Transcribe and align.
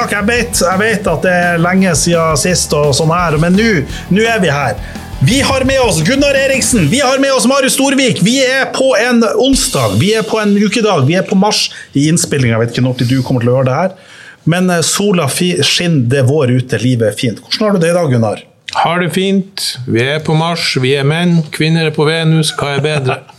takk. 0.00 0.16
Jeg 0.16 0.28
vet, 0.28 0.62
jeg 0.64 0.80
vet 0.80 1.12
at 1.12 1.22
det 1.26 1.36
er 1.36 1.60
lenge 1.60 1.92
siden 1.98 2.40
sist, 2.40 2.72
og 2.76 2.94
sånn 2.96 3.12
her, 3.12 3.36
men 3.42 3.56
nå 3.56 4.24
er 4.24 4.42
vi 4.42 4.52
her. 4.52 4.80
Vi 5.20 5.42
har 5.44 5.66
med 5.68 5.82
oss 5.84 5.98
Gunnar 6.00 6.36
Eriksen, 6.38 6.86
vi 6.88 7.02
har 7.04 7.18
med 7.20 7.34
oss 7.36 7.44
Marius 7.48 7.74
Storvik. 7.76 8.22
Vi 8.24 8.38
er 8.40 8.70
på 8.72 8.94
en 8.96 9.20
onsdag, 9.34 9.98
vi 10.00 10.14
er 10.16 10.24
på 10.24 10.40
en 10.40 10.54
ukedag, 10.56 11.04
vi 11.08 11.18
er 11.20 11.26
på 11.28 11.36
mars 11.36 11.66
i 11.92 12.06
innspillinga. 12.08 12.54
Jeg 12.56 12.62
vet 12.62 12.72
ikke 12.72 12.86
når 12.86 13.02
du 13.04 13.18
kommer 13.26 13.44
til 13.44 13.52
å 13.52 13.58
høre 13.58 13.68
det 13.68 13.80
her, 13.82 14.14
men 14.48 14.72
eh, 14.72 14.80
sola 14.86 15.28
skinner, 15.28 16.06
det 16.08 16.22
er 16.22 16.30
vår 16.30 16.54
ute, 16.56 16.80
livet 16.80 17.12
er 17.12 17.18
fint. 17.18 17.42
Hvordan 17.44 17.66
har 17.66 17.76
du 17.76 17.84
det 17.84 17.92
i 17.92 17.98
dag, 17.98 18.14
Gunnar? 18.14 18.46
Har 18.72 19.00
det 19.02 19.10
fint. 19.10 19.78
Vi 19.90 20.02
er 20.02 20.20
på 20.22 20.34
Mars, 20.38 20.76
vi 20.78 20.92
er 20.94 21.06
menn. 21.06 21.40
Kvinner 21.54 21.88
er 21.88 21.94
på 21.94 22.06
Venus. 22.06 22.52
Hva 22.58 22.76
er 22.78 22.86
bedre? 22.86 23.20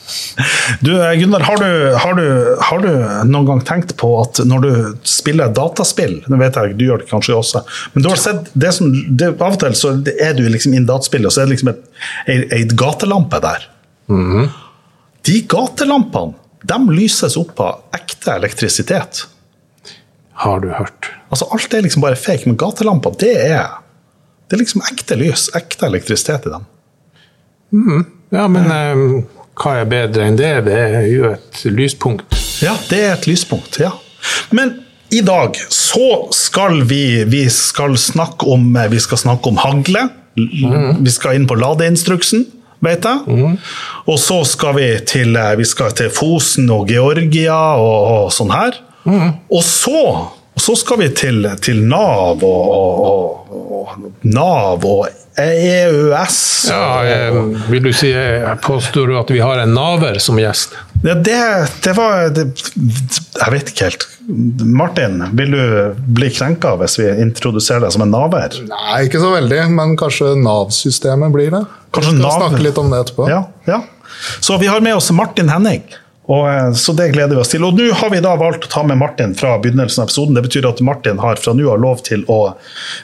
Du, 0.83 0.91
eh, 0.91 1.13
Gunnar, 1.15 1.39
har 1.47 1.57
du, 1.57 1.93
har, 1.95 2.17
du, 2.19 2.55
har 2.59 2.81
du, 2.83 2.89
noen 3.29 3.45
gang 3.47 3.61
tenkt 3.63 3.93
på 3.95 4.09
at 4.19 4.41
når 4.43 4.65
du 4.65 4.71
spiller 5.07 5.53
dataspill 5.55 6.17
Nå 6.27 6.39
vet 6.41 6.57
jeg 6.59 6.75
du 6.75 6.83
gjør 6.83 6.99
det 6.99 7.07
kanskje 7.07 7.37
også, 7.37 7.61
men 7.93 8.03
du 8.03 8.09
har 8.11 8.19
sett 8.19 8.49
det 8.51 8.73
som, 8.75 8.89
det, 8.91 9.29
Av 9.37 9.55
og 9.55 9.61
til 9.61 9.77
så 9.77 9.93
er 10.11 10.35
du 10.35 10.43
liksom 10.51 10.75
inn 10.75 10.89
dataspill, 10.89 11.23
og 11.29 11.31
så 11.31 11.45
er 11.45 11.47
det 11.47 11.55
liksom 11.55 11.71
ei 12.51 12.65
gatelampe 12.75 13.39
der. 13.39 13.69
Mm 14.11 14.25
-hmm. 14.27 14.49
De 15.31 15.41
gatelampene 15.47 16.33
de 16.61 16.77
lyses 16.93 17.37
opp 17.37 17.59
av 17.59 17.95
ekte 17.95 18.35
elektrisitet. 18.35 19.25
Har 20.43 20.59
du 20.59 20.69
hørt? 20.69 21.09
Altså 21.29 21.47
Alt 21.53 21.73
er 21.73 21.81
liksom 21.81 22.01
bare 22.01 22.15
fake, 22.19 22.45
men 22.45 22.57
gatelamper, 22.57 23.15
det 23.19 23.33
er 23.47 23.67
det 24.51 24.57
er 24.57 24.65
liksom 24.65 24.81
ekte 24.83 25.15
lys, 25.15 25.45
ekte 25.55 25.87
elektrisitet 25.87 26.49
i 26.49 26.49
dem. 26.51 26.63
Mm. 27.71 28.01
Ja, 28.35 28.49
men 28.51 28.65
um, 28.67 29.21
hva 29.55 29.77
er 29.79 29.85
bedre 29.87 30.25
enn 30.27 30.35
det? 30.35 30.49
Det 30.65 30.75
er 30.75 31.05
jo 31.07 31.29
et 31.31 31.61
lyspunkt. 31.71 32.35
Ja, 32.59 32.73
det 32.89 32.99
er 32.99 33.13
et 33.13 33.27
lyspunkt, 33.31 33.79
ja. 33.79 33.93
Men 34.51 34.73
i 35.07 35.21
dag 35.23 35.55
så 35.71 36.27
skal 36.35 36.81
vi, 36.89 37.23
vi 37.31 37.45
skal 37.47 37.95
snakke 37.95 38.51
om 38.51 38.75
Vi 38.91 38.99
skal 38.99 39.23
snakke 39.23 39.55
om 39.55 39.63
hagle. 39.63 40.09
Mm. 40.35 40.99
Vi 40.99 41.15
skal 41.15 41.39
inn 41.39 41.47
på 41.47 41.55
ladeinstruksen, 41.55 42.43
vet 42.83 43.07
jeg. 43.07 43.23
Mm. 43.31 43.55
Og 44.03 44.19
så 44.19 44.41
skal 44.51 44.75
vi 44.81 44.91
til, 45.07 45.31
eh, 45.39 45.55
vi 45.59 45.67
skal 45.67 45.95
til 45.95 46.11
Fosen 46.11 46.67
og 46.75 46.91
Georgia 46.91 47.59
og, 47.79 47.97
og 48.11 48.35
sånn 48.35 48.51
her. 48.51 48.83
Mm. 49.07 49.31
Og 49.47 49.63
så 49.63 50.03
og 50.55 50.61
så 50.61 50.75
skal 50.75 50.99
vi 50.99 51.09
til, 51.15 51.45
til 51.63 51.81
Nav 51.87 52.43
og, 52.43 52.71
og, 52.71 53.57
og, 53.71 53.97
Nav 54.27 54.85
og 54.85 55.07
EØS. 55.39 56.39
Ja, 56.69 57.31
vil 57.71 57.83
du 57.83 57.93
si, 57.95 58.11
Påstår 58.61 59.07
du 59.07 59.15
at 59.19 59.31
vi 59.31 59.39
har 59.39 59.61
en 59.63 59.71
naver 59.73 60.19
som 60.19 60.39
gjest? 60.39 60.75
Ja, 61.01 61.15
det, 61.15 61.37
det 61.81 61.93
var 61.97 62.27
det, 62.35 62.43
Jeg 62.75 63.53
vet 63.53 63.71
ikke 63.71 63.87
helt. 63.87 64.05
Martin, 64.67 65.23
vil 65.39 65.55
du 65.55 65.63
bli 66.19 66.29
krenka 66.35 66.75
hvis 66.83 66.99
vi 66.99 67.07
introduserer 67.23 67.87
deg 67.87 67.95
som 67.95 68.05
en 68.05 68.13
naver? 68.13 68.59
Nei, 68.67 68.99
ikke 69.07 69.23
så 69.23 69.31
veldig, 69.33 69.63
men 69.73 69.95
kanskje 69.99 70.35
Nav-systemet 70.43 71.33
blir 71.33 71.55
det. 71.55 71.63
Kanskje 71.95 72.13
vi 72.13 72.19
skal 72.19 72.27
Nav... 72.27 72.37
snakke 72.43 72.67
litt 72.67 72.83
om 72.83 72.93
det 72.93 73.01
etterpå. 73.05 73.31
Ja, 73.31 73.41
ja. 73.71 73.81
Så 74.43 74.59
vi 74.61 74.69
har 74.69 74.83
med 74.83 74.99
oss 74.99 75.09
Martin 75.15 75.49
Henning. 75.49 75.87
Og, 76.29 76.49
eh, 76.49 76.71
så 76.73 76.93
det 76.93 77.09
gleder 77.15 77.35
vi 77.35 77.41
oss 77.41 77.51
til. 77.53 77.65
Og 77.65 77.77
nå 77.77 77.89
har 77.97 78.13
vi 78.13 78.21
da 78.23 78.35
valgt 78.39 78.67
å 78.67 78.71
ta 78.71 78.83
med 78.87 78.99
Martin 79.01 79.35
fra 79.37 79.57
begynnelsen 79.61 80.03
av 80.03 80.09
episoden. 80.09 80.37
Det 80.37 80.45
betyr 80.47 80.69
at 80.69 80.81
Martin 80.85 81.19
har 81.19 81.41
fra 81.41 81.53
nå 81.57 81.67
av 81.71 81.81
lov 81.81 82.03
til 82.07 82.25
å 82.31 82.41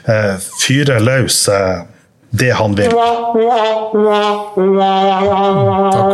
eh, 0.08 0.34
fyre 0.62 1.00
løs 1.02 1.46
eh, 1.52 1.86
det 2.30 2.50
han 2.50 2.74
vil. 2.76 2.90
Takk 2.90 3.00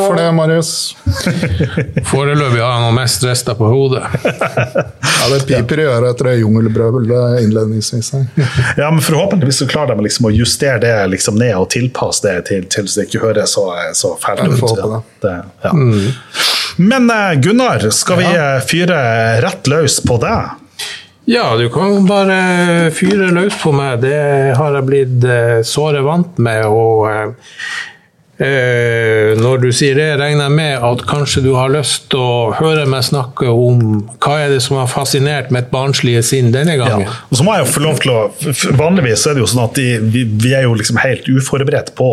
for 0.07 0.15
det, 0.17 0.33
Marius. 0.33 0.97
Foreløpig 2.11 2.61
har 2.63 2.71
han 2.71 2.95
mest 2.95 3.25
rester 3.27 3.55
på 3.59 3.67
hodet. 3.67 4.05
ja, 4.23 5.25
det 5.33 5.41
piper 5.49 5.83
i 5.83 5.89
øret 5.91 6.15
etter 6.15 6.31
det 6.31 6.37
jungelbrølet 6.45 7.43
innledningsvis. 7.43 8.13
ja, 8.81 8.91
men 8.91 9.03
forhåpentligvis 9.03 9.59
så 9.65 9.69
klarer 9.71 9.99
de 9.99 10.07
liksom 10.07 10.31
å 10.31 10.35
justere 10.35 10.79
det 10.87 10.95
liksom 11.17 11.39
ned 11.41 11.57
og 11.59 11.71
tilpasse 11.75 12.27
det 12.29 12.47
til, 12.51 12.69
til 12.71 12.87
så 12.87 13.01
det 13.01 13.09
ikke 13.11 13.25
høres 13.27 13.59
så, 13.59 13.67
så 13.99 14.15
fælt 14.23 14.47
ut. 14.55 14.63
Ja, 14.79 15.03
det, 15.27 15.39
ja. 15.67 15.75
Mm. 15.75 16.13
Men 16.77 17.11
eh, 17.11 17.33
Gunnar, 17.41 17.91
skal 17.91 18.21
vi 18.23 18.29
ja. 18.29 18.57
Eh, 18.57 18.67
fyre 18.67 18.99
rett 19.45 19.71
løs 19.71 20.01
på 20.07 20.19
deg? 20.23 20.61
Ja, 21.31 21.55
du 21.57 21.69
kan 21.73 22.05
bare 22.09 22.91
fyre 22.93 23.31
løs 23.33 23.57
på 23.63 23.73
meg. 23.73 24.03
Det 24.05 24.21
har 24.59 24.79
jeg 24.79 24.89
blitt 24.91 25.25
eh, 25.25 25.59
såre 25.65 26.05
vant 26.05 26.39
med. 26.43 26.67
og 26.69 27.09
Eh, 28.35 29.37
når 29.39 29.61
du 29.63 29.69
sier 29.71 29.95
det, 29.95 30.09
regner 30.19 30.49
jeg 30.49 30.55
med 30.57 30.83
at 30.83 31.03
kanskje 31.07 31.45
du 31.45 31.53
har 31.55 31.71
lyst 31.71 32.09
til 32.11 32.19
å 32.19 32.55
høre 32.59 32.83
meg 32.91 33.05
snakke 33.07 33.47
om 33.47 34.01
hva 34.19 34.39
er 34.43 34.51
det 34.51 34.59
som 34.65 34.81
har 34.81 34.91
fascinert 34.91 35.53
mitt 35.55 35.69
barnslige 35.71 36.25
sinn 36.27 36.51
denne 36.55 36.75
gangen. 36.81 37.07
Ja. 37.07 37.15
Og 37.31 37.39
så 37.39 37.47
må 37.47 37.55
jeg 37.55 37.63
jo 37.63 37.71
få 37.77 37.85
lov 37.85 38.03
til 38.03 38.11
å, 38.11 38.25
Vanligvis 38.81 39.29
er 39.31 39.39
det 39.39 39.45
jo 39.45 39.51
sånn 39.53 39.63
at 39.69 39.79
de, 39.79 39.87
vi, 40.03 40.25
vi, 40.27 40.51
er 40.51 40.67
jo 40.67 40.75
liksom 40.75 40.99
helt 40.99 41.31
uforberedt 41.31 41.95
på, 41.95 42.11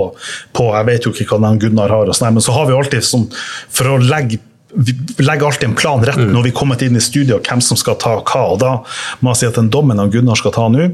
på 0.53 0.69
Jeg 0.75 0.89
vet 0.91 1.07
jo 1.07 1.15
ikke 1.15 1.31
hva 1.31 1.41
den 1.47 1.59
Gunnar 1.63 1.93
har, 1.93 2.05
og 2.11 2.17
sånn, 2.17 2.37
men 2.37 2.45
så 2.45 2.53
har 2.53 2.69
vi 2.69 2.77
alltid 2.77 3.07
sånn 3.07 3.25
For 3.73 3.89
å 3.89 3.97
legge 3.97 4.43
vi 4.73 4.95
legger 5.23 5.47
alltid 5.47 5.69
en 5.69 5.75
plan 5.75 6.03
rett 6.05 6.19
når 6.19 6.45
vi 6.47 6.51
er 6.53 6.57
kommet 6.57 6.83
inn 6.85 6.97
i 6.97 7.03
studio, 7.03 7.39
hvem 7.43 7.61
som 7.63 7.79
skal 7.79 7.97
ta 8.01 8.17
hva. 8.19 8.43
og 8.53 8.59
Da 8.61 8.71
må 9.19 9.33
jeg 9.33 9.41
si 9.41 9.49
at 9.49 9.59
den 9.59 9.71
dommen 9.73 9.99
av 9.99 10.11
Gunnar 10.13 10.39
skal 10.39 10.55
ta 10.55 10.67
nå, 10.71 10.89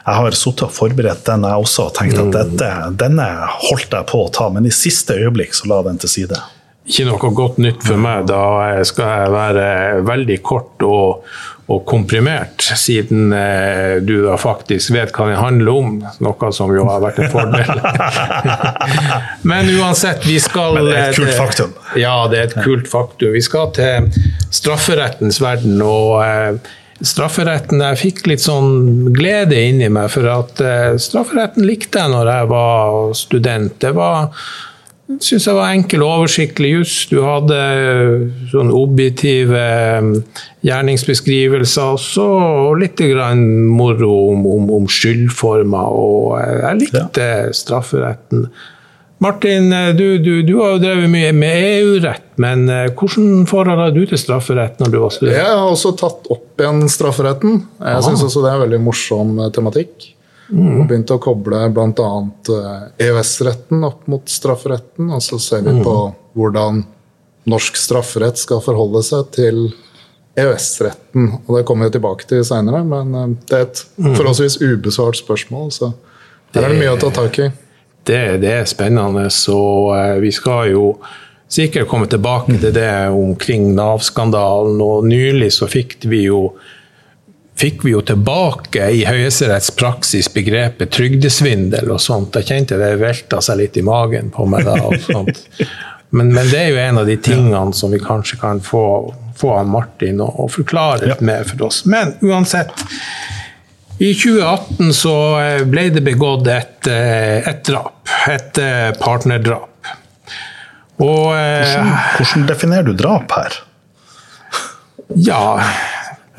jeg 0.00 0.16
har 0.16 0.36
sittet 0.36 0.64
og 0.66 0.72
forberedt 0.74 1.26
den 1.28 1.44
jeg 1.46 1.66
også 1.66 1.90
og 1.90 1.94
tenkt 1.98 2.18
at 2.18 2.32
dette, 2.34 2.70
denne 2.98 3.26
holdt 3.68 3.92
jeg 3.92 4.08
på 4.10 4.24
å 4.24 4.32
ta, 4.32 4.48
men 4.52 4.66
i 4.66 4.74
siste 4.74 5.18
øyeblikk 5.18 5.54
så 5.54 5.70
la 5.70 5.82
den 5.86 6.00
til 6.00 6.12
side. 6.14 6.40
Ikke 6.88 7.06
noe 7.06 7.30
godt 7.36 7.58
nytt 7.60 7.84
for 7.84 8.00
meg. 8.00 8.26
Da 8.30 8.42
skal 8.88 9.10
jeg 9.12 9.32
være 9.34 9.64
veldig 10.08 10.38
kort 10.46 10.84
og, 10.86 11.26
og 11.70 11.82
komprimert, 11.86 12.64
siden 12.80 13.34
eh, 13.36 14.00
du 14.02 14.16
da 14.24 14.38
faktisk 14.40 14.94
vet 14.96 15.12
hva 15.14 15.28
det 15.28 15.36
handler 15.38 15.70
om. 15.74 15.92
Noe 16.24 16.50
som 16.56 16.72
jo 16.74 16.86
har 16.88 17.02
vært 17.04 17.20
en 17.20 17.30
fordel. 17.30 17.84
Men 19.50 19.70
uansett, 19.76 20.24
vi 20.26 20.40
skal 20.42 20.80
Men 20.80 20.88
det 20.88 20.96
er 20.96 21.12
et 21.12 21.20
kult 21.20 21.36
faktum. 21.36 21.76
Ja, 22.00 22.16
det 22.32 22.40
er 22.40 22.48
et 22.48 22.58
kult 22.64 22.90
faktum. 22.90 23.36
Vi 23.36 23.44
skal 23.44 23.70
til 23.76 24.08
strafferettens 24.48 25.42
verden. 25.44 25.78
og 25.84 26.24
eh, 26.24 26.72
strafferetten 27.00 27.80
Jeg 27.84 28.00
fikk 28.00 28.26
litt 28.28 28.42
sånn 28.44 29.12
glede 29.14 29.60
inni 29.68 29.92
meg, 29.92 30.10
for 30.12 30.26
at 30.32 30.64
eh, 30.64 30.96
strafferetten 31.00 31.68
likte 31.68 32.02
jeg 32.02 32.16
når 32.16 32.34
jeg 32.34 32.50
var 32.56 33.14
student. 33.20 33.78
Det 33.84 33.94
var 33.96 34.34
syns 35.18 35.46
jeg 35.48 35.56
var 35.56 35.72
enkel 35.74 36.04
og 36.04 36.20
oversiktlig 36.20 36.72
juss. 36.76 36.94
Du 37.10 37.18
hadde 37.24 37.58
sånn 38.52 38.72
objektive 38.74 39.60
eh, 39.60 40.10
gjerningsbeskrivelser 40.66 41.94
også, 41.96 42.26
og 42.66 42.82
litt 42.82 43.00
moro 43.00 44.12
om, 44.32 44.44
om, 44.46 44.68
om 44.80 44.90
skyldformer. 44.90 45.96
Og 46.04 46.36
eh, 46.40 46.60
jeg 46.64 46.82
likte 46.84 47.30
strafferetten. 47.56 48.46
Martin, 49.20 49.66
du, 49.98 50.16
du, 50.24 50.30
du, 50.48 50.54
har 50.62 50.78
jo 50.78 50.80
drevet 50.80 51.10
mye 51.12 51.32
med 51.36 51.64
EU-rett, 51.74 52.30
men 52.40 52.62
hvordan 52.96 53.42
forhold 53.50 53.82
har 53.82 53.90
du 53.92 54.06
til 54.08 54.16
strafferett 54.16 54.80
når 54.80 54.94
du 54.94 54.96
var 55.02 55.12
student? 55.12 55.36
Jeg 55.36 55.50
har 55.50 55.66
også 55.66 55.92
tatt 56.00 56.30
opp 56.32 56.62
igjen 56.62 56.86
strafferetten. 56.88 57.60
Jeg 57.84 58.06
syns 58.06 58.24
også 58.24 58.46
det 58.46 58.48
er 58.48 58.56
en 58.56 58.64
veldig 58.64 58.80
morsom 58.86 59.36
tematikk. 59.52 60.14
Mm. 60.50 60.80
Og 60.80 60.88
begynte 60.90 61.16
å 61.16 61.22
koble 61.22 61.62
bl.a. 61.74 62.08
EØS-retten 63.00 63.84
opp 63.86 64.08
mot 64.10 64.30
strafferetten. 64.30 65.12
Og 65.14 65.22
så 65.24 65.38
ser 65.42 65.62
vi 65.66 65.76
på 65.84 65.94
hvordan 66.38 66.82
norsk 67.50 67.78
strafferett 67.78 68.38
skal 68.40 68.62
forholde 68.64 69.02
seg 69.06 69.30
til 69.36 69.62
EØS-retten. 70.38 71.30
Og 71.46 71.56
det 71.56 71.64
kommer 71.68 71.88
vi 71.88 71.96
tilbake 71.96 72.28
til 72.30 72.44
seinere, 72.46 72.82
men 72.86 73.14
eh, 73.16 73.32
det 73.48 73.58
er 73.58 73.66
et 73.68 73.82
forholdsvis 73.98 74.60
ubesvart 74.62 75.18
spørsmål. 75.20 75.72
Så 75.74 75.92
her 76.54 76.66
er 76.66 76.74
det 76.74 76.80
mye 76.80 76.94
å 76.94 77.00
ta 77.00 77.12
tak 77.14 77.40
i. 77.42 77.50
Det, 78.06 78.20
det 78.42 78.52
er 78.52 78.68
spennende. 78.68 79.26
Så 79.34 79.58
uh, 79.92 80.16
vi 80.22 80.32
skal 80.34 80.72
jo 80.72 80.84
sikkert 81.50 81.88
komme 81.90 82.08
tilbake 82.10 82.56
til 82.62 82.72
det 82.74 82.90
omkring 83.12 83.72
Nav-skandalen. 83.76 84.80
Og 84.82 85.06
nylig 85.10 85.52
så 85.58 85.68
fikk 85.70 85.98
vi 86.10 86.24
jo 86.28 86.48
fikk 87.60 87.84
vi 87.84 87.92
jo 87.92 88.00
tilbake 88.06 88.88
i 88.94 89.02
Høyesteretts 89.04 89.72
praksis 89.76 90.30
begrepet 90.32 90.92
trygdesvindel 90.96 91.92
og 91.92 92.00
sånt. 92.02 92.36
Jeg 92.40 92.48
kjente 92.48 92.78
det 92.80 92.94
velta 93.00 93.40
seg 93.44 93.60
litt 93.60 93.76
i 93.76 93.84
magen 93.84 94.30
på 94.34 94.46
meg 94.48 94.64
da. 94.68 94.78
og 94.88 94.96
sånt. 95.04 95.42
Men, 96.10 96.32
men, 96.34 96.48
det 96.50 96.58
er 96.58 96.70
jo 96.72 96.78
en 96.82 97.02
av 97.02 97.06
de 97.06 97.14
tingene 97.22 97.76
som 97.76 97.92
vi 97.94 98.00
kanskje 98.02 98.40
kan 98.40 98.58
få, 98.64 98.82
få 99.38 99.52
av 99.60 99.68
Martin 99.70 100.18
å, 100.24 100.48
forklare 100.50 101.06
litt 101.06 101.20
mer 101.22 101.44
for 101.46 101.68
oss. 101.68 101.84
Men 101.86 102.16
uansett. 102.24 102.72
I 104.00 104.14
2018 104.16 104.94
så 104.96 105.14
eh, 105.38 105.62
ble 105.68 105.84
det 105.94 106.02
begått 106.02 106.48
et, 106.50 106.88
eh, 106.90 107.46
et 107.46 107.62
drap. 107.68 108.00
Et 108.32 108.62
eh, 108.64 108.88
partnerdrap. 108.98 109.68
Og, 111.00 111.30
hvordan, 111.30 111.94
hvordan 112.16 112.48
definerer 112.48 112.90
du 112.90 112.96
drap 112.96 113.36
her? 113.36 113.62
Ja 115.14 115.60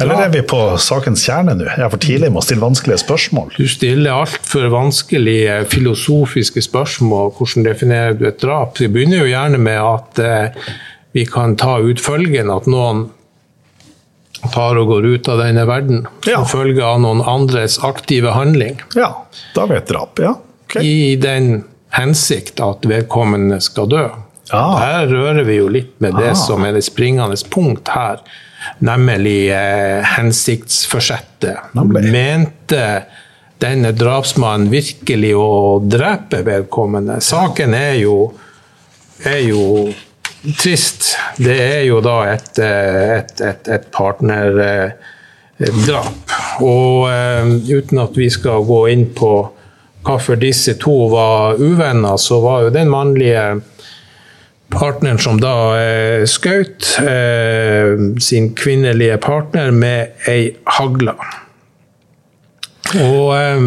eller 0.02 0.24
er 0.26 0.30
vi 0.34 0.42
på 0.42 0.60
sakens 0.82 1.24
kjerne 1.28 1.56
nå? 1.58 1.66
Jeg 1.70 1.86
er 1.86 1.90
for 1.94 2.02
tidlig 2.02 2.30
med 2.32 2.42
å 2.42 2.46
stille 2.46 2.62
vanskelige 2.66 3.02
spørsmål. 3.04 3.52
Du 3.58 3.68
stiller 3.72 4.12
altfor 4.12 4.68
vanskelige 4.74 5.60
filosofiske 5.72 6.62
spørsmål. 6.66 7.32
Hvordan 7.38 7.64
definerer 7.70 8.14
du 8.20 8.26
et 8.28 8.40
drap? 8.44 8.78
Vi 8.82 8.88
begynner 8.92 9.24
jo 9.24 9.32
gjerne 9.32 9.58
med 9.62 9.80
at 9.80 10.20
eh, 10.20 10.70
vi 11.14 11.26
kan 11.28 11.56
ta 11.60 11.78
ut 11.84 12.00
følgen 12.02 12.50
at 12.54 12.68
noen 12.72 13.10
tar 14.54 14.78
og 14.82 14.88
går 14.90 15.06
ut 15.14 15.28
av 15.30 15.42
denne 15.44 15.66
verden 15.70 16.06
Ja. 16.26 16.40
som 16.42 16.48
følge 16.50 16.82
av 16.84 17.00
noen 17.04 17.22
andres 17.22 17.78
aktive 17.86 18.32
handling, 18.34 18.80
Ja, 18.98 19.12
da 19.54 19.68
ble 19.70 19.80
det 19.80 19.88
drap. 19.92 20.18
Ja. 20.20 20.36
Okay. 20.66 20.82
i 20.88 21.16
den 21.20 21.64
hensikt 21.92 22.62
at 22.64 22.86
vedkommende 22.88 23.60
skal 23.62 23.90
dø. 23.92 24.06
Ja. 24.52 24.78
Her 24.80 25.08
rører 25.12 25.44
vi 25.46 25.58
jo 25.58 25.68
litt 25.68 26.00
med 26.02 26.16
det 26.16 26.30
Ah. 26.32 26.34
som 26.40 26.64
er 26.66 26.72
det 26.74 26.84
springende 26.86 27.36
punkt 27.52 27.88
her, 27.90 28.20
nemlig 28.80 29.50
eh, 29.54 30.04
hensiktsforsettet. 30.18 31.58
Mente 31.74 33.04
denne 33.62 33.92
drapsmannen 33.94 34.72
virkelig 34.72 35.36
å 35.38 35.80
drepe 35.86 36.42
vedkommende? 36.46 37.22
Saken 37.22 37.74
er 37.78 37.94
jo, 38.02 38.34
er 39.24 39.40
jo 39.46 39.94
trist. 40.58 41.18
Det 41.38 41.58
er 41.62 41.84
jo 41.86 42.02
da 42.06 42.26
et, 42.34 42.60
eh, 42.60 43.18
et, 43.20 43.42
et, 43.42 43.68
et 43.78 43.92
partnerdrap. 43.94 44.96
Og 46.66 47.10
eh, 47.12 47.46
uten 47.78 48.00
at 48.02 48.18
vi 48.18 48.30
skal 48.34 48.66
gå 48.66 48.88
inn 48.94 49.06
på 49.18 49.34
hvorfor 50.02 50.36
disse 50.42 50.74
to 50.82 51.08
var 51.12 51.62
uvenner, 51.62 52.18
så 52.18 52.40
var 52.42 52.62
jo 52.66 52.70
den 52.74 52.90
mannlige 52.90 53.62
partneren 54.72 55.20
som 55.22 55.40
da 55.42 55.54
eh, 55.78 56.24
skjøt 56.30 56.88
eh, 57.04 57.94
sin 58.24 58.52
kvinnelige 58.58 59.18
partner 59.24 59.72
med 59.76 60.28
ei 60.32 60.52
hagle. 60.78 61.16
Og 63.02 63.32
eh, 63.38 63.66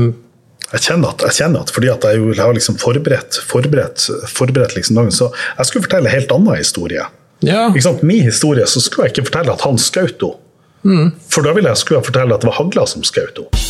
Jeg 0.75 0.83
kjenner 0.89 1.13
at, 1.15 1.23
jeg 1.29 1.37
kjenner 1.39 1.63
at 1.63 1.71
fordi 1.71 1.91
at 1.93 2.05
jeg 2.09 2.19
jo 2.19 2.33
har 2.41 2.55
liksom 2.57 2.79
forberedt, 2.83 3.39
forberedt, 3.47 4.09
forberedt 4.33 4.75
liksom 4.75 4.99
dagen, 4.99 5.15
så 5.15 5.29
jeg 5.59 5.69
skulle 5.69 5.87
fortelle 5.87 6.11
en 6.11 6.17
helt 6.17 6.33
annen 6.35 6.59
historie. 6.59 7.05
ja, 7.47 7.69
Ikke 7.71 7.87
sant? 7.87 8.03
Min 8.03 8.25
historie 8.27 8.67
så 8.67 8.83
skulle 8.83 9.09
jeg 9.09 9.17
ikke 9.19 9.29
fortelle 9.31 9.55
at 9.55 9.63
han 9.69 9.79
skjøt 9.79 10.25
henne. 10.25 10.41
Mm. 10.85 11.13
For 11.33 11.47
da 11.47 11.55
ville 11.57 11.71
jeg 11.71 11.81
skulle 11.81 12.03
jeg 12.03 12.11
fortelle 12.11 12.35
at 12.37 12.43
det 12.43 12.51
var 12.51 12.59
hagla 12.59 12.83
som 12.91 13.05
skjøt 13.07 13.39
henne. 13.41 13.65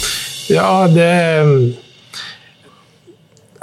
ja, 0.51 0.87
det 0.91 1.84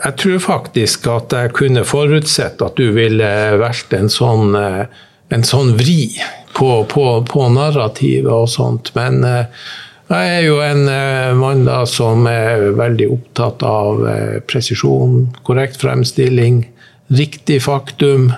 Jeg 0.02 0.18
tror 0.18 0.40
faktisk 0.42 1.06
at 1.12 1.34
jeg 1.36 1.54
kunne 1.58 1.84
forutsett 1.86 2.62
at 2.66 2.80
du 2.80 2.90
ville 2.96 3.30
vært 3.62 3.94
en 3.94 4.10
sånn, 4.10 4.56
eh, 4.58 4.90
en 5.30 5.46
sånn 5.46 5.76
vri 5.78 6.10
på, 6.58 6.72
på, 6.90 7.06
på 7.30 7.48
narrativet 7.54 8.32
og 8.32 8.50
sånt. 8.50 8.94
Men 8.98 9.22
eh, 9.28 9.70
jeg 10.12 10.34
er 10.40 10.42
jo 10.48 10.58
en 10.66 10.90
eh, 10.90 11.30
mann 11.38 11.64
da 11.68 11.84
som 11.90 12.26
er 12.30 12.72
veldig 12.80 13.12
opptatt 13.14 13.62
av 13.68 14.02
presisjon, 14.50 15.30
korrekt 15.48 15.78
fremstilling, 15.86 16.64
riktig 17.14 17.62
faktum 17.68 18.32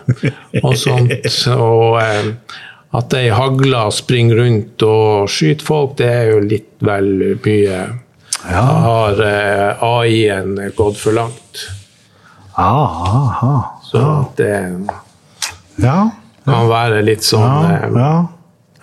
og 0.65 0.75
sånt. 0.77 1.15
Og 1.55 1.99
at 2.93 3.15
ei 3.17 3.29
hagle 3.33 3.87
springer 3.95 4.43
rundt 4.43 4.83
og 4.85 5.31
skyter 5.31 5.65
folk, 5.65 5.95
det 6.01 6.11
er 6.11 6.33
jo 6.33 6.43
litt 6.43 6.73
vel 6.83 7.37
mye. 7.45 7.83
Da 8.49 8.61
har 8.61 9.21
eh, 9.23 9.83
AI-en 9.83 10.57
gått 10.75 10.97
for 10.99 11.11
langt. 11.15 11.63
Ah, 12.55 12.85
aha. 13.07 13.81
Så 13.83 14.25
det 14.37 14.53
Ja. 15.81 16.09
kan 16.45 16.67
være 16.69 17.01
litt 17.05 17.23
sånn 17.25 17.41
Ja, 17.41 17.71
eh, 17.87 17.89
ja. 17.95 18.27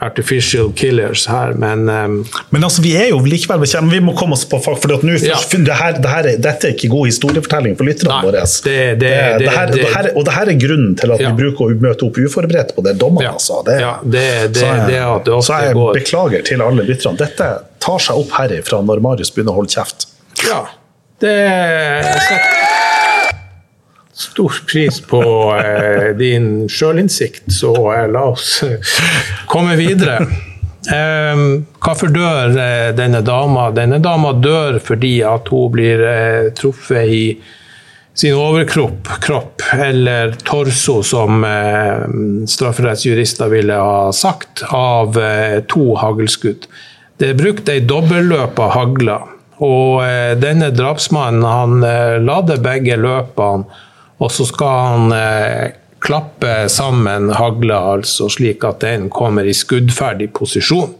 artificial 0.00 0.72
killers 0.72 1.26
her, 1.28 1.52
men 1.60 1.88
um, 1.88 2.24
Men 2.50 2.64
altså, 2.64 2.80
vi 2.82 2.94
er 2.96 3.10
jo 3.10 3.18
likevel 3.20 3.60
bekjent, 3.60 3.90
vi 3.92 4.00
må 4.00 4.14
komme 4.16 4.32
oss 4.32 4.46
på 4.48 4.58
fag, 4.64 4.78
for 4.80 4.94
at 4.96 5.02
nå 5.04 5.12
Ja. 5.22 5.36
det 5.52 5.76
her, 5.76 5.92
det 6.00 6.08
her 6.10 6.24
er, 6.32 6.36
dette 6.40 6.64
er 6.70 6.72
ikke 6.74 6.88
god 6.90 7.06
historiefortelling 7.10 7.76
for 7.76 7.84
lytterne 7.84 8.22
våre. 8.24 8.40
det- 8.64 8.98
det- 8.98 9.38
det- 9.38 9.50
her, 9.52 9.66
det- 9.66 9.92
her, 9.94 10.10
og 10.16 10.24
det 10.24 10.32
her 10.34 10.46
er 10.48 10.58
grunnen 10.58 10.96
til 10.98 11.12
at 11.12 11.20
Ja. 11.20 11.30
vi 11.30 11.42
bruker 11.42 11.64
å 11.68 11.80
møte 11.80 12.02
opp 12.08 12.16
uforberedt 12.16 12.74
på 12.74 12.82
det 12.82 12.98
dommene. 12.98 13.22
Ja. 13.28 13.32
Altså. 13.32 13.62
Det, 13.64 13.78
Ja, 13.80 13.98
det- 14.02 14.52
det- 14.54 14.62
så 14.62 14.66
jeg, 14.74 14.86
det 14.88 15.00
at 15.00 15.24
det 15.24 15.34
ofte 15.34 15.46
så 15.52 15.60
jeg 15.66 15.74
går- 15.74 15.94
beklager 15.94 16.44
til 16.44 16.62
alle 16.62 16.82
lytterne. 16.82 17.16
Dette 17.18 17.58
tar 17.82 18.02
seg 18.02 18.20
opp 18.22 18.36
herifra 18.38 18.82
når 18.84 19.02
Marius 19.04 19.32
begynner 19.34 19.56
å 19.56 19.62
holde 19.62 19.74
kjeft. 19.78 20.08
ja. 20.46 20.64
Det 21.20 21.36
stor 24.20 24.52
pris 24.68 25.00
på 25.00 25.22
eh, 25.56 26.16
din 26.16 26.68
sjølinnsikt, 26.68 27.48
så 27.52 27.72
eh, 27.92 28.06
la 28.08 28.22
oss 28.32 28.62
eh, 28.64 28.92
komme 29.48 29.76
videre. 29.80 30.20
Eh, 30.90 31.40
hvorfor 31.76 32.08
dør 32.12 32.54
eh, 32.56 32.90
denne 32.96 33.20
dama? 33.24 33.66
Denne 33.76 33.98
dama 34.00 34.32
dør 34.32 34.78
fordi 34.80 35.18
at 35.28 35.48
hun 35.52 35.72
blir 35.74 36.04
eh, 36.08 36.52
truffet 36.56 37.12
i 37.12 37.24
sin 38.16 38.36
overkropp, 38.36 39.08
kropp, 39.24 39.62
eller 39.76 40.32
torso, 40.44 40.98
som 41.06 41.44
strafferettsjurister 42.48 43.48
ville 43.52 43.76
ha 43.80 44.10
sagt, 44.12 44.64
av 44.76 45.16
to 45.70 45.84
haglskudd. 45.96 46.66
Det 47.20 47.34
er 47.34 47.36
brukt 47.36 47.68
ei 47.68 47.82
dobbelløp 47.84 48.56
av 48.64 48.70
hagler, 48.72 49.24
og 49.60 49.98
eh, 50.06 50.32
denne 50.40 50.70
drapsmannen 50.72 51.44
han 51.44 51.82
eh, 51.84 52.16
lader 52.16 52.62
begge 52.64 52.96
løpene, 52.96 53.66
og 54.20 54.30
så 54.32 54.46
skal 54.48 54.78
han 54.86 55.12
eh, 55.12 55.74
klappe 56.00 56.54
sammen 56.72 57.28
hagla, 57.36 57.82
altså 57.98 58.30
slik 58.32 58.64
at 58.64 58.80
den 58.86 59.10
kommer 59.12 59.44
i 59.44 59.52
skuddferdig 59.52 60.30
posisjon. 60.38 60.94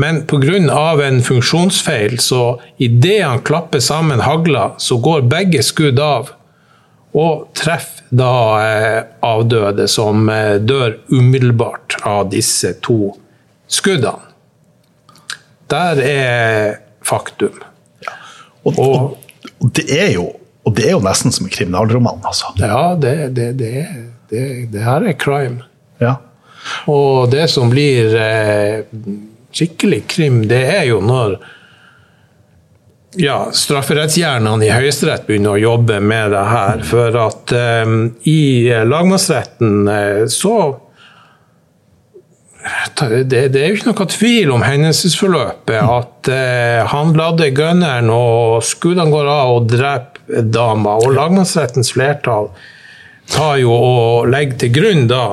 Men 0.00 0.22
pga. 0.24 0.56
en 1.04 1.20
funksjonsfeil, 1.20 2.16
så 2.24 2.56
idet 2.78 3.20
han 3.20 3.44
klapper 3.44 3.84
sammen 3.84 4.24
hagla, 4.24 4.70
så 4.78 4.96
går 4.96 5.28
begge 5.28 5.60
skudd 5.62 6.00
av 6.00 6.32
og 7.12 7.50
treffer 7.52 8.08
da 8.08 8.32
avdøde, 9.20 9.84
som 9.88 10.24
dør 10.64 10.96
umiddelbart 11.12 12.00
av 12.06 12.30
disse 12.32 12.72
to 12.80 13.12
skuddene. 13.68 14.29
Der 15.70 16.02
er 16.04 16.78
faktum. 17.06 17.60
Og, 18.64 18.78
og, 18.78 19.18
og, 19.60 19.70
det 19.76 19.86
er 19.94 20.10
jo, 20.14 20.26
og 20.66 20.74
det 20.76 20.88
er 20.88 20.96
jo 20.96 21.04
nesten 21.04 21.32
som 21.32 21.46
en 21.46 21.52
kriminalroman, 21.52 22.20
altså. 22.26 22.52
Ja, 22.60 22.96
det, 23.00 23.30
det, 23.36 23.52
det, 23.58 23.86
det, 24.30 24.42
det 24.72 24.82
her 24.84 25.06
er 25.08 25.16
crime. 25.20 25.64
Ja. 26.00 26.18
Og 26.92 27.30
det 27.32 27.46
som 27.52 27.70
blir 27.72 28.12
eh, 28.20 28.82
skikkelig 29.52 30.02
krim, 30.12 30.42
det 30.50 30.60
er 30.74 30.84
jo 30.90 31.00
når 31.04 31.38
ja, 33.18 33.48
strafferettshjernene 33.52 34.68
i 34.68 34.70
Høyesterett 34.70 35.24
begynner 35.26 35.56
å 35.56 35.62
jobbe 35.62 35.98
med 36.04 36.34
det 36.34 36.44
her. 36.52 36.84
For 36.86 37.16
at 37.24 37.54
eh, 37.56 37.96
i 38.30 38.40
lagmannsretten 38.86 39.90
eh, 39.90 40.22
så 40.30 40.56
det, 43.00 43.48
det, 43.52 43.60
er 43.60 43.70
jo 43.70 43.78
ikke 43.78 43.90
noe 43.90 44.08
tvil 44.10 44.52
om 44.54 44.64
hendelsesforløpet. 44.64 45.78
At 45.80 46.30
eh, 46.32 46.80
han 46.90 47.14
ladde 47.18 47.50
gunneren, 47.56 48.10
og 48.12 48.60
skuddene 48.66 49.12
går 49.12 49.30
av 49.30 49.54
og 49.56 49.70
dreper 49.70 50.46
dama. 50.52 50.98
Og 51.00 51.14
lagmannsrettens 51.16 51.92
flertall 51.96 52.50
tar 53.30 53.60
jo 53.62 53.74
og 53.74 54.30
legger 54.30 54.58
til 54.64 54.74
grunn 54.74 55.06
da 55.10 55.24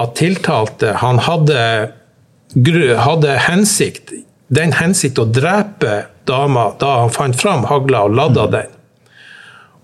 at 0.00 0.16
tiltalte 0.16 0.94
han 1.00 1.20
hadde, 1.26 1.62
hadde 3.04 3.38
hensikt, 3.46 4.12
den 4.48 4.74
hensikt 4.78 5.20
å 5.20 5.26
drepe 5.28 6.04
dama 6.28 6.70
da 6.80 7.00
han 7.02 7.12
fant 7.14 7.38
fram 7.38 7.66
hagla 7.68 8.04
og 8.06 8.16
ladda 8.16 8.46
den. 8.54 8.76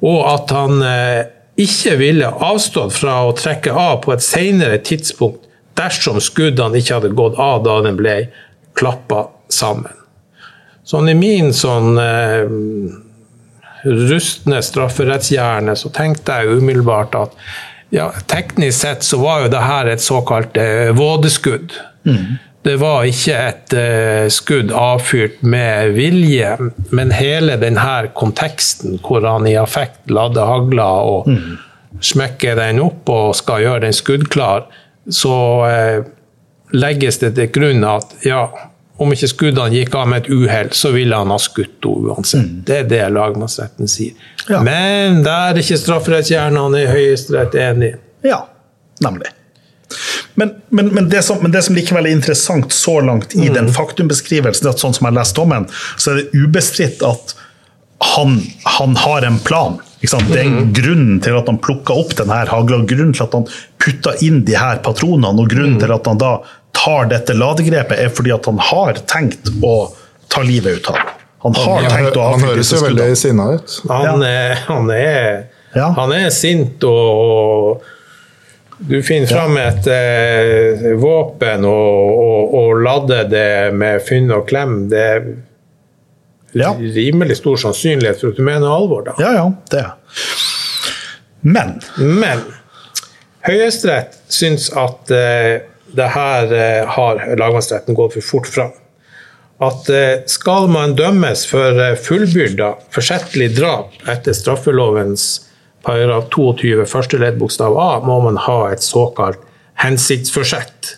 Og 0.06 0.20
at 0.28 0.52
han 0.54 0.82
eh, 0.84 1.22
ikke 1.60 1.96
ville 2.00 2.28
avstått 2.28 2.94
fra 2.94 3.22
å 3.26 3.34
trekke 3.36 3.72
av 3.72 4.02
på 4.04 4.12
et 4.14 4.24
senere 4.24 4.78
tidspunkt 4.84 5.45
dersom 5.76 6.20
skuddene 6.22 6.80
ikke 6.80 6.98
hadde 6.98 7.14
gått 7.16 7.38
av 7.40 7.62
da 7.66 7.80
den 7.84 7.98
ble 7.98 8.16
klappa 8.76 9.26
sammen. 9.52 9.92
Sånn 10.86 11.10
i 11.10 11.16
min 11.18 11.50
sånn 11.56 11.96
eh, 11.98 12.44
rustne 13.86 14.60
strafferettshjerne 14.62 15.74
så 15.78 15.90
tenkte 15.94 16.40
jeg 16.40 16.60
umiddelbart 16.60 17.16
at 17.18 17.34
ja, 17.94 18.10
teknisk 18.30 18.80
sett 18.80 19.06
så 19.06 19.18
var 19.22 19.44
jo 19.44 19.52
det 19.52 19.62
her 19.62 19.90
et 19.90 20.02
såkalt 20.02 20.56
eh, 20.58 20.90
vådeskudd. 20.94 21.74
Det 22.66 22.74
var 22.82 23.06
ikke 23.06 23.34
et 23.50 23.74
eh, 23.78 24.24
skudd 24.32 24.72
avfyrt 24.74 25.42
med 25.46 25.92
vilje, 25.94 26.56
men 26.90 27.14
hele 27.14 27.58
denne 27.62 28.08
konteksten 28.14 28.98
hvor 29.06 29.26
han 29.26 29.46
i 29.46 29.54
affekt 29.58 30.10
lader 30.10 30.50
hagla 30.50 30.88
og 31.06 31.30
smekker 32.02 32.58
den 32.58 32.82
opp 32.82 33.08
og 33.08 33.36
skal 33.38 33.62
gjøre 33.62 33.86
den 33.86 33.94
skuddklar, 33.96 34.66
så 35.12 35.36
eh, 35.68 36.06
legges 36.76 37.20
det 37.22 37.34
til 37.36 37.52
grunn 37.54 37.84
at 37.86 38.16
ja, 38.26 38.48
om 38.96 39.12
ikke 39.12 39.28
skuddene 39.28 39.76
gikk 39.76 39.94
av 39.98 40.08
med 40.08 40.24
et 40.24 40.32
uhell, 40.32 40.72
så 40.72 40.90
ville 40.94 41.16
han 41.16 41.32
ha 41.32 41.38
skutt 41.40 41.84
henne 41.84 42.10
uansett. 42.10 42.52
Det 42.66 42.78
er 42.82 42.90
det 42.90 43.02
lagmannsretten 43.12 43.90
sier. 43.90 44.16
Ja. 44.48 44.62
Men 44.64 45.22
der 45.26 45.52
er 45.52 45.60
ikke 45.60 45.78
strafferettshjernene 45.80 46.84
i 46.84 46.86
Høyesterett 46.88 47.56
enig. 47.60 47.96
Ja, 48.26 48.46
nemlig. 49.04 49.32
Men, 50.34 50.54
men, 50.68 50.88
men, 50.94 51.08
det 51.12 51.22
som, 51.22 51.38
men 51.40 51.52
det 51.52 51.62
som 51.64 51.76
likevel 51.76 52.08
er 52.08 52.16
interessant 52.16 52.72
så 52.74 52.98
langt 53.00 53.36
i 53.36 53.48
den 53.52 53.68
faktumbeskrivelsen, 53.72 54.68
at 54.68 54.82
sånn 54.82 54.96
som 54.96 55.06
jeg 55.06 55.12
har 55.12 55.20
om 55.20 55.36
dommen, 55.38 55.68
så 55.96 56.12
er 56.12 56.22
det 56.22 56.42
ubestridt 56.44 57.04
at 57.06 57.36
han, 58.04 58.40
han 58.76 58.96
har 59.00 59.24
en 59.24 59.38
plan. 59.44 59.78
Det 60.00 60.40
er 60.42 60.66
grunnen 60.76 61.22
til 61.24 61.38
at 61.38 61.48
han 61.48 61.56
plukka 61.62 61.96
opp 61.96 62.12
denne 62.18 62.42
hagla, 62.50 62.82
grunnen 62.84 63.14
til 63.16 63.24
at 63.24 63.32
han 63.34 63.48
putta 63.86 64.16
inn 64.26 64.42
de 64.48 64.56
her 64.58 64.80
patronene, 64.84 65.30
og 65.38 65.48
grunnen 65.52 65.78
til 65.80 65.92
at 65.94 66.08
han 66.10 66.18
da 66.20 66.34
tar 66.76 67.06
dette 67.12 67.32
ladegrepet, 67.38 67.96
er 68.02 68.10
fordi 68.12 68.34
at 68.34 68.46
han 68.50 68.58
har 68.70 68.98
tenkt 69.08 69.48
å 69.64 69.76
ta 70.32 70.42
livet 70.44 70.80
ut 70.82 70.90
av 70.92 70.98
ham. 71.00 71.12
Han 71.46 71.54
har 71.62 71.82
Han, 71.84 71.90
tenkt 71.92 72.16
å 72.18 72.24
han 72.32 72.42
høres 72.42 72.72
jo 72.74 72.80
veldig 72.82 73.10
sinna 73.16 73.44
ut. 73.54 73.74
Han, 73.88 74.22
er, 74.26 74.56
han, 74.66 74.90
er, 74.90 75.44
Ja. 75.76 75.92
han 75.96 76.12
er 76.16 76.30
sint, 76.34 76.82
og, 76.84 77.20
og 77.22 77.92
du 78.90 78.98
finner 79.06 79.30
fram 79.30 79.54
et 79.60 79.86
eh, 79.88 80.88
våpen 81.00 81.64
og, 81.64 82.10
og, 82.26 82.56
og 82.60 82.82
lader 82.84 83.28
det 83.30 83.46
med 83.78 84.02
fynn 84.04 84.28
og 84.36 84.48
klem. 84.50 84.88
Det 84.92 85.04
er 85.14 85.28
Ja. 86.56 86.70
rimelig 86.76 87.36
stor 87.42 87.56
sannsynlighet 87.60 88.20
for 88.20 88.32
at 88.34 88.36
du 88.40 88.42
mener 88.44 88.66
alvor, 88.72 89.02
da. 89.06 89.14
Ja, 89.20 89.32
ja, 89.36 89.46
det. 89.72 89.86
Men 91.40 91.78
Men 91.96 92.42
Høyesterett 93.46 94.16
syns 94.32 94.68
at 94.74 95.10
eh, 95.14 95.62
det 95.96 96.08
her 96.16 96.52
eh, 96.54 96.82
har 96.96 97.22
lagmannsretten 97.38 97.94
gått 97.94 98.16
for 98.16 98.26
fort 98.32 98.50
fram. 98.50 98.72
At 99.62 99.88
eh, 99.88 100.24
skal 100.28 100.66
man 100.72 100.96
dømmes 100.98 101.46
for 101.48 101.78
fullbyrda 102.08 102.72
forsettlig 102.94 103.52
drap 103.56 103.94
etter 104.10 104.34
straffelovens 104.36 105.46
paragraf 105.86 106.26
22 106.34 106.88
første 106.90 107.20
ledd 107.22 107.38
bokstav 107.38 107.78
A, 107.78 107.90
må 108.02 108.18
man 108.24 108.40
ha 108.48 108.58
et 108.72 108.82
såkalt 108.82 109.38
hensiktsforsett. 109.78 110.96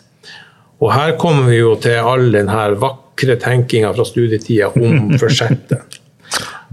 Og 0.81 0.93
her 0.95 1.17
kommer 1.21 1.51
vi 1.51 1.61
jo 1.61 1.75
til 1.83 1.99
all 2.01 2.31
den 2.33 2.49
her 2.49 2.79
vakre 2.81 3.37
tenkinga 3.43 3.93
fra 3.93 4.07
studietida 4.09 4.71
om 4.73 5.19
forsettet. 5.21 5.99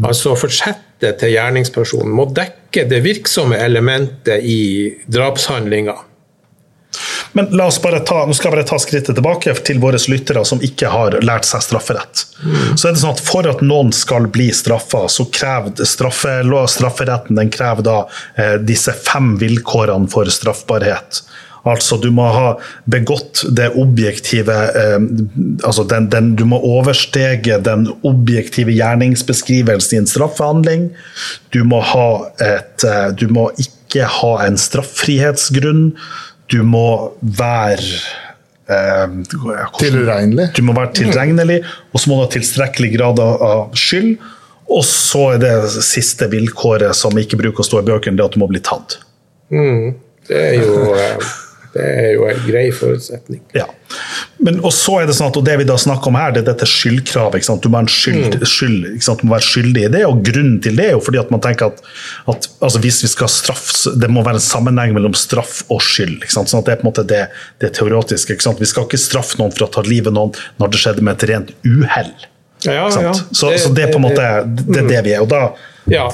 Altså 0.03 0.35
Forsettet 0.35 1.19
til 1.21 1.35
gjerningspersonen 1.35 2.11
må 2.15 2.27
dekke 2.35 2.83
det 2.89 2.99
virksomme 3.05 3.59
elementet 3.61 4.43
i 4.43 4.91
drapshandlinga. 5.07 5.95
Men 7.35 7.49
la 7.51 7.65
oss 7.67 7.81
bare 7.83 7.99
ta, 8.07 8.21
nå 8.23 8.33
skal 8.35 8.47
jeg 8.47 8.55
bare 8.55 8.67
ta 8.69 8.77
skrittet 8.79 9.17
tilbake 9.17 9.51
til 9.67 9.81
våre 9.83 9.99
lyttere 10.07 10.45
som 10.47 10.61
ikke 10.63 10.87
har 10.87 11.17
lært 11.19 11.47
seg 11.47 11.63
strafferett. 11.65 12.21
Så 12.79 12.87
er 12.87 12.95
det 12.95 13.01
sånn 13.01 13.11
at 13.11 13.23
For 13.25 13.47
at 13.51 13.63
noen 13.65 13.91
skal 13.95 14.29
bli 14.31 14.47
straffa, 14.55 15.05
så 15.11 15.27
krever 15.35 15.83
strafferetten 15.83 17.35
den 17.35 17.51
krever 17.51 17.83
da 17.83 17.97
eh, 18.39 18.55
disse 18.63 18.95
fem 18.95 19.33
vilkårene 19.41 20.07
for 20.11 20.31
straffbarhet. 20.31 21.25
Altså, 21.65 21.97
du 21.97 22.11
må 22.13 22.27
ha 22.29 22.49
begått 22.91 23.41
det 23.57 23.71
objektive 23.81 24.53
eh, 24.53 24.97
altså 25.65 25.85
den, 25.89 26.09
den, 26.13 26.35
Du 26.37 26.45
må 26.45 26.59
overstege 26.61 27.57
den 27.65 27.87
objektive 28.05 28.75
gjerningsbeskrivelsen 28.75 29.97
i 29.97 30.01
en 30.03 30.09
straffehandling. 30.09 30.91
Du 31.55 31.63
må, 31.65 31.81
ha 31.81 32.09
et, 32.43 32.85
eh, 32.85 33.09
du 33.17 33.25
må 33.33 33.49
ikke 33.61 34.05
ha 34.19 34.35
en 34.45 34.59
straffrihetsgrunn. 34.61 35.87
Du 36.53 36.61
må 36.67 36.85
være 37.21 37.89
eh, 38.69 39.17
Tilregnelig. 39.79 40.51
Du 40.53 40.61
må 40.67 40.75
være 40.77 40.93
tilregnelig, 41.01 41.63
og 41.91 42.01
så 42.01 42.11
må 42.11 42.19
du 42.19 42.25
ha 42.27 42.33
tilstrekkelig 42.35 42.91
grad 42.93 43.21
av, 43.23 43.73
skyld. 43.73 44.13
Og 44.69 44.85
så 44.85 45.23
er 45.35 45.41
det 45.41 45.55
siste 45.85 46.29
vilkåret 46.29 46.93
som 46.97 47.17
ikke 47.17 47.41
bruker 47.41 47.65
å 47.65 47.67
stå 47.67 47.81
i 47.81 47.89
bøkene, 47.89 48.17
det 48.17 48.29
at 48.29 48.37
du 48.37 48.41
må 48.41 48.49
bli 48.53 48.61
tatt. 48.65 48.99
Det 50.25 50.39
er 50.41 50.55
jo, 50.57 50.93
eh, 50.97 51.33
det 51.75 51.85
er 51.85 52.11
jo 52.15 52.27
en 52.29 52.37
grei 52.45 52.69
forutsetning. 52.71 53.41
Ja. 53.55 53.65
Men, 54.37 54.61
og 54.63 54.71
så 54.73 55.01
er 55.01 55.09
det 55.09 55.15
sånn 55.17 55.27
at, 55.27 55.37
og 55.39 55.43
det 55.47 55.57
vi 55.59 55.65
da 55.67 55.75
snakker 55.79 56.07
om 56.07 56.17
her, 56.19 56.31
det 56.35 56.41
er 56.43 56.47
dette 56.53 56.67
skyldkravet. 56.69 57.49
Du 57.63 57.67
må, 57.71 57.81
skyld, 57.91 58.37
skyld, 58.47 58.85
du 58.95 59.25
må 59.27 59.35
være 59.35 59.47
skyldig 59.47 59.83
i 59.87 59.89
det, 59.97 60.03
og 60.07 60.21
grunnen 60.25 60.61
til 60.63 60.79
det 60.79 60.85
er 60.89 60.95
jo 60.95 61.01
fordi 61.03 61.19
at 61.19 61.33
man 61.35 61.43
tenker 61.43 61.73
at, 61.73 61.83
at 62.31 62.47
altså 62.63 62.81
hvis 62.83 63.01
vi 63.03 63.11
skal 63.11 63.31
straff, 63.31 63.67
det 63.99 64.09
må 64.11 64.23
være 64.23 64.39
en 64.39 64.47
sammenheng 64.47 64.95
mellom 64.95 65.17
straff 65.19 65.65
og 65.67 65.83
skyld. 65.83 66.21
ikke? 66.21 66.31
Sånn 66.37 66.47
at 66.47 66.69
Det 66.69 66.77
er 66.77 66.79
på 66.79 66.87
en 66.87 66.91
måte 66.93 67.07
det, 67.11 67.25
det 67.63 67.73
teoretiske. 67.75 68.39
Vi 68.61 68.71
skal 68.71 68.87
ikke 68.87 69.01
straffe 69.01 69.41
noen 69.41 69.51
for 69.55 69.67
å 69.67 69.71
ta 69.75 69.83
livet 69.83 70.13
av 70.13 70.17
noen 70.21 70.41
når 70.63 70.71
det 70.71 70.83
skjedde 70.85 71.03
med 71.03 71.17
et 71.17 71.29
rent 71.33 71.53
uhell. 71.67 72.15
Ja, 72.65 72.89
ja. 73.01 73.13
Så, 73.13 73.51
så 73.57 73.69
det 73.75 73.83
er 73.83 73.91
på 73.91 73.99
en 73.99 74.05
måte 74.07 74.25
det, 74.47 74.79
er 74.79 74.87
det 74.89 75.01
vi 75.05 75.15
er. 75.15 75.23
og 75.25 75.29
da, 75.29 75.49
Ja, 75.91 76.07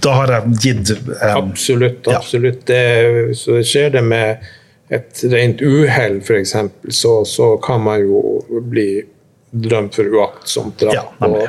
da 0.00 0.18
har 0.22 0.32
jeg 0.38 0.58
gitt 0.62 0.92
um, 0.96 1.08
absolutt. 1.50 2.08
Absolutt. 2.08 2.62
Det, 2.70 3.34
så 3.36 3.58
skjer 3.66 3.98
det 3.98 4.04
med 4.06 4.46
et 4.88 5.24
rent 5.32 5.62
uhell, 5.62 6.20
f.eks., 6.20 6.56
så, 6.88 7.24
så 7.24 7.56
kan 7.56 7.82
man 7.82 8.02
jo 8.04 8.40
bli 8.68 9.04
dømt 9.50 9.94
for 9.94 10.16
uaktsomt 10.18 10.80
drap. 10.80 11.14
Ja, 11.20 11.28
og, 11.28 11.46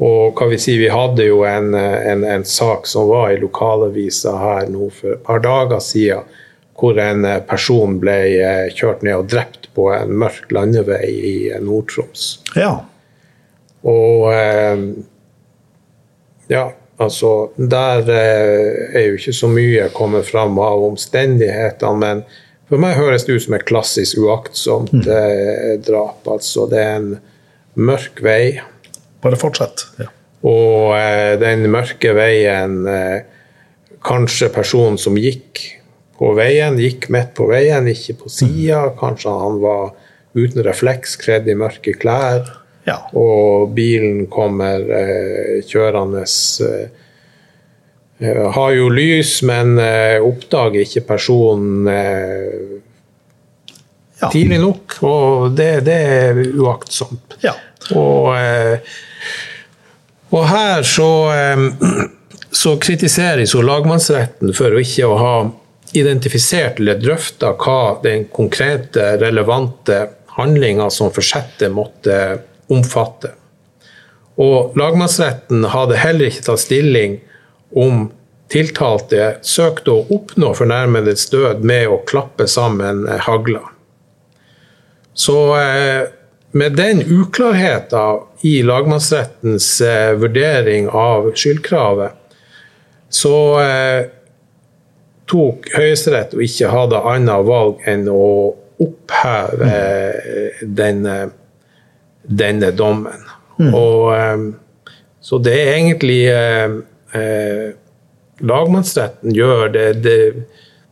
og 0.00 0.38
hva 0.38 0.50
vi 0.52 0.58
sier, 0.60 0.80
vi 0.80 0.92
hadde 0.92 1.26
jo 1.26 1.42
en, 1.48 1.74
en, 1.74 2.24
en 2.24 2.44
sak 2.46 2.86
som 2.88 3.08
var 3.10 3.32
i 3.34 3.40
lokalavisa 3.40 4.36
her 4.40 4.70
nå 4.72 4.90
for 4.94 5.16
et 5.16 5.24
par 5.26 5.42
dager 5.44 5.82
siden, 5.84 6.38
hvor 6.80 6.96
en 6.96 7.26
person 7.48 7.98
ble 8.00 8.16
eh, 8.40 8.66
kjørt 8.72 9.02
ned 9.04 9.18
og 9.18 9.26
drept 9.28 9.68
på 9.76 9.90
en 9.92 10.14
mørk 10.22 10.48
landevei 10.54 11.08
i 11.12 11.34
Nord-Troms. 11.60 12.30
Ja. 12.56 12.72
Og 13.84 14.30
eh, 14.32 14.86
ja, 16.50 16.70
altså 17.00 17.50
Der 17.56 18.08
eh, 18.08 18.96
er 18.96 19.06
jo 19.10 19.18
ikke 19.20 19.36
så 19.36 19.48
mye 19.52 19.90
kommet 19.96 20.28
fram 20.28 20.58
av 20.60 20.84
omstendighetene, 20.88 22.00
men 22.00 22.24
for 22.70 22.80
meg 22.82 22.96
høres 22.98 23.26
det 23.26 23.36
ut 23.36 23.44
som 23.44 23.56
et 23.58 23.66
klassisk 23.68 24.20
uaktsomt 24.22 24.94
eh, 25.04 25.74
drap. 25.84 26.22
Altså 26.30 26.64
det 26.70 26.80
er 26.80 26.94
en 27.00 27.10
mørk 27.80 28.22
vei, 28.24 28.60
Bare 29.20 29.36
fortsett. 29.36 29.84
Ja. 30.00 30.06
og 30.48 30.94
eh, 30.96 31.34
den 31.42 31.66
mørke 31.72 32.14
veien 32.16 32.78
eh, 32.88 33.18
Kanskje 34.00 34.48
personen 34.48 34.96
som 34.96 35.18
gikk 35.20 35.60
på 36.16 36.30
veien, 36.38 36.78
gikk 36.80 37.10
midt 37.12 37.34
på 37.36 37.44
veien, 37.50 37.84
ikke 37.90 38.14
på 38.22 38.30
sida. 38.32 38.86
Kanskje 38.96 39.34
han 39.42 39.58
var 39.60 39.90
uten 40.32 40.62
refleks, 40.64 41.18
kledd 41.20 41.48
i 41.48 41.56
mørke 41.58 41.92
klær. 42.00 42.48
ja. 42.88 42.96
Og 43.12 43.74
bilen 43.76 44.24
kommer 44.32 44.80
eh, 44.80 45.60
kjørende 45.68 46.24
eh, 46.24 46.88
Har 48.54 48.70
jo 48.76 48.88
lys, 48.92 49.38
men 49.48 49.78
eh, 49.80 50.18
oppdager 50.20 50.82
ikke 50.84 51.06
personen 51.08 51.88
eh, 51.88 52.78
Ja. 54.20 54.28
tidlig 54.28 54.58
nok. 54.60 54.98
Og 55.08 55.54
det, 55.56 55.70
det 55.86 55.94
er 55.96 56.40
uaktsomt. 56.60 57.38
ja. 57.40 57.54
Og, 57.96 58.36
eh, 58.36 58.78
og 60.30 60.44
her 60.46 60.84
så, 60.84 61.08
eh, 61.32 62.04
så 62.52 62.74
kritiseres 62.78 63.54
jo 63.56 63.62
lagmannsretten 63.64 64.52
for 64.54 64.76
å 64.76 64.82
ikke 64.84 65.08
å 65.08 65.16
ha 65.18 65.34
identifisert 65.96 66.78
eller 66.78 67.00
drøfta 67.00 67.54
hva 67.58 67.96
den 68.04 68.28
konkrete, 68.30 69.16
relevante 69.18 70.02
handlinga 70.36 70.90
som 70.92 71.10
forsettet 71.10 71.72
måtte 71.74 72.20
omfatte. 72.70 73.32
Og 74.40 74.76
lagmannsretten 74.78 75.64
hadde 75.72 75.98
heller 75.98 76.28
ikke 76.30 76.44
tatt 76.46 76.62
stilling 76.62 77.18
om 77.76 78.08
tiltalte 78.50 79.36
søkte 79.46 79.92
å 79.94 80.06
oppnå 80.10 80.52
fornærmedes 80.58 81.28
død 81.30 81.64
med 81.66 81.90
å 81.90 82.00
klappe 82.08 82.48
sammen 82.50 83.04
eh, 83.08 83.20
hagla. 83.26 83.62
Så 85.14 85.36
eh, 85.60 86.08
med 86.50 86.78
den 86.78 87.02
uklarheten 87.06 88.46
i 88.46 88.60
lagmannsrettens 88.66 89.68
eh, 89.86 90.14
vurdering 90.18 90.88
av 90.88 91.30
skyldkravet, 91.38 92.16
så 93.10 93.34
tok 95.30 95.66
Høyesterett 95.74 96.36
og 96.36 96.44
ikke 96.44 96.70
hadde 96.70 97.00
annet 97.10 97.46
valg 97.48 97.82
enn 97.90 98.04
å 98.10 98.26
oppheve 98.80 99.66
mm. 99.66 100.70
denne, 100.78 101.16
denne 102.22 102.70
dommen. 102.78 103.26
Og, 103.68 104.14
eh, 104.14 104.46
så 105.20 105.38
det 105.42 105.56
er 105.58 105.74
egentlig 105.74 106.22
eh, 107.16 107.70
Lagmannsretten 108.40 109.34
gjør 109.36 109.68
det, 109.68 109.86
det 110.04 110.18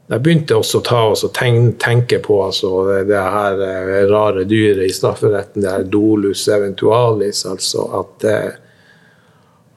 Jeg 0.08 0.24
begynte 0.24 0.56
også 0.56 0.80
å 0.80 0.84
ta 0.86 1.00
og 1.12 1.32
tenke, 1.36 2.18
på 2.24 2.38
altså, 2.40 2.70
det, 3.04 3.18
her 3.18 3.60
eh, 3.60 4.06
rare 4.08 4.46
dyret 4.48 4.86
i 4.88 4.94
strafferetten, 4.94 5.64
det 5.64 5.74
her 5.74 5.84
dolus 5.84 6.46
eventualis, 6.48 7.44
altså 7.48 7.84
at 8.00 8.24
eh, 8.24 8.48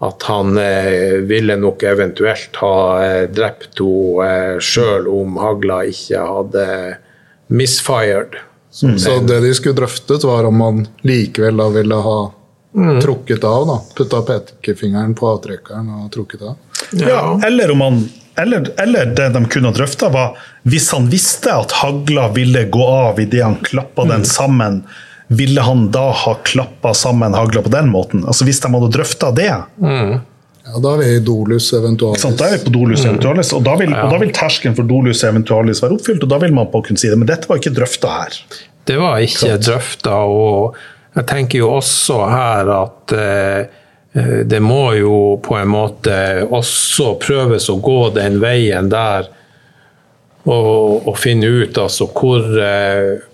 at 0.01 0.23
han 0.25 0.55
eh, 0.57 1.19
ville 1.29 1.59
nok 1.61 1.83
eventuelt 1.85 2.55
ha 2.57 2.77
drept 3.29 3.77
henne 3.83 4.61
sjøl 4.63 5.05
om 5.11 5.35
hagla 5.37 5.83
ikke 5.91 6.23
hadde 6.25 6.63
misfired. 7.53 8.39
Mm. 8.81 8.95
Så 8.97 9.19
det 9.27 9.41
de 9.43 9.51
skulle 9.53 9.77
drøftet, 9.77 10.23
var 10.23 10.47
om 10.49 10.63
han 10.63 10.87
likevel 11.05 11.59
da 11.61 11.67
ville 11.75 11.99
ha 12.07 12.17
trukket 13.01 13.43
av. 13.43 13.67
da. 13.67 13.77
Putta 13.97 14.21
pekefingeren 14.27 15.13
på 15.17 15.27
avtrekkeren 15.35 15.89
og 15.99 16.11
trukket 16.13 16.41
av. 16.41 16.55
Ja, 16.91 17.39
eller, 17.47 17.71
om 17.71 17.81
han, 17.81 17.99
eller, 18.39 18.71
eller 18.81 19.05
det 19.15 19.29
de 19.35 19.45
kunne 19.45 19.71
ha 19.71 19.75
drøfta, 19.75 20.09
var 20.13 20.37
hvis 20.63 20.89
han 20.95 21.07
visste 21.11 21.53
at 21.53 21.71
hagla 21.81 22.29
ville 22.35 22.65
gå 22.71 22.87
av 22.87 23.19
idet 23.19 23.43
han 23.43 23.55
klappa 23.63 24.05
den 24.09 24.25
sammen, 24.25 24.83
ville 25.31 25.61
han 25.63 25.85
da 25.91 26.09
ha 26.11 26.33
klappa 26.43 26.93
sammen 26.97 27.33
hagla 27.37 27.61
på 27.63 27.71
den 27.71 27.87
måten? 27.91 28.25
Altså 28.27 28.43
Hvis 28.47 28.59
de 28.63 28.71
hadde 28.73 28.91
drøfta 28.91 29.31
det, 29.35 29.51
Ja, 30.61 30.77
Da 30.77 30.91
er 30.93 30.97
vi 31.01 31.05
i 31.15 31.19
dolus 31.25 31.71
eventualis. 31.73 32.21
sant? 32.21 32.37
da 32.37 32.45
er 32.47 32.57
vi 32.57 32.65
på 32.65 32.71
dolus 32.75 33.01
eventualis, 33.05 33.49
og 33.57 33.63
da, 33.65 33.73
vil, 33.79 33.89
og 33.97 34.11
da 34.13 34.17
vil 34.21 34.29
terskelen 34.31 34.75
for 34.77 34.83
dolus 34.87 35.23
eventualis 35.23 35.81
være 35.81 35.95
oppfylt, 35.97 36.23
og 36.23 36.29
da 36.29 36.37
vil 36.43 36.53
man 36.53 36.67
på 36.71 36.83
kunne 36.85 37.01
si 37.01 37.09
det. 37.09 37.17
Men 37.17 37.27
dette 37.27 37.49
var 37.49 37.57
ikke 37.57 37.73
drøfta 37.75 38.11
her. 38.13 38.37
Det 38.85 38.97
var 39.01 39.17
ikke 39.25 39.57
drøfta. 39.57 40.19
Og 40.29 40.75
jeg 41.15 41.27
tenker 41.27 41.59
jo 41.59 41.73
også 41.75 42.17
her 42.31 42.71
at 42.73 43.13
eh, 43.17 43.79
det 44.47 44.59
må 44.63 44.93
jo 44.97 45.37
på 45.43 45.55
en 45.55 45.71
måte 45.71 46.15
også 46.43 47.13
prøves 47.21 47.69
å 47.71 47.77
gå 47.83 47.99
den 48.15 48.39
veien 48.43 48.89
der 48.91 49.29
og, 50.43 51.07
og 51.07 51.15
finne 51.19 51.47
ut 51.47 51.77
altså 51.79 52.09
hvor 52.15 52.47
eh, 52.59 53.27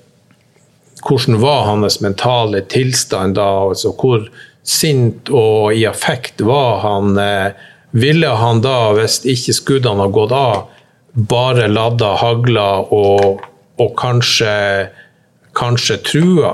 Hvordan 1.07 1.37
var 1.39 1.61
hans 1.67 1.99
mentale 2.01 2.63
tilstand 2.67 3.35
da? 3.37 3.45
altså 3.69 3.93
Hvor 3.95 4.25
sint 4.67 5.29
og 5.29 5.77
i 5.77 5.85
affekt 5.87 6.41
var 6.43 6.81
han? 6.81 7.13
Eh, 7.21 7.53
ville 7.95 8.31
han 8.41 8.59
da, 8.65 8.91
hvis 8.97 9.21
ikke 9.29 9.55
skuddene 9.55 10.03
har 10.03 10.11
gått 10.11 10.33
av, 10.35 10.65
bare 11.13 11.69
ladda 11.69 12.09
hagla 12.19 12.65
og, 12.91 13.45
og 13.79 13.93
kanskje, 14.01 14.49
kanskje 15.55 16.01
trua? 16.09 16.51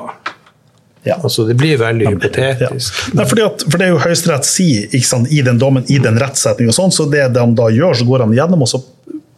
Ja. 1.03 1.17
Altså, 1.19 1.43
det 1.47 1.57
blir 1.59 1.77
veldig 1.81 2.13
hypotetisk. 2.13 2.99
Ja. 3.11 3.19
Nei, 3.19 3.25
at, 3.43 3.65
for 3.67 3.79
det 3.79 3.87
er 3.87 3.91
jo 3.91 4.01
Høyesterett 4.03 4.47
sier 4.47 5.03
sant, 5.03 5.31
i 5.35 5.41
den 5.43 5.59
dommen, 5.59 5.83
i 5.91 5.99
den 6.03 6.19
rettssetningen, 6.21 6.75
sånn, 6.75 6.93
så 6.95 7.07
det 7.11 7.27
de 7.35 7.43
da 7.57 7.69
gjør, 7.73 7.97
så 7.99 8.07
går 8.07 8.23
han 8.25 8.35
gjennom 8.37 8.63
og 8.63 8.71
så 8.71 8.79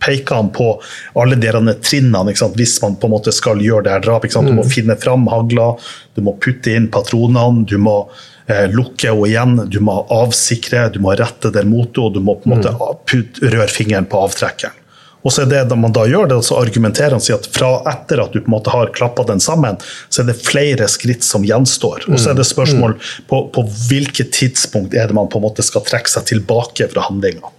peker 0.06 0.36
han 0.38 0.52
på 0.54 0.68
alle 1.18 1.38
de 1.42 1.50
trinnene 1.82 2.36
hvis 2.54 2.76
man 2.84 2.98
på 3.00 3.08
en 3.10 3.16
måte 3.16 3.34
skal 3.34 3.64
gjøre 3.64 3.88
det 3.88 3.96
her 3.96 4.06
drap. 4.06 4.28
Du 4.30 4.54
må 4.54 4.66
finne 4.70 4.98
fram 5.02 5.26
hagla, 5.32 5.74
du 6.14 6.22
må 6.26 6.36
putte 6.42 6.76
inn 6.76 6.92
patronene, 6.94 7.66
du 7.66 7.78
må 7.82 7.98
eh, 8.46 8.68
lukke 8.70 9.10
henne 9.10 9.30
igjen, 9.32 9.58
du 9.72 9.80
må 9.82 10.04
avsikre, 10.14 10.90
du 10.94 11.02
må 11.02 11.16
rette 11.18 11.50
der 11.56 11.66
mot 11.66 11.90
henne, 11.90 12.06
og 12.06 12.14
du 12.14 12.22
må 12.22 12.38
på 12.38 12.52
en 12.52 12.58
måte 12.60 12.76
putte, 13.10 13.50
røre 13.50 13.72
fingeren 13.72 14.10
på 14.12 14.22
avtrekkeren. 14.28 14.85
Og 15.26 15.34
så 15.34 15.44
er 15.44 15.66
det 15.66 15.78
man 15.80 15.94
da 15.96 16.06
gjør, 16.08 16.30
det 16.30 16.38
så 16.46 16.60
argumenterer 16.62 17.18
han 17.18 17.24
sier 17.24 17.40
at 17.40 17.50
fra 17.50 17.72
etter 17.90 18.22
at 18.22 18.36
du 18.36 18.40
på 18.44 18.50
en 18.50 18.56
måte 18.56 18.74
har 18.74 18.94
klappa 18.96 19.26
den 19.26 19.42
sammen, 19.42 19.80
så 20.10 20.22
er 20.22 20.30
det 20.30 20.38
flere 20.46 20.88
skritt 20.92 21.26
som 21.26 21.46
gjenstår. 21.48 22.06
Og 22.12 22.20
så 22.22 22.32
er 22.32 22.38
det 22.38 22.46
spørsmål 22.48 22.98
på, 23.30 23.42
på 23.56 23.66
hvilket 23.90 24.34
tidspunkt 24.38 24.94
er 24.94 25.10
det 25.10 25.18
man 25.18 25.32
på 25.32 25.42
en 25.42 25.48
måte 25.48 25.66
skal 25.66 25.86
trekke 25.86 26.14
seg 26.14 26.30
tilbake 26.30 26.90
fra 26.94 27.08
handlinga. 27.10 27.52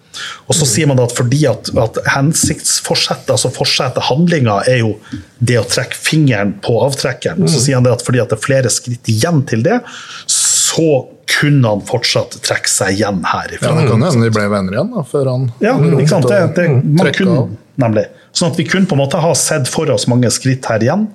Og 0.47 0.57
så 0.57 0.65
sier 0.69 0.89
man 0.89 1.01
at 1.03 1.13
fordi 1.13 1.43
at, 1.51 1.69
at 1.77 1.99
hensiktsforsettet, 2.15 3.35
altså 3.35 3.51
forsettet 3.53 4.07
handlinga, 4.09 4.61
er 4.71 4.81
jo 4.85 4.95
det 5.39 5.59
å 5.61 5.67
trekke 5.69 5.99
fingeren 5.99 6.55
på 6.65 6.79
avtrekkeren, 6.87 7.45
så 7.51 7.61
sier 7.61 7.81
han 7.81 7.91
at 7.91 8.05
fordi 8.07 8.23
at 8.23 8.33
det 8.33 8.39
er 8.39 8.47
flere 8.47 8.73
skritt 8.73 9.13
igjen 9.13 9.43
til 9.51 9.67
det, 9.67 9.83
så 10.31 10.89
kunne 11.27 11.69
han 11.69 11.83
fortsatt 11.87 12.39
trekke 12.47 12.71
seg 12.71 12.97
igjen 12.97 13.23
herifra. 13.27 13.73
Ja, 13.73 13.81
det 13.81 13.91
kan 13.91 14.05
hende 14.07 14.27
de 14.29 14.33
ble 14.35 14.47
venner 14.53 14.77
igjen 14.77 14.93
da, 14.95 15.03
før 15.07 15.31
han 15.33 15.47
Ja, 15.65 15.75
ikke 15.83 16.11
sant? 16.11 16.29
Det, 16.31 16.43
det, 16.57 16.67
man 16.85 17.13
kunne, 17.17 17.39
av. 17.43 17.55
nemlig. 17.83 18.05
Sånn 18.37 18.53
at 18.53 18.61
vi 18.61 18.67
kunne 18.69 18.89
på 18.89 18.99
en 18.99 19.03
måte 19.03 19.23
ha 19.23 19.33
sett 19.39 19.71
for 19.71 19.91
oss 19.95 20.07
mange 20.11 20.31
skritt 20.35 20.69
her 20.71 20.85
igjen. 20.87 21.09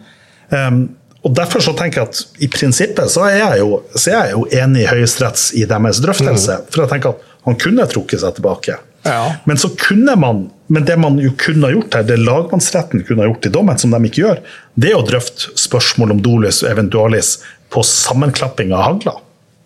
Um, 0.52 0.84
og 1.22 1.36
Derfor 1.38 1.62
så 1.64 1.74
tenker 1.78 2.02
jeg 2.02 2.10
at 2.10 2.44
i 2.44 2.50
prinsippet 2.52 3.12
så 3.14 3.28
er 3.30 3.38
jeg 3.40 3.62
jo, 3.62 3.82
så 3.94 4.10
er 4.10 4.16
jeg 4.18 4.36
jo 4.36 4.46
enig 4.64 4.84
i 4.84 4.90
Høyesteretts 4.90 5.52
i 5.58 5.68
deres 5.70 6.02
drøftelse. 6.04 6.58
For 6.74 6.84
jeg 6.84 6.92
tenker 6.96 7.14
at 7.14 7.28
han 7.46 7.60
kunne 7.62 7.86
trukket 7.90 8.24
seg 8.24 8.40
tilbake. 8.40 8.78
Ja. 9.06 9.22
Men 9.50 9.58
så 9.62 9.70
kunne 9.78 10.16
man, 10.20 10.44
men 10.70 10.86
det 10.86 10.98
man 11.02 11.18
jo 11.22 11.32
kunne 11.38 11.70
ha 11.70 11.74
gjort 11.74 11.98
her, 11.98 12.06
det 12.10 12.20
lagmannsretten 12.22 13.06
kunne 13.06 13.24
ha 13.24 13.30
gjort 13.30 13.48
i 13.48 13.54
dommen, 13.54 13.80
som 13.82 13.94
de 13.94 14.02
ikke 14.10 14.26
gjør, 14.26 14.42
det 14.82 14.92
er 14.92 15.00
å 15.00 15.06
drøfte 15.06 15.54
spørsmål 15.62 16.18
om 16.18 16.24
dolus 16.26 16.62
eventualis 16.68 17.36
på 17.74 17.86
sammenklapping 17.86 18.74
av 18.76 18.90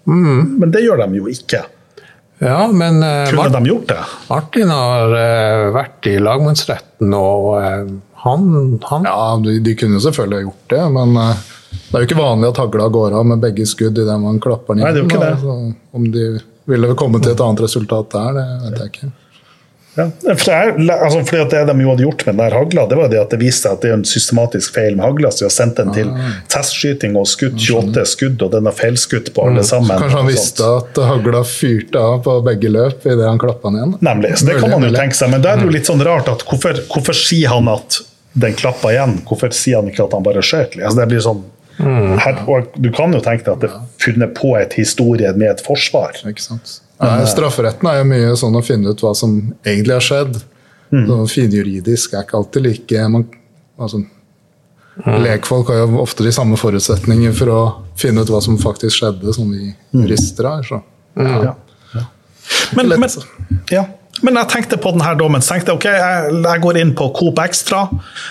hagla. 0.05 0.59
Men 0.61 0.71
det 0.73 0.83
gjør 0.85 1.01
de 1.03 1.19
jo 1.19 1.29
ikke. 1.31 1.63
Ja, 2.43 2.67
men 2.67 2.99
eh, 3.03 3.29
Kunne 3.29 3.43
Mart- 3.43 3.53
de 3.55 3.71
gjort 3.71 3.87
det? 3.87 3.99
Martin 4.29 4.71
har 4.73 5.13
uh, 5.15 5.73
vært 5.75 6.09
i 6.11 6.17
lagmannsretten, 6.19 7.13
og 7.15 7.45
uh, 7.55 7.93
han, 8.25 8.49
han 8.89 9.07
Ja, 9.07 9.27
de, 9.39 9.59
de 9.63 9.75
kunne 9.79 9.99
jo 9.99 10.03
selvfølgelig 10.03 10.49
gjort 10.49 10.73
det, 10.73 10.81
men 10.97 11.15
uh, 11.15 11.45
det 11.71 11.93
er 11.93 12.03
jo 12.03 12.09
ikke 12.09 12.19
vanlig 12.19 12.49
at 12.51 12.59
hagla 12.59 12.89
går 12.91 13.15
av 13.15 13.29
med 13.31 13.43
begge 13.43 13.67
skudd 13.69 13.97
idet 14.03 14.17
man 14.19 14.41
klapper 14.43 14.75
den 14.75 14.83
Nei, 14.83 14.91
det 14.91 14.99
er 14.99 15.05
jo 15.05 15.09
ikke 15.09 15.21
da, 15.21 15.29
det. 15.29 15.37
Altså, 15.37 15.75
om 15.95 16.09
de 16.11 16.25
ville 16.65 16.97
kommet 16.99 17.23
til 17.23 17.35
et 17.35 17.45
annet 17.45 17.63
resultat 17.67 18.11
der, 18.11 18.35
det 18.35 18.45
vet 18.65 18.81
jeg 18.81 18.91
ikke. 18.93 19.11
Ja, 19.95 20.05
for 20.35 20.49
jeg, 20.51 20.73
altså 20.91 21.21
fordi 21.23 21.39
at 21.39 21.53
Det 21.53 21.61
de 21.69 21.75
jo 21.85 21.91
hadde 21.93 22.03
gjort 22.03 22.23
med 22.25 22.33
den 22.33 22.41
der 22.41 22.55
hagla, 22.57 22.85
det 22.91 22.97
var 22.99 23.11
det 23.13 23.19
at 23.21 23.31
det 23.31 23.39
viste 23.39 23.63
seg 23.63 23.77
at 23.77 23.85
det 23.85 23.91
er 23.91 23.95
en 23.95 24.05
systematisk 24.07 24.75
feil 24.75 24.97
med 24.97 25.05
hagla. 25.05 25.31
Så 25.31 25.43
de 25.43 25.47
har 25.47 25.53
sendt 25.55 25.79
den 25.79 25.93
til 25.95 26.09
testskyting 26.51 27.15
og 27.19 27.29
skutt 27.31 27.55
28 27.61 28.03
skudd, 28.11 28.43
og 28.43 28.51
den 28.55 28.67
har 28.69 28.75
feilskutt 28.75 29.31
på 29.35 29.45
alle 29.47 29.63
sammen. 29.67 29.95
Kanskje 29.95 30.19
han 30.19 30.29
visste 30.29 30.71
at 30.81 31.01
hagla 31.11 31.45
fyrte 31.47 32.01
av 32.01 32.19
på 32.25 32.35
begge 32.49 32.73
løp 32.75 33.07
idet 33.07 33.29
han 33.29 33.39
klappa 33.41 33.71
den 33.71 33.79
igjen. 33.79 33.95
Nemlig. 34.09 34.35
Så 34.41 34.49
det 34.51 34.59
kan 34.59 34.75
man 34.75 34.87
jo 34.89 34.91
tenke 34.95 35.19
seg. 35.21 35.31
Men 35.31 35.45
da 35.45 35.55
er 35.55 35.63
det 35.63 35.69
jo 35.69 35.75
litt 35.77 35.89
sånn 35.89 36.03
rart 36.05 36.31
at 36.31 36.45
hvorfor, 36.49 36.83
hvorfor 36.91 37.17
sier 37.17 37.55
han 37.55 37.71
at 37.71 38.01
den 38.35 38.55
klappa 38.59 38.91
igjen? 38.91 39.21
Hvorfor 39.27 39.55
sier 39.55 39.79
han 39.79 39.91
ikke 39.91 40.09
at 40.09 40.15
han 40.17 40.25
bare 40.25 40.43
skjøt? 40.43 40.75
Altså 40.81 40.99
det 40.99 41.11
blir 41.13 41.23
sånn 41.23 41.45
her, 41.75 42.37
og 42.47 42.71
Du 42.79 42.87
kan 42.95 43.11
jo 43.11 43.19
tenke 43.19 43.43
deg 43.43 43.53
at 43.57 43.63
det 43.65 43.69
er 43.71 43.79
funnet 43.99 44.35
på 44.37 44.53
et 44.59 44.75
historie 44.79 45.31
med 45.35 45.49
et 45.55 45.63
forsvar. 45.63 46.15
Ikke 46.27 46.43
sant? 46.43 46.79
Nei, 47.01 47.25
strafferetten 47.27 47.89
er 47.91 47.99
jo 47.99 48.07
mye 48.07 48.35
sånn 48.39 48.55
å 48.55 48.63
finne 48.63 48.93
ut 48.93 49.01
hva 49.03 49.11
som 49.17 49.33
egentlig 49.65 49.97
har 49.97 50.05
skjedd. 50.05 50.37
Sånn 50.93 51.27
Finjuridisk 51.27 52.13
er 52.13 52.23
ikke 52.23 52.37
alltid 52.39 52.63
like 52.63 53.07
man, 53.11 53.25
altså, 53.75 53.99
Lekfolk 54.95 55.67
har 55.73 55.81
jo 55.81 55.99
ofte 55.99 56.23
de 56.23 56.31
samme 56.31 56.55
forutsetninger 56.55 57.33
for 57.35 57.51
å 57.51 57.61
finne 57.99 58.23
ut 58.23 58.31
hva 58.31 58.39
som 58.43 58.55
faktisk 58.61 59.01
skjedde, 59.01 59.33
som 59.35 59.49
vi 59.51 59.73
jurister 59.91 60.47
har. 60.47 60.63
Så. 60.63 60.79
Ja. 61.19 61.55
Men, 62.77 62.93
men, 62.93 63.09
ja. 63.73 63.83
men 64.21 64.39
jeg 64.39 64.51
tenkte 64.53 64.79
på 64.79 64.93
denne 64.95 65.11
dommen. 65.19 65.43
Så 65.43 65.55
tenkte 65.55 65.75
ok, 65.75 65.89
jeg, 65.89 66.31
jeg 66.45 66.63
går 66.63 66.79
inn 66.79 66.95
på 66.95 67.09
Coop 67.17 67.41
Extra. 67.43 67.85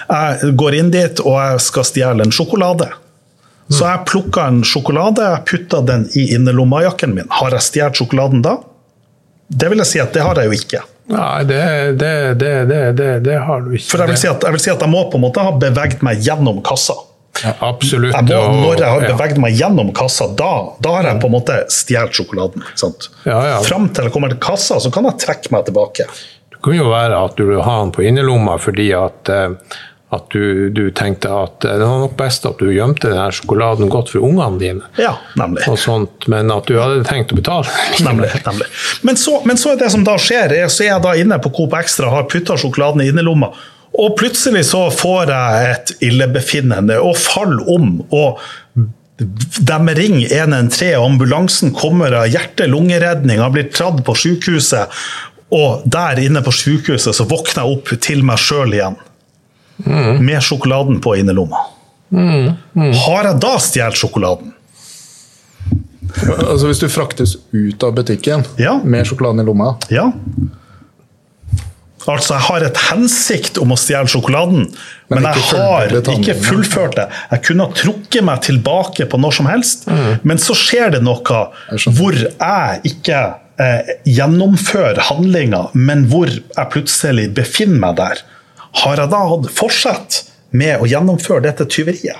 Jeg 0.08 0.54
går 0.56 0.78
inn 0.80 0.92
dit 0.94 1.20
og 1.26 1.36
jeg 1.36 1.64
skal 1.66 1.88
stjele 1.90 2.24
en 2.24 2.32
sjokolade. 2.32 2.88
Så 3.72 3.86
jeg 3.88 4.04
plukka 4.08 4.48
en 4.50 4.60
sjokolade, 4.66 5.24
jeg 5.24 5.44
putta 5.48 5.80
den 5.86 6.04
i 6.18 6.26
innerlommajakken 6.36 7.14
min. 7.16 7.30
Har 7.32 7.54
jeg 7.56 7.64
stjålet 7.64 8.00
sjokoladen 8.00 8.42
da? 8.44 8.58
Det 9.48 9.70
vil 9.70 9.80
jeg 9.80 9.90
si 9.90 10.02
at 10.02 10.12
det 10.16 10.24
har 10.24 10.40
jeg 10.40 10.50
jo 10.50 10.58
ikke. 10.58 10.82
Nei, 11.12 11.44
det, 11.44 11.62
det, 12.00 12.12
det, 12.36 13.08
det, 13.24 13.38
har 13.44 13.64
du 13.64 13.74
ikke. 13.76 13.90
For 13.90 14.00
jeg 14.04 14.12
vil, 14.14 14.20
si 14.20 14.28
at, 14.30 14.44
jeg 14.44 14.56
vil 14.56 14.62
si 14.62 14.70
at 14.72 14.84
jeg 14.84 14.92
må 14.92 15.04
på 15.12 15.20
en 15.20 15.26
måte 15.26 15.42
ha 15.44 15.52
beveget 15.60 16.04
meg 16.04 16.22
gjennom 16.24 16.62
kassa. 16.64 16.96
Ja, 17.42 17.52
absolutt. 17.66 18.14
Jeg 18.14 18.28
må, 18.28 18.40
når 18.62 18.80
jeg 18.80 18.92
har 18.92 19.04
beveget 19.08 19.40
meg 19.42 19.58
gjennom 19.58 19.90
kassa, 19.96 20.30
da, 20.38 20.52
da 20.84 20.94
har 20.96 21.10
jeg 21.10 21.20
på 21.20 21.28
en 21.28 21.34
måte 21.34 21.58
stjålet 21.72 22.20
sjokoladen. 22.20 22.64
Sant? 22.80 23.10
Ja, 23.26 23.40
ja. 23.50 23.58
Fram 23.66 23.90
til 23.92 24.08
jeg 24.08 24.14
kommer 24.14 24.32
til 24.32 24.40
kassa, 24.44 24.78
så 24.80 24.92
kan 24.94 25.08
jeg 25.10 25.20
trekke 25.24 25.52
meg 25.52 25.66
tilbake. 25.68 26.08
Det 26.54 26.62
kunne 26.64 26.80
jo 26.80 26.92
være 26.92 27.18
at 27.26 27.36
du 27.36 27.48
vil 27.50 27.64
ha 27.66 27.80
den 27.82 27.92
på 27.92 28.06
innerlomma 28.08 28.56
fordi 28.62 28.88
at, 28.96 29.28
eh, 29.28 29.80
at 30.12 30.26
du, 30.30 30.70
du 30.70 30.90
tenkte 30.94 31.30
at 31.32 31.64
eh, 31.64 31.76
det 31.80 31.86
var 31.86 32.02
nok 32.04 32.16
best 32.18 32.46
at 32.46 32.60
du 32.60 32.68
gjemte 32.72 33.10
denne 33.10 33.28
sjokoladen 33.34 33.90
godt 33.92 34.12
for 34.12 34.26
ungene 34.26 34.60
dine. 34.60 34.88
Ja, 35.00 35.16
nemlig. 35.40 35.64
Og 35.70 35.78
sånt, 35.80 36.28
men 36.30 36.52
at 36.54 36.68
du 36.70 36.78
hadde 36.78 37.04
tenkt 37.08 37.34
å 37.34 37.38
betale. 37.38 37.70
Nemlig. 38.06 38.30
nemlig. 38.46 38.68
Men, 39.06 39.18
så, 39.20 39.38
men 39.48 39.60
så 39.60 39.74
er 39.74 39.80
det 39.80 39.90
som 39.94 40.04
da 40.06 40.16
skjer, 40.20 40.54
er, 40.54 40.68
så 40.72 40.84
er 40.84 40.92
jeg 40.92 41.04
da 41.06 41.14
inne 41.18 41.38
på 41.42 41.52
Coop 41.54 41.76
Extra 41.78 42.12
har 42.12 42.28
putta 42.30 42.58
sjokoladen 42.60 43.04
i 43.04 43.08
innerlomma, 43.12 43.52
og 43.94 44.16
plutselig 44.18 44.64
så 44.72 44.88
får 44.90 45.30
jeg 45.30 45.70
et 45.70 45.92
illebefinnende 46.02 46.98
og 46.98 47.14
faller 47.20 47.68
om. 47.70 48.00
og 48.10 48.42
de 49.14 49.94
ringer 49.94 50.32
113, 50.34 50.96
ambulansen 50.98 51.70
kommer 51.74 52.16
hjerte-lungeredning, 52.26 53.38
har 53.38 53.52
blitt 53.54 53.70
tradd 53.76 54.02
på 54.06 54.16
sykehuset. 54.18 54.90
Og 55.54 55.84
der 55.86 56.18
inne 56.18 56.42
på 56.42 56.50
sykehuset 56.50 57.14
så 57.14 57.26
våkner 57.30 57.62
jeg 57.62 57.76
opp 57.76 57.92
til 58.02 58.24
meg 58.26 58.42
sjøl 58.42 58.74
igjen. 58.74 58.98
Med 60.20 60.42
sjokoladen 60.42 61.00
på 61.02 61.16
innerlomma. 61.18 61.64
Har 62.14 63.24
jeg 63.30 63.40
da 63.42 63.54
stjålet 63.58 63.98
sjokoladen? 63.98 64.52
Altså 66.14 66.68
Hvis 66.68 66.78
du 66.82 66.88
fraktes 66.92 67.36
ut 67.50 67.82
av 67.82 67.94
butikken 67.96 68.44
Ja. 68.60 68.76
med 68.84 69.06
sjokoladen 69.08 69.40
i 69.40 69.44
lomma 69.48 69.76
Ja. 69.90 70.12
Altså, 72.06 72.34
jeg 72.34 72.44
har 72.44 72.64
et 72.66 72.80
hensikt 72.90 73.58
om 73.62 73.70
å 73.72 73.76
stjele 73.80 74.04
sjokoladen, 74.12 74.66
men, 75.08 75.22
Men 75.22 75.24
jeg 75.24 75.44
har 75.56 75.88
ikke 76.12 76.34
fullført 76.36 76.98
det. 76.98 77.06
Jeg 77.30 77.42
kunne 77.46 77.64
ha 77.64 77.72
trukket 77.72 78.26
meg 78.28 78.42
tilbake 78.44 79.06
på 79.08 79.20
når 79.22 79.32
som 79.38 79.48
helst, 79.48 79.86
men 80.22 80.36
så 80.42 80.52
skjer 80.58 80.92
det 80.98 81.00
noe 81.06 81.40
hvor 81.96 82.12
jeg 82.18 82.80
ikke 82.92 83.22
eh, 83.56 83.94
gjennomfører 84.04 85.00
handlinga, 85.08 85.70
men 85.72 86.04
hvor 86.12 86.28
jeg 86.28 86.70
plutselig 86.76 87.30
befinner 87.40 87.80
meg 87.86 87.96
der. 88.02 88.20
Har 88.82 88.96
jeg 89.00 89.10
da 89.12 89.20
hatt 89.30 89.50
fortsett 89.54 90.22
med 90.54 90.80
å 90.82 90.86
gjennomføre 90.90 91.42
dette 91.46 91.66
tyveriet? 91.70 92.16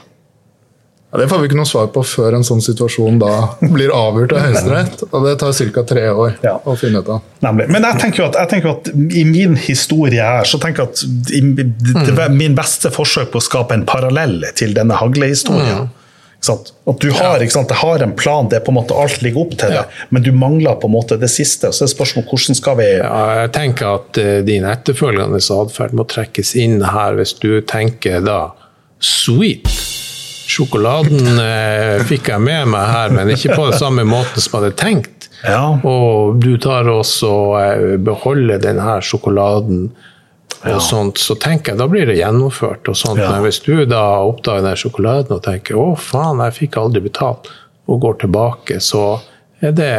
ja, 1.14 1.19
Det 1.19 1.29
får 1.31 1.38
vi 1.43 1.47
ikke 1.49 1.59
noe 1.61 1.69
svar 1.71 1.87
på 1.95 2.03
før 2.07 2.35
en 2.38 2.43
sånn 2.47 2.62
situasjon 2.64 3.19
da 3.23 3.33
blir 3.75 3.93
avgjort 3.95 4.33
av 4.35 4.40
Høyesterett. 4.49 5.03
Og 5.12 5.27
det 5.29 5.35
tar 5.43 5.53
ca. 5.75 5.83
tre 5.87 6.09
år 6.11 6.33
Ja. 6.43 6.57
å 6.67 6.75
finne 6.79 6.99
ut 7.05 7.09
av. 7.09 7.21
Nemlig. 7.47 7.69
Men 7.71 7.83
jeg 7.87 8.01
tenker, 8.03 8.25
at, 8.27 8.35
jeg 8.35 8.49
tenker 8.55 8.71
at 8.73 8.88
i 8.95 9.25
min 9.25 9.55
historie 9.57 10.23
her, 10.23 10.45
så 10.45 10.59
tenker 10.62 10.83
jeg 10.83 10.90
at 10.90 11.31
i, 11.31 11.40
det 12.07 12.17
var 12.19 12.35
min 12.35 12.55
beste 12.59 12.90
forsøk 12.90 13.31
på 13.31 13.38
å 13.38 13.47
skape 13.47 13.75
en 13.75 13.87
parallell 13.87 14.43
til 14.59 14.75
denne 14.75 14.95
haglehistorien. 14.99 15.87
Ikke 15.87 16.04
sant? 16.44 16.72
At 16.90 17.00
du 17.02 17.09
har, 17.14 17.42
ikke 17.42 17.57
sant? 17.57 17.72
Jeg 17.72 17.80
har 17.80 18.04
en 18.04 18.14
plan, 18.16 18.48
det 18.50 18.61
er 18.61 18.64
på 18.66 18.72
en 18.74 18.78
måte 18.78 18.96
alt 18.98 19.22
ligger 19.24 19.46
opp 19.46 19.57
til 19.61 19.74
det, 19.74 19.85
men 20.14 20.24
du 20.24 20.30
mangler 20.37 20.78
på 20.80 20.90
en 20.90 20.94
måte 20.96 21.18
det 21.20 21.30
siste. 21.33 21.72
Så 21.72 21.87
er 21.87 21.92
spørsmålet 21.92 22.30
hvordan 22.30 22.61
skal 22.61 22.78
vi 22.80 22.90
Ja, 22.98 23.22
jeg 23.42 23.54
tenker 23.57 24.00
at 24.00 24.20
uh, 24.20 24.37
din 24.46 24.68
etterfølgende 24.68 25.40
atferd 25.40 25.96
må 25.96 26.07
trekkes 26.11 26.54
inn 26.61 26.80
her 26.85 27.18
hvis 27.18 27.37
du 27.40 27.59
tenker 27.68 28.24
da 28.24 28.40
sweet. 29.04 29.68
sjokoladen 30.54 31.38
eh, 31.42 32.02
fikk 32.07 32.28
jeg 32.30 32.42
med 32.44 32.68
meg 32.74 32.90
her, 32.92 33.14
men 33.16 33.33
ikke 33.33 33.57
på 33.57 33.68
den 33.70 33.78
samme 33.80 34.04
måten 34.07 34.40
som 34.40 34.52
jeg 34.52 34.61
hadde 34.61 34.76
tenkt. 34.80 35.28
Ja. 35.44 35.76
Og 35.85 36.38
du 36.40 36.54
tar 36.62 36.88
også 36.88 37.33
eh, 37.61 37.94
beholder 38.00 38.61
denne 38.62 38.98
sjokoladen 39.04 39.88
og 40.64 40.81
sånt, 40.83 41.20
så 41.20 41.37
tenker 41.40 41.72
jeg 41.74 41.81
da 41.83 41.88
blir 41.90 42.09
det 42.09 42.16
gjennomført. 42.16 42.88
og 42.88 42.96
sånt. 42.96 43.20
Men 43.20 43.44
hvis 43.44 43.61
du 43.66 43.85
da 43.88 44.05
oppdager 44.24 44.64
den 44.64 44.81
sjokoladen 44.81 45.37
og 45.37 45.42
tenker 45.44 45.77
å 45.81 45.90
faen, 46.00 46.40
jeg 46.48 46.59
fikk 46.62 46.79
aldri 46.81 47.05
betalt, 47.05 47.50
og 47.85 48.00
går 48.00 48.20
tilbake, 48.24 48.81
så 48.81 49.20
er 49.61 49.74
det 49.77 49.92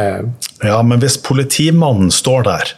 Ja, 0.64 0.80
men 0.82 0.98
hvis 1.02 1.18
politimannen 1.22 2.10
står 2.10 2.46
der 2.46 2.72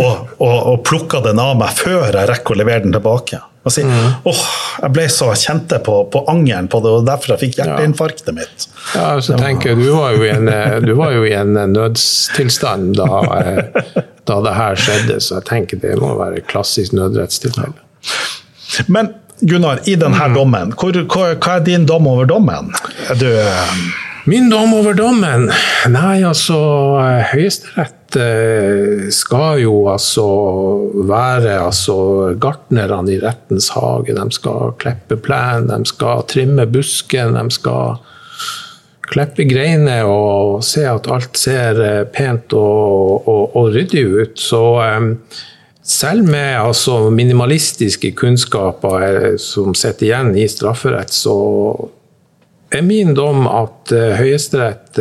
og, 0.00 0.26
og, 0.42 0.56
og 0.72 0.82
plukker 0.84 1.22
den 1.24 1.40
av 1.40 1.54
meg 1.60 1.72
før 1.78 2.10
jeg 2.10 2.28
rekker 2.28 2.56
å 2.56 2.60
levere 2.60 2.84
den 2.84 2.96
tilbake 2.96 3.40
og 3.60 3.74
si 3.74 3.82
åh, 3.84 4.42
jeg 4.80 4.92
ble 4.96 5.04
så 5.12 5.30
kjente 5.36 5.80
på, 5.84 5.96
på 6.12 6.22
angeren 6.32 6.68
på 6.72 6.80
det, 6.80 6.92
og 6.96 7.08
derfor 7.08 7.34
jeg 7.34 7.42
fikk 7.42 7.58
hjerteinfarktet 7.60 8.32
mitt. 8.36 8.66
Ja, 8.94 9.12
så 9.20 9.36
tenker 9.40 9.74
jeg, 9.74 9.82
du 9.84 9.90
var 9.92 10.16
jo 10.16 10.24
i 10.24 10.30
en, 10.32 10.48
eh, 10.48 10.78
du 10.80 10.94
var 10.96 11.12
jo 11.12 11.26
i 11.28 11.34
en 11.36 11.52
nødstilstand 11.74 12.94
da, 12.96 13.08
eh, 13.36 13.96
da 14.30 14.38
det 14.46 14.56
her 14.56 14.80
skjedde, 14.80 15.20
så 15.20 15.38
jeg 15.38 15.48
tenker 15.50 15.82
det 15.82 15.98
må 16.00 16.14
være 16.18 16.40
klassisk 16.48 16.96
nødrettstilfelle. 16.96 17.76
Men 18.88 19.12
Gunnar, 19.40 19.80
i 19.88 19.96
denne 19.96 20.26
dommen, 20.34 20.74
hvor, 20.76 20.96
hva, 21.08 21.30
hva 21.40 21.56
er 21.56 21.64
din 21.64 21.86
dom 21.88 22.08
over 22.10 22.28
dommen? 22.28 22.72
Er 23.08 23.20
du 23.20 23.28
eh, 23.30 23.76
Min 24.28 24.50
dom 24.52 24.74
over 24.76 24.92
dommen? 24.92 25.48
Nei, 25.88 26.20
altså 26.28 26.58
eh, 27.00 27.30
Høyesterett 27.32 27.99
eh, 28.18 29.08
skal 29.14 29.60
jo 29.62 29.74
altså 29.90 30.26
være 31.08 31.58
altså 31.60 31.96
gartnerne 32.40 33.14
i 33.14 33.18
rettens 33.22 33.70
hage. 33.74 34.14
De 34.16 34.26
skal 34.34 34.74
klippe 34.80 35.18
plenen, 35.20 35.70
de 35.70 35.90
skal 35.90 36.24
trimme 36.30 36.66
busken, 36.70 37.36
de 37.38 37.54
skal 37.54 38.00
klippe 39.10 39.46
greiner 39.50 40.06
og 40.06 40.62
se 40.64 40.84
at 40.86 41.10
alt 41.10 41.38
ser 41.38 41.82
eh, 41.84 42.02
pent 42.10 42.54
og, 42.56 43.28
og, 43.28 43.56
og 43.58 43.70
ryddig 43.74 44.04
ut. 44.06 44.34
Så 44.40 44.64
eh, 44.84 45.08
selv 45.82 46.26
med 46.30 46.58
altså, 46.60 47.10
minimalistiske 47.10 48.14
kunnskaper 48.18 49.38
som 49.42 49.74
sitter 49.74 50.10
igjen 50.10 50.34
i 50.38 50.48
strafferett, 50.48 51.10
så 51.10 51.36
er 52.70 52.86
min 52.86 53.16
dom 53.18 53.48
at 53.50 53.90
Høyesterett 53.90 55.00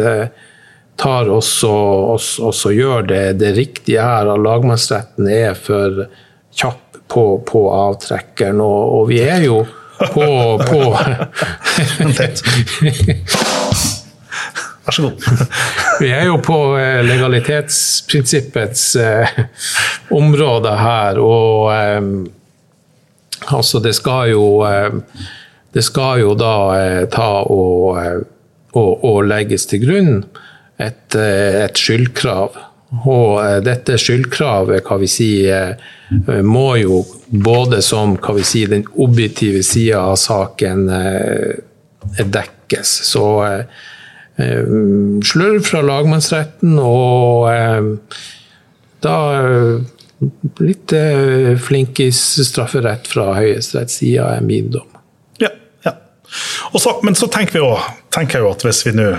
tar 1.00 1.30
også, 1.32 1.72
også, 2.16 2.44
også 2.52 2.72
gjør 2.76 3.08
det, 3.08 3.24
det 3.40 3.56
riktige 3.58 4.04
her. 4.04 4.34
At 4.34 4.44
lagmannsretten 4.44 5.28
er 5.32 5.54
for 5.58 6.06
kjapp 6.56 7.00
på, 7.10 7.26
på 7.48 7.66
avtrekkeren. 7.74 8.62
Og, 8.62 9.00
og 9.00 9.10
vi 9.10 9.22
er 9.24 9.46
jo 9.48 9.64
på, 10.14 10.26
på 10.68 10.80
Vær 14.90 14.96
så 14.96 15.02
god. 15.06 15.16
Vi 16.00 16.10
er 16.10 16.26
jo 16.26 16.38
på 16.42 16.58
eh, 16.80 17.02
legalitetsprinsippets 17.06 18.84
eh, 18.98 19.28
område 20.18 20.72
her, 20.80 21.20
og 21.22 21.70
eh, 21.76 22.02
altså 23.54 23.82
det 23.84 23.94
skal 23.98 24.32
jo 24.32 24.46
eh, 24.66 24.90
Det 25.70 25.84
skal 25.86 26.24
jo 26.24 26.32
da 26.34 26.54
eh, 26.80 27.04
ta 27.14 27.44
og, 27.46 28.00
eh, 28.02 28.22
og, 28.74 29.04
og 29.06 29.28
legges 29.30 29.68
til 29.70 29.84
grunn 29.84 30.24
et, 30.80 31.16
eh, 31.16 31.64
et 31.66 31.78
skyldkrav. 31.78 32.58
Og 33.04 33.36
eh, 33.44 33.60
dette 33.66 34.00
skyldkravet, 34.02 34.86
hva 34.88 34.98
vi 35.02 35.10
si, 35.12 35.30
eh, 35.52 35.76
må 36.46 36.72
jo 36.80 37.04
både 37.30 37.84
som 37.86 38.16
hva 38.18 38.36
vi 38.40 38.48
si, 38.48 38.66
den 38.70 38.88
objektive 38.98 39.62
sida 39.66 40.02
av 40.10 40.18
saken 40.18 40.88
dekkes. 42.18 42.96
Så 43.06 43.26
slurv 44.40 45.66
fra 45.68 45.82
lagmannsretten 45.84 46.78
og 46.82 48.00
da 49.04 49.18
litt 50.64 50.96
flinkis 51.62 52.22
strafferett 52.48 53.06
fra 53.12 53.34
Høyesteretts 53.36 54.00
side 54.00 54.26
er 54.40 54.42
min 54.48 54.72
dom. 54.74 54.88
Ja, 55.44 55.52
ja. 55.86 55.94
Så, 56.74 56.96
men 57.04 57.20
så 57.20 57.30
tenker, 57.30 57.60
vi 57.60 57.66
jo, 57.68 57.76
tenker 58.16 58.40
jeg 58.40 58.48
jo 58.48 58.56
at 58.56 58.66
hvis 58.66 58.82
vi 58.88 58.96
nå 58.96 59.12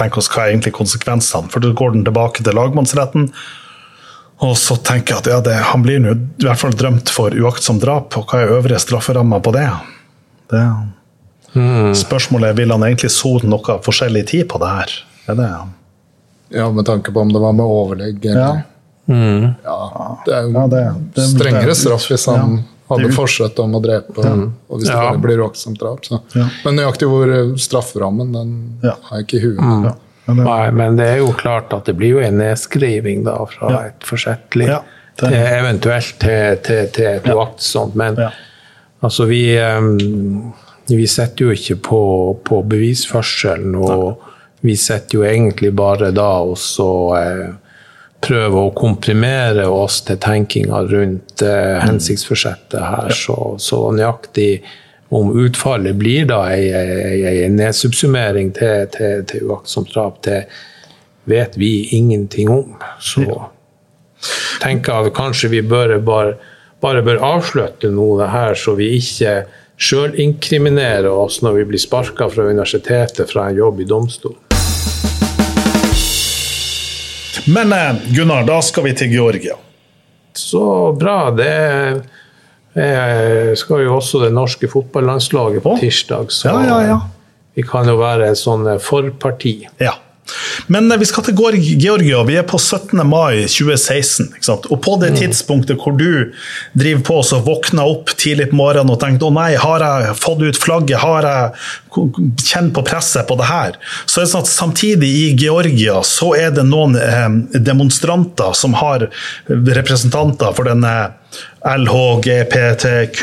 tenker 0.00 0.18
oss 0.22 0.28
hva 0.32 0.46
er 0.46 0.54
egentlig 0.54 0.72
konsekvensene, 0.76 1.50
for 1.52 1.62
da 1.62 1.70
går 1.76 1.94
den 1.96 2.04
tilbake 2.08 2.42
til 2.46 2.56
lagmannsretten. 2.58 3.30
Og 4.40 4.54
så 4.56 4.76
tenker 4.80 5.14
jeg 5.14 5.20
at 5.20 5.26
ja, 5.28 5.40
det, 5.44 5.56
han 5.68 5.82
blir 5.84 6.00
nå 6.00 6.14
i 6.16 6.46
hvert 6.46 6.58
fall 6.62 6.72
drømt 6.72 7.10
for 7.12 7.34
uaktsomt 7.36 7.82
drap, 7.84 8.16
og 8.16 8.30
hva 8.32 8.40
er 8.40 8.54
øvrige 8.56 8.80
strafferamma 8.80 9.40
på 9.44 9.52
det? 9.56 9.66
det 10.50 10.64
Spørsmålet 11.98 12.52
er 12.52 12.58
vil 12.60 12.70
han 12.72 12.84
egentlig 12.86 13.10
sone 13.12 13.48
noe 13.50 13.78
forskjellig 13.84 14.22
tid 14.30 14.48
på 14.50 14.60
det 14.62 14.70
her? 14.76 14.96
Er 15.32 15.38
det, 15.38 15.50
Ja, 16.50 16.70
med 16.74 16.86
tanke 16.86 17.12
på 17.14 17.20
om 17.22 17.28
det 17.32 17.40
var 17.42 17.52
med 17.52 17.66
overlegg. 17.66 18.24
ja. 18.24 18.62
Mm. 19.10 19.54
ja, 19.64 20.16
det 20.24 20.34
er 20.34 20.42
jo 20.42 20.50
Ja, 20.54 20.66
det- 20.70 21.14
det- 21.14 21.28
strengere 21.30 21.74
straff 21.74 22.06
hvis 22.10 22.26
han 22.26 22.36
Ja. 22.56 22.62
Hadde 22.90 23.10
forsett 23.14 23.58
om 23.62 23.74
å 23.78 23.80
drepe, 23.84 24.18
og 24.20 24.78
hvis 24.78 24.88
det 24.88 24.94
Ja. 24.94 25.10
bare 25.10 25.18
blir 25.22 25.42
som 25.56 25.74
drap. 25.74 26.04
Så. 26.04 26.20
Ja. 26.34 26.48
Men 26.64 26.76
nøyaktig 26.76 27.08
hvor 27.08 27.30
eh, 27.32 27.54
strafferammen, 27.56 28.32
den 28.32 28.78
Ja. 28.82 28.96
har 29.08 29.18
jeg 29.18 29.26
ikke 29.26 29.38
i 29.38 29.44
huet. 29.46 29.58
Mm. 29.60 29.84
Ja, 29.84 29.94
Nei, 30.34 30.70
men 30.70 30.96
det 30.96 31.06
er 31.08 31.16
jo 31.18 31.32
klart 31.32 31.72
at 31.72 31.86
det 31.86 31.96
blir 31.96 32.10
jo 32.10 32.18
en 32.20 32.38
nedskriving 32.38 33.24
da 33.24 33.44
fra 33.46 33.70
Ja. 33.70 33.78
et 33.88 34.00
forsettlig 34.06 34.66
Ja, 34.68 34.82
til 35.16 35.32
eventuelt 35.32 36.18
til, 36.20 36.56
til, 36.62 36.86
til 36.92 37.06
et 37.06 37.24
uaktsomt. 37.24 37.94
Men 37.94 38.16
Ja. 38.16 38.30
altså, 39.02 39.26
vi, 39.26 39.58
um, 39.58 40.52
vi 40.88 41.06
setter 41.06 41.46
jo 41.46 41.50
ikke 41.50 41.80
på, 41.82 42.38
på 42.44 42.62
bevisførselen, 42.68 43.74
og 43.76 44.18
vi 44.62 44.76
setter 44.76 45.18
jo 45.18 45.22
egentlig 45.24 45.74
bare 45.74 46.12
da 46.12 46.40
også 46.44 46.88
eh, 47.18 47.52
prøve 48.20 48.66
å 48.66 48.74
komprimere 48.76 49.66
oss 49.72 50.00
til 50.06 50.18
tenkinga 50.20 50.82
rundt 50.90 51.42
eh, 51.44 51.78
hensiktsforsettet 51.82 52.80
her. 52.80 53.14
Så, 53.16 53.36
så 53.62 53.82
nøyaktig 53.96 54.62
om 55.10 55.32
utfallet 55.42 55.96
blir 55.98 56.28
da 56.30 56.44
ei, 56.52 56.68
ei, 56.70 57.22
ei 57.26 57.48
nedsubsummering 57.50 58.52
til, 58.54 58.84
til, 58.94 59.24
til 59.30 59.48
uaktsomt 59.48 59.90
drap, 59.94 60.20
det 60.26 60.44
vet 61.30 61.56
vi 61.58 61.88
ingenting 61.96 62.52
om. 62.52 62.76
Så 63.02 63.24
tenker 64.62 64.92
jeg 64.92 65.10
at 65.10 65.16
kanskje 65.16 65.50
vi 65.56 65.64
bør 65.66 65.96
bare, 66.04 66.36
bare 66.84 67.02
bør 67.06 67.24
avslutte 67.32 67.90
noe 67.94 68.20
det 68.20 68.30
her, 68.34 68.54
så 68.54 68.76
vi 68.78 68.92
ikke 69.00 69.40
sjøl 69.80 70.14
inkriminerer 70.20 71.10
oss 71.10 71.40
når 71.42 71.62
vi 71.62 71.66
blir 71.72 71.82
sparka 71.82 72.28
fra 72.30 72.46
universitetet 72.50 73.32
fra 73.32 73.48
en 73.48 73.58
jobb 73.58 73.80
i 73.80 73.88
domstolen. 73.88 74.49
Men 77.54 77.72
eh, 77.72 77.94
Gunnar, 78.14 78.44
da 78.48 78.60
skal 78.62 78.84
vi 78.88 78.94
til 78.94 79.12
Georgia. 79.14 79.56
Så 80.36 80.92
bra. 80.98 81.30
Det 81.34 81.46
er, 81.50 81.96
skal 83.58 83.82
jo 83.84 83.96
også 83.96 84.20
det 84.22 84.28
norske 84.34 84.68
fotballandslaget 84.70 85.62
på 85.64 85.72
tirsdag, 85.80 86.30
så 86.30 86.52
Ja, 86.54 86.60
ja, 86.68 86.76
ja. 86.86 86.98
vi 87.58 87.64
kan 87.66 87.88
jo 87.90 87.96
være 87.98 88.28
et 88.30 88.38
sånn 88.38 88.62
forparti. 88.78 89.56
Ja. 89.82 89.96
Men 90.66 90.92
vi 91.00 91.04
skal 91.08 91.24
til 91.24 91.34
Georg- 91.38 91.80
Georgia. 91.80 92.22
Vi 92.24 92.36
er 92.36 92.42
på 92.48 92.58
17. 92.58 93.06
mai 93.06 93.46
2016. 93.46 94.26
Ikke 94.36 94.44
sant? 94.44 94.66
Og 94.70 94.80
på 94.84 94.96
det 95.00 95.14
tidspunktet 95.18 95.76
hvor 95.80 95.92
du 95.98 96.32
driver 96.78 97.02
på 97.06 97.14
og 97.20 97.44
våkner 97.46 97.82
opp 97.86 98.10
tidlig 98.18 98.48
på 98.50 98.56
morgenen 98.58 98.90
og 98.94 99.00
tenker 99.02 99.26
å 99.28 99.32
nei, 99.34 99.54
har 99.60 99.80
jeg 99.84 100.14
fått 100.20 100.42
ut 100.42 100.56
flagget, 100.58 100.98
har 101.02 101.22
jeg 101.28 101.50
kjent 102.46 102.72
på 102.74 102.82
presset 102.86 103.26
på 103.28 103.36
det 103.40 103.46
her, 103.50 103.72
så 104.06 104.20
er 104.20 104.24
det 104.26 104.30
sånn 104.32 104.44
at 104.44 104.50
samtidig 104.50 105.10
i 105.10 105.36
Georgia 105.38 106.02
så 106.06 106.32
er 106.38 106.50
det 106.54 106.64
noen 106.68 106.96
eh, 106.96 107.28
demonstranter 107.58 108.52
som 108.56 108.74
har 108.78 109.08
representanter 109.48 110.52
for 110.56 110.64
denne 110.70 110.94
LHGPTQ 111.66 113.20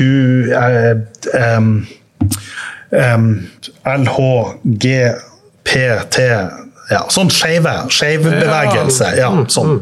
eh, 0.54 0.96
em, 1.42 1.70
em, 2.92 3.48
LHGPT 3.98 6.18
ja, 6.88 7.02
sånn 7.12 7.28
skeive, 7.34 7.72
skeivbevegelse. 7.92 9.10
Ja, 9.20 9.28
sånn. 9.52 9.82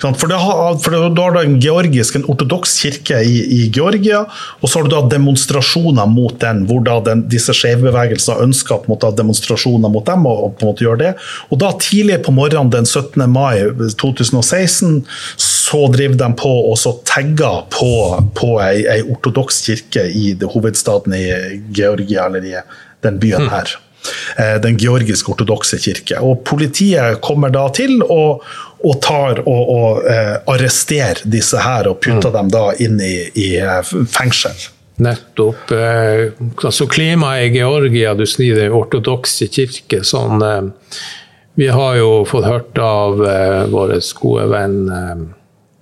For, 0.00 0.24
det 0.30 0.38
har, 0.40 0.78
for 0.80 0.94
da 1.12 1.26
har 1.26 1.34
du 1.34 1.40
en 1.42 1.58
georgisk, 1.60 2.16
en 2.16 2.24
ortodoks 2.32 2.78
kirke 2.80 3.20
i, 3.20 3.36
i 3.58 3.60
Georgia, 3.74 4.22
og 4.62 4.64
så 4.64 4.80
har 4.80 4.88
du 4.88 4.94
da 4.94 5.02
demonstrasjoner 5.12 6.08
mot 6.08 6.38
den, 6.40 6.64
hvor 6.70 6.80
da 6.86 6.96
den, 7.04 7.26
disse 7.32 7.52
skeivbevegelsene 7.56 8.48
ønsker 8.48 8.80
på 8.80 8.88
en 8.88 8.94
måte 8.94 9.12
demonstrasjoner 9.20 9.92
mot 9.92 10.08
dem, 10.08 10.24
og, 10.24 10.42
og 10.46 10.56
på 10.56 10.64
en 10.64 10.72
måte 10.72 10.86
gjør 10.86 11.02
det. 11.04 11.12
Og 11.50 11.60
da 11.60 11.74
tidlig 11.82 12.22
på 12.24 12.34
morgenen 12.36 12.72
den 12.72 12.88
17. 12.88 13.26
mai 13.28 13.60
2016 14.00 15.02
så 15.36 15.86
driver 15.92 16.16
de 16.24 16.32
på 16.40 16.52
og 16.70 16.76
så 16.80 16.94
tagger 17.04 17.66
på, 17.74 17.90
på 18.38 18.54
ei, 18.64 18.86
ei 18.96 19.00
ortodoks 19.04 19.60
kirke 19.66 20.08
i 20.08 20.30
det, 20.38 20.48
hovedstaden 20.56 21.16
i 21.16 21.26
Georgia, 21.76 22.30
eller 22.30 22.48
i 22.48 22.56
den 23.04 23.20
byen 23.20 23.50
her. 23.52 23.76
Eh, 24.38 24.56
Den 24.62 24.76
georgiske 24.80 25.32
ortodokse 25.32 25.78
kirke. 25.82 26.20
Og 26.20 26.44
Politiet 26.46 27.20
kommer 27.24 27.52
da 27.54 27.66
til 27.74 27.98
og, 28.02 28.44
og 28.84 28.96
tar 29.04 29.42
og, 29.44 29.74
og 29.74 30.08
eh, 30.10 30.36
arresterer 30.52 31.22
disse 31.24 31.60
her 31.62 31.88
og 31.90 32.00
putter 32.04 32.32
dem 32.34 32.50
da 32.52 32.70
inn 32.82 33.00
i, 33.02 33.14
i 33.34 33.50
eh, 33.60 33.92
fengsel. 34.12 34.56
Nettopp. 35.02 35.72
Eh, 35.76 36.32
altså 36.64 36.86
klimaet 36.88 37.50
i 37.50 37.58
Georgia, 37.58 38.14
du 38.16 38.24
sier 38.28 38.56
den 38.62 38.74
ortodokse 38.76 39.48
kirke. 39.52 40.02
sånn 40.04 40.72
Vi 41.56 41.68
har 41.72 41.96
jo 41.96 42.24
fått 42.28 42.44
hørt 42.44 42.78
av 42.78 43.20
vår 43.72 43.94
gode 44.20 44.48
venn 44.52 44.80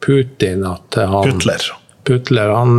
Putin 0.05 0.63
at 0.69 0.99
han 0.99 1.31
Putler. 1.33 1.65
Putler 2.07 2.53
han 2.55 2.79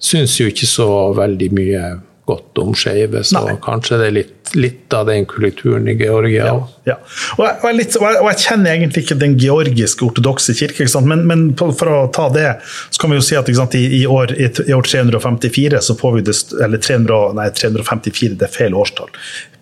syns 0.00 0.40
jo 0.40 0.48
ikke 0.50 0.66
så 0.66 0.88
veldig 1.14 1.50
mye 1.54 1.84
godt 2.30 2.60
om 2.62 2.74
skeive, 2.78 3.24
så 3.26 3.44
Nei. 3.44 3.56
kanskje 3.64 3.98
det 4.00 4.06
er 4.08 4.14
litt, 4.14 4.52
litt 4.58 4.94
av 4.96 5.08
den 5.10 5.26
kulturen 5.30 5.86
i 5.90 5.94
Georgia 5.98 6.46
Ja, 6.48 6.54
ja. 6.88 6.96
Og, 7.36 7.44
jeg, 7.44 7.56
og, 7.60 7.66
jeg 7.68 7.78
litt, 7.78 7.98
og, 7.98 8.06
jeg, 8.06 8.22
og 8.22 8.30
jeg 8.30 8.42
kjenner 8.46 8.72
egentlig 8.72 9.04
ikke 9.04 9.18
den 9.20 9.36
georgiske 9.40 10.06
ortodokse 10.06 10.56
kirke, 10.58 10.88
men, 11.06 11.26
men 11.28 11.44
for 11.58 11.92
å 11.92 12.00
ta 12.14 12.28
det, 12.34 12.48
så 12.90 13.02
kan 13.02 13.14
vi 13.14 13.20
jo 13.20 13.26
si 13.26 13.38
at 13.38 13.50
sant, 13.58 13.76
i, 13.78 13.84
i, 14.00 14.02
år, 14.10 14.34
i, 14.38 14.50
i 14.66 14.76
år 14.76 14.88
354 14.88 15.82
så 15.90 15.98
får 15.98 16.18
vi 16.18 16.26
det, 16.30 16.36
eller 16.64 16.82
300, 16.82 17.20
nei, 17.38 17.48
354, 17.60 18.38
det 18.40 18.48
er 18.48 18.54
feil 18.54 18.76
årstall. 18.78 19.12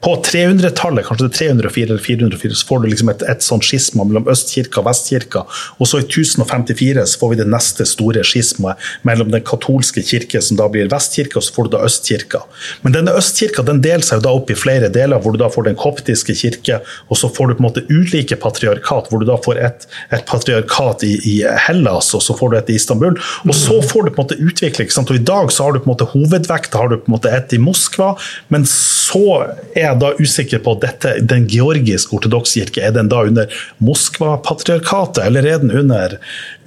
På 0.00 0.14
300-tallet, 0.22 1.06
kanskje 1.06 1.26
det 1.26 1.32
er 1.32 1.54
304 1.58 1.88
eller 1.90 2.02
404, 2.04 2.54
så 2.54 2.66
får 2.68 2.82
du 2.82 2.88
liksom 2.92 3.08
et, 3.10 3.22
et 3.32 3.42
sånt 3.42 3.66
skisma 3.66 4.04
mellom 4.06 4.28
Østkirka 4.30 4.78
og 4.78 4.86
Vestkirka. 4.86 5.42
Og 5.82 5.90
så 5.90 5.98
i 5.98 6.06
1054 6.06 7.02
så 7.10 7.18
får 7.18 7.32
vi 7.32 7.38
det 7.40 7.48
neste 7.50 7.86
store 7.88 8.22
skismaet 8.26 8.78
mellom 9.08 9.32
den 9.34 9.42
katolske 9.46 10.04
kirke, 10.06 10.38
som 10.44 10.60
da 10.60 10.68
blir 10.70 10.90
Vestkirka, 10.92 11.40
og 11.40 11.46
så 11.48 11.56
får 11.56 11.66
du 11.66 11.74
da 11.74 11.82
Østkirka. 11.88 12.44
Men 12.84 12.94
denne 12.94 13.16
Østkirka 13.18 13.64
den 13.66 13.82
deler 13.82 14.06
seg 14.06 14.20
jo 14.20 14.26
da 14.28 14.36
opp 14.38 14.52
i 14.54 14.58
flere 14.58 14.90
deler, 14.94 15.18
hvor 15.18 15.34
du 15.34 15.40
da 15.42 15.50
får 15.50 15.66
den 15.66 15.78
koptiske 15.78 16.36
kirke, 16.38 16.78
og 17.10 17.18
så 17.18 17.32
får 17.34 17.50
du 17.50 17.56
på 17.58 17.64
en 17.64 17.68
måte 17.68 17.84
ulike 17.90 18.38
patriarkat, 18.38 19.10
hvor 19.10 19.22
du 19.22 19.26
da 19.26 19.40
får 19.42 19.60
et, 19.66 19.88
et 20.14 20.24
patriarkat 20.30 21.02
i, 21.08 21.16
i 21.26 21.36
Hellas, 21.66 22.12
og 22.14 22.22
så 22.22 22.38
får 22.38 22.54
du 22.54 22.58
et 22.60 22.70
i 22.70 22.78
Istanbul. 22.78 23.18
Og 23.48 23.54
så 23.56 23.80
får 23.82 24.06
du 24.06 24.14
på 24.14 24.22
en 24.22 24.30
måte 24.30 24.86
sant? 24.94 25.10
og 25.10 25.18
i 25.18 25.26
dag 25.26 25.50
så 25.52 25.66
har 25.66 25.74
du 25.74 25.82
på 25.82 25.88
en 25.88 25.94
måte 25.96 26.08
hovedvekta, 26.14 26.78
har 26.78 26.94
du 26.94 26.98
på 27.00 27.10
en 27.10 27.16
måte 27.16 27.34
et 27.34 27.58
i 27.58 27.60
Moskva, 27.62 28.14
men 28.52 28.66
så 28.68 29.42
er 29.74 29.87
jeg 29.88 30.00
da 30.02 30.10
usikker 30.18 30.62
på 30.64 30.74
dette, 30.82 31.14
den 31.30 31.46
georgiske 31.50 32.14
ortodokse 32.16 32.62
kirke, 32.62 32.84
er 32.88 32.94
den 32.96 33.10
da 33.12 33.22
under 33.28 33.58
Moskva-patriarkatet, 33.84 35.22
eller 35.26 35.48
er 35.48 35.62
den 35.62 35.74
under, 35.82 36.16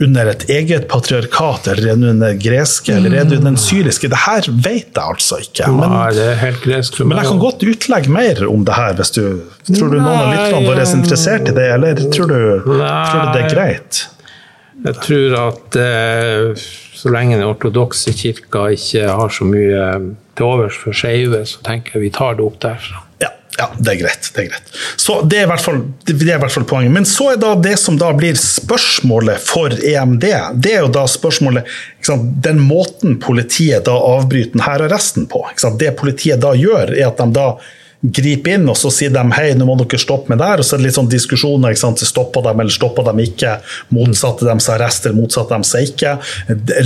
under 0.01 0.31
et 0.33 0.45
eget 0.51 0.87
patriarkat, 0.91 1.71
eller 1.73 1.91
er 1.93 1.99
den 1.99 2.09
under 2.13 2.37
greske, 2.39 2.93
eller 2.95 3.15
er 3.15 3.25
den 3.25 3.39
under 3.39 3.51
den 3.53 3.59
syriske? 3.61 4.11
Det 4.11 4.23
her 4.25 4.47
vet 4.51 4.91
jeg 4.91 5.03
altså 5.03 5.41
ikke. 5.43 5.69
Men, 5.75 5.95
Nei, 5.95 6.07
det 6.17 6.29
er 6.29 6.39
helt 6.45 6.63
gresk 6.65 6.97
for 6.99 7.05
meg. 7.07 7.15
men 7.15 7.23
jeg 7.23 7.31
kan 7.31 7.43
godt 7.45 7.67
utlegge 7.73 8.15
mer 8.19 8.45
om 8.49 8.65
det 8.67 8.77
her, 8.77 8.95
hvis 8.99 9.13
du 9.17 9.23
tror 9.71 9.91
du 9.91 9.99
noen 9.99 10.15
av 10.15 10.31
lytterne 10.31 10.65
våre 10.67 10.85
er 10.85 10.95
interessert 10.97 11.51
i 11.51 11.55
det, 11.57 11.67
eller 11.77 12.01
tror 12.07 12.31
du, 12.31 12.41
tror 12.65 13.21
du 13.21 13.31
det 13.35 13.45
er 13.45 13.53
greit? 13.53 14.05
Jeg 14.81 14.97
tror 15.05 15.35
at 15.37 15.77
eh, 15.77 16.63
så 16.97 17.11
lenge 17.13 17.37
den 17.37 17.45
ortodokse 17.45 18.13
kirka 18.17 18.67
ikke 18.73 19.05
har 19.09 19.33
så 19.33 19.45
mye 19.45 19.85
til 20.37 20.47
overs 20.47 20.77
for 20.81 20.95
skeive, 20.97 21.43
så 21.45 21.61
tenker 21.65 21.97
jeg 21.97 22.07
vi 22.07 22.13
tar 22.15 22.37
det 22.39 22.45
opp 22.45 22.57
derfra. 22.63 23.03
Ja, 23.21 23.29
ja, 23.57 23.67
det 23.77 23.91
er 23.91 23.99
greit. 23.99 24.29
det 24.33 24.41
er 24.41 24.47
greit. 24.49 24.71
Så 24.95 25.19
det 25.21 25.41
er, 25.41 25.43
i 25.45 25.51
hvert 25.51 25.63
fall, 25.63 25.81
i 26.09 26.15
hvert 26.15 26.53
fall 26.53 26.65
poenget. 26.69 26.93
Men 26.95 27.05
så 27.05 27.31
er 27.33 27.41
da 27.41 27.51
det 27.59 27.75
som 27.79 27.99
da 27.99 28.11
blir 28.17 28.37
spørsmålet 28.39 29.43
for 29.43 29.75
EMD, 29.75 30.25
det 30.63 30.73
er 30.75 30.85
jo 30.85 30.93
da 30.93 31.05
spørsmålet 31.09 31.67
Den 32.41 32.57
måten 32.65 33.19
politiet 33.21 33.85
da 33.85 33.93
avbryter 33.93 34.55
denne 34.55 34.71
arresten 34.87 35.27
på. 35.29 35.43
Det 35.79 35.91
politiet 35.99 36.41
da 36.41 36.55
gjør, 36.57 36.95
er 36.95 37.11
at 37.11 37.21
de 37.21 37.29
da 37.35 37.51
griper 38.01 38.55
inn 38.57 38.69
og 38.69 38.77
så 38.79 38.89
si 38.93 39.07
dem 39.13 39.29
hei, 39.35 39.51
nå 39.57 39.65
må 39.67 39.75
dere 39.79 39.99
stoppe 40.01 40.31
med 40.33 40.39
der. 40.41 40.61
Og 40.61 40.65
så 40.65 40.75
er 40.75 40.81
det 40.81 40.87
litt 40.89 40.97
sånn 40.97 41.09
diskusjoner. 41.11 41.73
ikke 41.73 41.83
sant, 41.83 42.01
Stopper 42.01 42.41
dem 42.47 42.59
eller 42.63 42.73
stopper 42.73 43.05
dem 43.07 43.19
ikke? 43.21 43.57
Motsatte 43.93 44.47
dem 44.47 44.59
seg 44.63 44.79
arrest 44.79 45.05
eller 45.05 45.19
motsatte 45.19 45.53
dem 45.53 45.65
seg 45.67 45.91
ikke? 45.91 46.15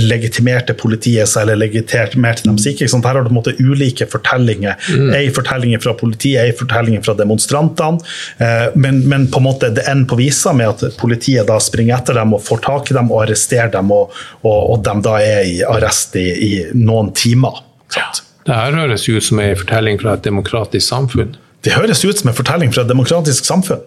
Legitimerte 0.04 0.76
politiet 0.78 1.30
seg 1.30 1.46
eller 1.46 1.60
legitimerte 1.62 2.44
dem 2.46 2.58
seg 2.60 2.74
ikke? 2.74 2.84
ikke 2.84 2.94
sant? 2.96 3.08
Her 3.08 3.18
har 3.20 3.24
du 3.24 3.30
på 3.30 3.34
en 3.36 3.40
måte 3.40 3.56
ulike 3.62 4.08
fortellinger. 4.12 4.76
Ei 5.16 5.30
fortelling 5.34 5.72
fra 5.82 5.96
politiet, 5.98 6.42
ei 6.44 6.52
fortelling 6.56 7.00
fra 7.06 7.16
demonstrantene. 7.18 8.04
Eh, 8.38 8.68
Men, 8.76 9.00
men 9.08 9.26
på 9.32 9.40
en 9.40 9.46
måte 9.46 9.70
det 9.72 9.86
ender 9.88 10.08
på 10.10 10.18
visa 10.20 10.52
med 10.52 10.68
at 10.74 10.98
politiet 11.00 11.46
da 11.48 11.56
springer 11.62 11.96
etter 12.00 12.18
dem 12.20 12.34
og 12.36 12.42
får 12.44 12.60
tak 12.66 12.90
i 12.90 12.96
dem 12.98 13.10
og 13.12 13.22
arresterer 13.24 13.72
dem, 13.72 13.90
og, 13.94 14.12
og, 14.42 14.60
og 14.74 14.84
de 14.84 14.94
da 15.06 15.16
er 15.22 15.42
i 15.48 15.58
arrest 15.64 16.16
i, 16.20 16.28
i 16.50 16.52
noen 16.76 17.12
timer. 17.16 17.62
sant? 17.88 18.25
Det 18.46 18.54
her 18.54 18.76
høres 18.78 19.08
ut 19.08 19.24
som 19.26 19.40
en 19.42 19.58
fortelling 19.58 19.98
fra 20.00 20.14
et 20.14 20.24
demokratisk 20.24 20.86
samfunn. 20.86 21.34
Det 21.66 21.74
høres 21.74 22.04
ut 22.04 22.20
som 22.20 22.30
en 22.30 22.36
fortelling 22.36 22.74
fra 22.74 22.84
et 22.86 22.90
demokratisk 22.90 23.44
samfunn. 23.48 23.82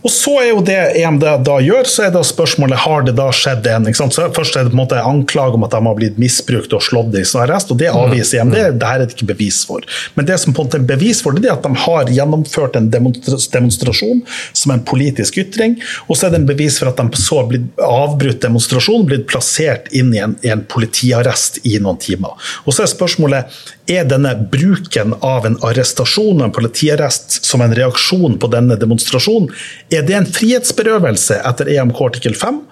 Og 0.00 0.12
så 0.12 0.32
er 0.40 0.48
jo 0.50 0.62
det 0.64 0.78
EMD 1.00 1.24
da 1.44 1.56
gjør, 1.62 1.88
så 1.88 2.06
er 2.06 2.14
da 2.14 2.22
spørsmålet 2.24 2.80
har 2.84 3.04
det 3.06 3.14
da 3.18 3.28
skjedd 3.34 3.66
en 3.70 3.88
Først 3.90 4.56
er 4.56 4.66
det 4.66 4.72
på 4.72 4.76
en 4.76 4.80
måte 4.80 5.00
anklage 5.04 5.58
om 5.58 5.64
at 5.66 5.74
de 5.74 5.80
har 5.84 5.96
blitt 5.98 6.18
misbrukt 6.20 6.72
og 6.76 6.84
slått 6.84 7.16
i 7.18 7.24
sånn 7.26 7.44
arrest, 7.44 7.72
og 7.72 7.80
det 7.80 7.90
avviser 7.92 8.40
EMD. 8.40 8.56
Det 8.80 8.88
her 8.88 9.02
er 9.02 9.08
det 9.08 9.16
ikke 9.16 9.30
bevis 9.32 9.62
for. 9.68 9.84
Men 10.16 10.28
det 10.28 10.38
som 10.40 10.54
på 10.56 10.64
en 10.64 10.70
måte 10.70 10.80
er 10.80 10.86
bevis 10.88 11.22
for, 11.24 11.36
det 11.36 11.50
er 11.50 11.58
at 11.58 11.66
de 11.66 11.84
har 11.84 12.12
gjennomført 12.16 12.78
en 12.80 12.88
demonstrasjon 12.92 14.22
som 14.52 14.74
en 14.74 14.84
politisk 14.86 15.40
ytring, 15.42 15.76
og 16.08 16.16
så 16.16 16.28
er 16.28 16.34
det 16.34 16.42
en 16.42 16.48
bevis 16.48 16.80
for 16.80 16.90
at 16.90 17.00
de 17.00 17.20
så 17.20 17.42
har 17.42 17.50
blitt 17.50 17.84
avbrutt 17.84 18.40
demonstrasjonen, 18.44 19.08
blitt 19.10 19.28
plassert 19.30 19.90
inn 19.96 20.14
i 20.14 20.22
en, 20.24 20.38
i 20.46 20.52
en 20.52 20.64
politiarrest 20.70 21.60
i 21.68 21.76
noen 21.82 22.00
timer. 22.00 22.36
Og 22.64 22.74
så 22.74 22.84
er 22.84 22.92
spørsmålet 22.92 23.60
er 23.90 24.06
denne 24.06 24.32
bruken 24.52 25.14
av 25.26 25.46
en 25.48 25.56
arrestasjon 25.66 26.38
og 26.38 26.46
en 26.46 26.54
politiarrest 26.54 27.40
som 27.46 27.62
en 27.64 27.74
reaksjon 27.74 28.38
på 28.40 28.50
denne 28.52 28.76
demonstrasjonen, 28.78 29.49
er 29.92 30.06
det 30.06 30.16
en 30.16 30.28
frihetsberøvelse 30.28 31.40
etter 31.50 31.70
EMK 31.76 32.06
artikkel 32.10 32.38
5? 32.38 32.62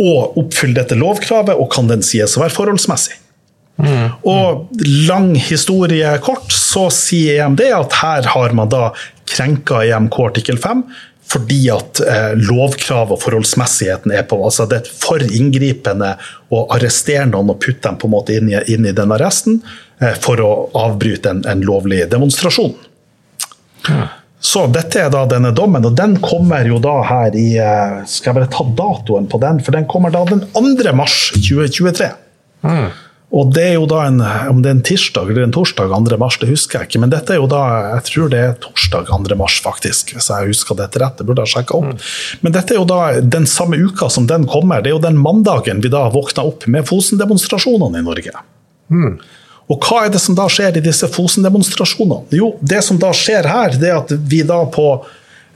å 0.00 0.12
oppfylle 0.40 0.78
dette 0.78 0.96
lovkravet, 0.98 1.58
og 1.58 1.70
kan 1.72 1.90
den 1.90 2.04
sies 2.06 2.36
å 2.36 2.44
være 2.44 2.56
forholdsmessig? 2.56 3.18
Og 4.28 4.68
lang 5.08 5.32
historie 5.40 6.10
kort, 6.22 6.52
så 6.52 6.86
sier 6.92 7.42
EMD 7.42 7.64
at 7.74 7.96
her 8.02 8.28
har 8.34 8.52
man 8.56 8.70
da 8.72 8.90
krenka 9.28 9.82
EMK 9.88 10.20
artikkel 10.28 10.60
5 10.60 10.84
fordi 11.32 11.62
at 11.72 11.96
eh, 12.04 12.32
lovkrav 12.36 13.14
og 13.14 13.20
forholdsmessigheten 13.22 14.12
er 14.12 14.26
på 14.28 14.36
altså 14.44 14.66
Det 14.68 14.82
er 14.82 14.88
for 15.00 15.22
inngripende 15.22 16.10
å 16.52 16.66
arrestere 16.74 17.24
noen 17.30 17.54
og 17.54 17.60
putte 17.62 17.86
dem 17.86 17.96
på 17.96 18.10
en 18.10 18.12
måte 18.12 18.34
inn 18.36 18.50
i, 18.50 18.58
inn 18.74 18.84
i 18.84 18.92
den 18.92 19.14
arresten 19.16 19.62
eh, 20.02 20.12
for 20.20 20.42
å 20.44 20.50
avbryte 20.76 21.32
en, 21.32 21.40
en 21.48 21.64
lovlig 21.64 22.02
demonstrasjon. 22.12 22.74
Så 24.42 24.64
dette 24.74 24.98
er 24.98 25.12
da 25.14 25.22
denne 25.30 25.52
dommen, 25.54 25.84
og 25.86 25.94
den 25.98 26.16
kommer 26.22 26.66
jo 26.66 26.80
da 26.82 26.96
her 27.06 27.36
i 27.38 27.46
eh, 27.62 28.00
Skal 28.10 28.32
jeg 28.32 28.40
bare 28.40 28.50
ta 28.50 28.66
datoen 28.82 29.28
på 29.30 29.38
den? 29.42 29.62
For 29.62 29.74
den 29.74 29.86
kommer 29.90 30.10
da 30.10 30.24
den 30.26 30.42
2. 30.50 30.92
mars 30.98 31.30
2023. 31.36 32.10
Og 33.32 33.52
det 33.56 33.62
er 33.64 33.76
jo 33.78 33.86
da 33.88 34.02
en, 34.10 34.18
Om 34.20 34.60
det 34.60 34.68
er 34.68 34.74
en 34.76 34.82
tirsdag 34.84 35.30
eller 35.32 35.46
en 35.46 35.54
torsdag 35.54 35.88
2. 35.94 36.18
mars, 36.20 36.36
det 36.42 36.50
husker 36.50 36.80
jeg 36.80 36.90
ikke. 36.90 37.00
Men 37.04 37.12
dette 37.14 37.32
er 37.32 37.40
jo 37.40 37.46
da, 37.48 37.62
jeg 37.94 38.06
tror 38.10 38.32
det 38.32 38.40
er 38.44 38.58
torsdag 38.60 39.08
2. 39.08 39.38
mars, 39.40 39.60
faktisk. 39.64 40.12
Hvis 40.16 40.28
jeg 40.34 40.50
husker 40.50 40.78
dette 40.78 41.00
rett. 41.00 41.16
Det 41.20 41.28
burde 41.28 41.46
jeg 41.46 41.54
sjekka 41.54 41.78
opp. 41.78 42.08
Men 42.44 42.56
dette 42.56 42.74
er 42.74 42.82
jo 42.82 42.88
da 42.88 43.00
den 43.22 43.48
samme 43.48 43.78
uka 43.80 44.10
som 44.12 44.26
den 44.28 44.44
kommer. 44.50 44.82
Det 44.82 44.92
er 44.92 44.98
jo 44.98 45.04
den 45.06 45.22
mandagen 45.22 45.80
vi 45.84 45.92
da 45.92 46.08
våkna 46.12 46.44
opp 46.50 46.66
med 46.66 46.84
Fosen-demonstrasjonene 46.90 48.02
i 48.02 48.08
Norge. 48.10 48.42
Og 49.70 49.86
hva 49.86 50.04
er 50.06 50.12
det 50.12 50.20
som 50.22 50.36
da 50.36 50.48
skjer 50.50 50.78
i 50.78 50.84
disse 50.84 51.08
Fosen-demonstrasjonene? 51.12 52.26
Jo, 52.34 52.54
det 52.60 52.82
som 52.86 52.98
da 53.00 53.12
skjer 53.16 53.48
her, 53.48 53.76
det 53.80 53.90
er 53.92 54.00
at 54.00 54.12
vi 54.28 54.42
da 54.46 54.62
på 54.72 54.86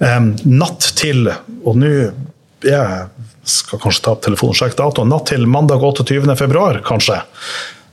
em, 0.04 0.32
natt 0.44 0.92
til 0.98 1.26
Og 1.64 1.76
nå 1.76 1.92
jeg 2.66 3.08
skal 3.46 3.80
kanskje 3.82 4.02
ta 4.04 4.12
opp 4.16 4.22
telefonen 4.24 4.54
og 4.54 4.58
sjekke 4.58 4.78
datoen. 4.78 5.10
Natt 5.12 5.28
til 5.30 5.46
mandag 5.50 5.84
28. 5.84 6.36
februar, 6.38 6.80
kanskje. 6.86 7.20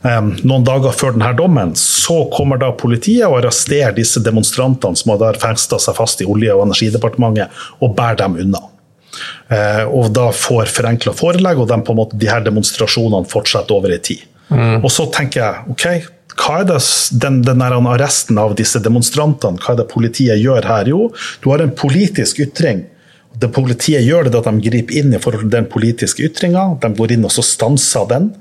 em, 0.03 0.33
noen 0.43 0.65
dager 0.67 0.91
før 0.91 1.13
denne 1.15 1.31
dommen, 1.37 1.75
så 1.79 2.23
kommer 2.33 2.59
da 2.59 2.71
politiet 2.75 3.27
og 3.27 3.37
arresterer 3.41 3.93
disse 3.95 4.19
demonstrantene 4.23 4.99
som 4.99 5.13
har 5.13 5.39
festa 5.39 5.79
seg 5.79 5.95
fast 5.95 6.23
i 6.23 6.27
Olje- 6.27 6.55
og 6.55 6.65
energidepartementet, 6.65 7.51
og 7.79 7.95
bærer 7.95 8.23
dem 8.23 8.39
unna. 8.45 8.63
Eh, 9.47 9.83
og 9.85 10.11
da 10.15 10.31
får 10.33 10.71
forenkla 10.73 11.13
forelegg, 11.15 11.61
og 11.61 11.69
de, 11.69 11.79
måte, 11.95 12.17
de 12.19 12.29
her 12.29 12.43
demonstrasjonene 12.45 13.29
fortsetter 13.29 13.75
over 13.77 13.93
i 13.93 13.99
tid. 14.03 14.25
Og 14.83 14.91
så 14.91 15.07
tenker 15.13 15.41
jeg, 15.41 15.63
ok, 15.73 15.85
hva 16.39 16.61
er 16.61 16.69
det 16.71 16.79
den, 17.21 17.41
den 17.45 17.61
arresten 17.61 18.39
av 18.41 18.55
disse 18.57 18.81
demonstrantene, 18.83 19.61
hva 19.61 19.75
er 19.75 19.83
det 19.83 19.89
politiet 19.91 20.41
gjør 20.41 20.65
her? 20.69 20.89
Jo, 20.89 21.07
du 21.43 21.51
har 21.51 21.63
en 21.63 21.73
politisk 21.77 22.41
ytring. 22.43 22.85
Det 23.39 23.49
politiet 23.53 24.05
gjør 24.05 24.29
det 24.29 24.39
at 24.39 24.49
de 24.49 24.69
griper 24.69 24.99
inn 25.01 25.13
i 25.13 25.21
forhold 25.21 25.47
til 25.47 25.55
den 25.55 25.69
politiske 25.69 26.25
ytringa. 26.27 26.73
De 26.81 26.93
går 26.97 27.15
inn 27.15 27.25
og 27.25 27.33
så 27.33 27.45
stanser 27.45 28.07
den. 28.09 28.31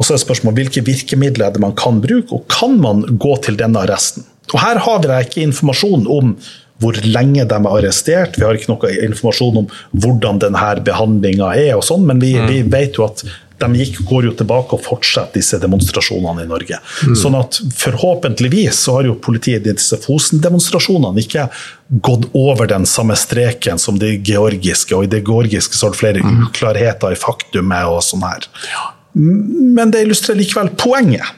Og 0.00 0.06
så 0.08 0.16
er 0.16 0.22
spørsmålet 0.22 0.62
hvilke 0.62 0.84
virkemidler 0.86 1.50
er 1.50 1.54
det 1.56 1.60
man 1.60 1.76
kan 1.76 2.00
bruke, 2.00 2.32
og 2.32 2.48
kan 2.52 2.78
man 2.80 3.04
gå 3.20 3.36
til 3.44 3.58
denne 3.60 3.82
arresten? 3.82 4.24
Og 4.50 4.58
Her 4.62 4.80
har 4.82 5.04
vi 5.04 5.20
ikke 5.26 5.44
informasjon 5.44 6.08
om 6.10 6.34
hvor 6.80 6.96
lenge 7.04 7.44
de 7.44 7.56
er 7.56 7.66
arrestert, 7.68 8.38
vi 8.38 8.46
har 8.46 8.56
ikke 8.56 8.70
noe 8.70 8.90
informasjon 9.04 9.58
om 9.60 9.66
hvordan 10.00 10.40
denne 10.40 10.70
behandlinga 10.86 11.50
er, 11.52 11.74
og 11.76 11.84
sånn, 11.84 12.06
men 12.08 12.22
vi, 12.22 12.32
vi 12.48 12.62
vet 12.72 12.96
jo 12.96 13.04
at 13.04 13.20
de 13.60 13.80
gikk, 13.80 14.00
går 14.08 14.28
jo 14.28 14.34
tilbake 14.40 14.76
og 14.76 14.84
fortsetter 14.84 15.40
disse 15.40 15.58
demonstrasjonene 15.62 16.44
i 16.46 16.50
Norge. 16.50 16.78
Sånn 17.18 17.36
at 17.38 17.60
Forhåpentligvis 17.80 18.84
så 18.86 18.98
har 18.98 19.10
jo 19.10 19.18
politiet 19.22 19.66
i 19.66 19.74
disse 19.74 19.98
Fosen-demonstrasjonene 20.00 21.24
ikke 21.24 21.48
gått 22.06 22.28
over 22.38 22.70
den 22.70 22.86
samme 22.88 23.16
streken 23.18 23.80
som 23.82 23.98
de 24.00 24.14
georgiske, 24.16 24.94
og 24.96 25.06
i 25.06 25.12
det 25.12 25.24
georgiske 25.26 25.76
så 25.76 25.88
er 25.88 25.96
det 25.96 26.00
flere 26.00 26.24
uklarheter 26.46 27.16
i 27.16 27.18
faktumet 27.18 27.90
og 27.90 28.02
sånn 28.06 28.24
her. 28.24 28.48
Men 29.14 29.90
det 29.90 30.04
illustrerer 30.04 30.38
likevel 30.40 30.72
poenget. 30.78 31.36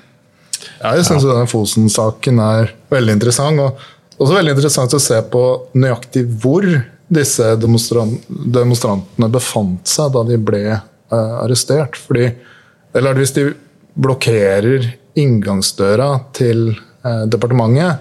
Ja, 0.82 0.94
jeg 0.98 1.06
syns 1.08 1.24
ja. 1.26 1.42
Fosen-saken 1.48 2.40
er 2.42 2.72
veldig 2.92 3.16
interessant. 3.16 3.62
Og 3.62 4.22
også 4.22 4.36
veldig 4.36 4.56
interessant 4.56 4.94
å 4.94 5.02
se 5.02 5.18
på 5.32 5.44
nøyaktig 5.78 6.26
hvor 6.42 6.66
disse 7.12 7.54
demonstrantene 7.60 9.28
befant 9.32 9.88
seg 9.88 10.12
da 10.14 10.22
de 10.28 10.38
ble 10.40 10.62
arrestert. 11.16 11.98
Fordi, 11.98 12.30
eller 12.96 13.18
Hvis 13.18 13.34
de 13.36 13.50
blokkerer 13.94 14.88
inngangsdøra 15.18 16.08
til 16.36 16.70
uh, 17.04 17.24
departementet, 17.28 18.00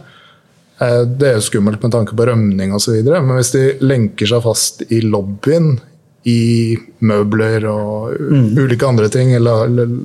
uh, 0.80 1.04
det 1.06 1.30
er 1.30 1.39
jo 1.39 1.47
skummelt 1.50 1.84
med 1.84 1.93
tanke 1.93 2.15
på 2.15 2.28
rømning 2.30 2.76
osv., 2.76 3.02
men 3.04 3.36
hvis 3.36 3.56
de 3.56 3.65
lenker 3.84 4.30
seg 4.32 4.43
fast 4.45 4.86
i 4.89 5.02
lobbyen 5.04 5.76
i 6.30 6.78
møbler 7.02 7.65
og 7.65 8.13
mm. 8.13 8.50
ulike 8.62 8.86
andre 8.88 9.10
ting, 9.10 9.34
eller, 9.34 9.65
eller, 9.65 9.95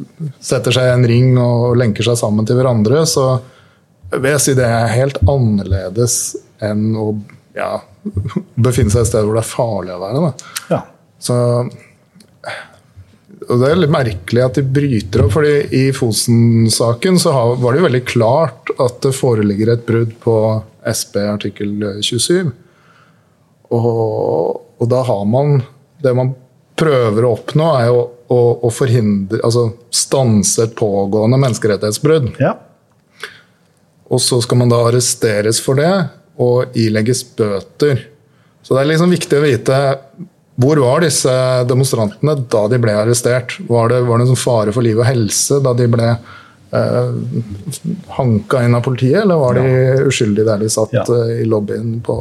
setter 0.40 0.73
seg 0.73 0.88
i 0.88 0.95
en 0.95 1.07
ring 1.09 1.37
og 1.40 1.77
lenker 1.77 2.07
seg 2.07 2.16
sammen 2.19 2.49
til 2.49 2.57
hverandre, 2.57 3.05
så 3.09 3.37
vil 4.14 4.31
jeg 4.33 4.42
si 4.45 4.55
det 4.57 4.64
er 4.64 4.95
helt 4.95 5.19
annerledes 5.29 6.16
enn 6.64 6.95
å 6.97 7.11
ja, 7.57 7.83
befinne 8.66 8.92
seg 8.92 9.05
et 9.05 9.11
sted 9.11 9.27
hvor 9.27 9.37
det 9.37 9.45
er 9.45 9.51
farlig 9.51 9.97
å 9.97 10.01
være. 10.01 10.31
Ja. 10.73 10.81
Så, 11.21 11.37
og 13.47 13.61
Det 13.63 13.69
er 13.69 13.79
litt 13.79 13.93
merkelig 13.95 14.43
at 14.43 14.59
de 14.59 14.65
bryter 14.77 15.23
opp, 15.23 15.35
fordi 15.37 15.55
i 15.79 15.85
Fosen-saken 15.95 17.21
så 17.23 17.33
var 17.61 17.73
det 17.73 17.81
jo 17.81 17.87
veldig 17.87 18.05
klart 18.09 18.73
at 18.83 18.99
det 19.05 19.15
foreligger 19.15 19.71
et 19.75 19.85
brudd 19.87 20.17
på 20.23 20.37
SB 20.87 21.21
artikkel 21.31 21.77
27. 22.03 22.51
Og, 23.75 24.61
og 24.79 24.91
da 24.91 25.01
har 25.03 25.25
man 25.27 25.57
Det 25.99 26.13
man 26.15 26.29
prøver 26.79 27.25
å 27.25 27.33
oppnå, 27.35 27.71
er 27.81 27.89
jo 27.89 28.03
å, 28.31 28.39
å 28.69 28.71
forhindre 28.71 29.41
Altså 29.43 29.65
stanse 29.91 30.67
et 30.67 30.77
pågående 30.79 31.39
menneskerettighetsbrudd. 31.41 32.35
Ja. 32.43 32.53
Og 34.07 34.23
så 34.23 34.39
skal 34.45 34.61
man 34.61 34.71
da 34.71 34.83
arresteres 34.87 35.59
for 35.63 35.81
det 35.81 35.91
og 36.43 36.77
ilegges 36.79 37.25
bøter. 37.37 38.05
Så 38.63 38.75
det 38.75 38.83
er 38.83 38.91
liksom 38.91 39.15
viktig 39.15 39.39
å 39.39 39.45
vite 39.47 39.79
hvor 40.57 40.81
var 40.81 41.05
disse 41.05 41.33
demonstrantene 41.69 42.35
da 42.53 42.64
de 42.73 42.81
ble 42.81 42.95
arrestert? 42.97 43.59
Var 43.69 43.92
det, 43.92 44.01
var 44.09 44.21
det 44.21 44.29
en 44.31 44.40
fare 44.40 44.73
for 44.73 44.87
liv 44.87 45.01
og 45.01 45.09
helse 45.09 45.59
da 45.64 45.75
de 45.77 45.88
ble 45.92 46.07
eh, 46.12 47.11
hanka 48.16 48.62
inn 48.64 48.77
av 48.79 48.85
politiet, 48.87 49.21
eller 49.25 49.42
var 49.42 49.61
de 49.61 50.07
uskyldige 50.09 50.49
der 50.49 50.64
de 50.64 50.71
satt 50.73 50.95
ja. 50.97 51.05
Eh, 51.05 51.42
i 51.42 51.49
lobbyen 51.49 51.99
på 52.05 52.16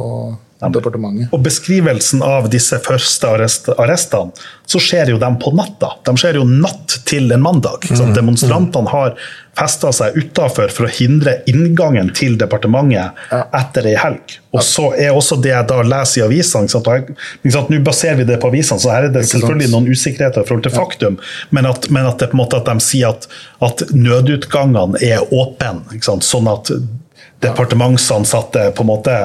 departementet. 0.60 1.32
Og 1.32 1.42
Beskrivelsen 1.44 2.22
av 2.24 2.48
disse 2.52 2.78
første 2.84 3.28
arrest, 3.28 3.68
arrestene, 3.76 4.32
så 4.66 4.80
skjer 4.82 5.12
jo 5.12 5.18
dem 5.20 5.36
på 5.40 5.52
natta. 5.56 5.92
De 6.06 6.16
skjer 6.18 6.40
jo 6.40 6.46
natt 6.48 7.00
til 7.06 7.30
en 7.32 7.42
mandag. 7.42 7.84
Mm. 7.90 8.14
Demonstrantene 8.16 8.90
har 8.90 9.14
festa 9.56 9.92
seg 9.94 10.16
utafor 10.18 10.72
for 10.72 10.88
å 10.88 10.90
hindre 10.92 11.38
inngangen 11.48 12.10
til 12.16 12.36
departementet 12.40 13.16
ja. 13.30 13.40
etter 13.56 13.88
ei 13.88 13.94
helg. 14.00 14.36
Og 14.56 14.64
så 14.64 14.90
er 14.96 15.16
også 15.16 15.38
det 15.44 15.52
jeg 15.52 15.68
da 15.68 15.80
leser 15.84 16.22
i 16.22 16.26
avisene 16.26 16.68
Nå 17.66 17.80
baserer 17.84 18.20
vi 18.20 18.26
det 18.28 18.40
på 18.40 18.50
avisene, 18.50 18.80
så 18.80 18.92
her 18.92 19.08
er 19.08 19.14
det 19.14 19.24
selvfølgelig 19.28 19.70
noen 19.72 19.88
usikkerheter 19.92 20.44
i 20.44 20.48
forhold 20.48 20.66
til 20.66 20.76
faktum, 20.76 21.16
men 21.56 21.68
at, 21.68 21.88
men 21.92 22.08
at, 22.08 22.18
det 22.20 22.30
på 22.32 22.38
en 22.38 22.42
måte 22.42 22.60
at 22.60 22.68
de 22.68 22.84
sier 22.84 23.12
at, 23.12 23.28
at 23.64 23.84
nødutgangene 23.92 25.00
er 25.04 25.24
åpne, 25.24 26.00
sånn 26.04 26.52
at 26.52 26.72
departementsansatte 27.44 28.70
på 28.76 28.84
en 28.84 28.90
måte 28.90 29.16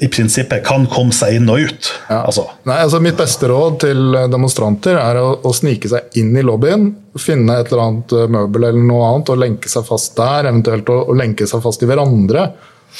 i 0.00 0.08
prinsippet 0.08 0.66
kan 0.66 0.84
komme 0.86 1.14
seg 1.14 1.40
inn 1.40 1.48
og 1.50 1.64
ut. 1.66 1.88
Ja. 2.08 2.20
Altså. 2.22 2.44
Nei, 2.68 2.76
altså 2.84 3.00
mitt 3.02 3.18
beste 3.18 3.48
råd 3.50 3.80
til 3.82 4.18
demonstranter 4.30 4.98
er 5.00 5.18
å, 5.18 5.32
å, 5.42 5.52
snike 5.54 5.90
seg 5.90 6.18
inn 6.20 6.30
i 6.38 6.44
lobbyen, 6.46 6.86
finne 7.18 7.56
et 7.58 7.72
eller 7.72 7.82
annet 7.82 8.14
eh, 8.14 8.28
møbel 8.30 8.68
eller 8.68 8.84
noe 8.86 9.08
annet 9.08 9.32
og 9.34 9.40
lenke 9.42 9.72
seg 9.72 9.88
fast 9.88 10.14
der, 10.20 10.46
eventuelt 10.52 10.92
å, 10.94 11.00
å 11.10 11.16
lenke 11.18 11.48
seg 11.50 11.64
fast 11.64 11.82
i 11.82 11.88
hverandre, 11.90 12.46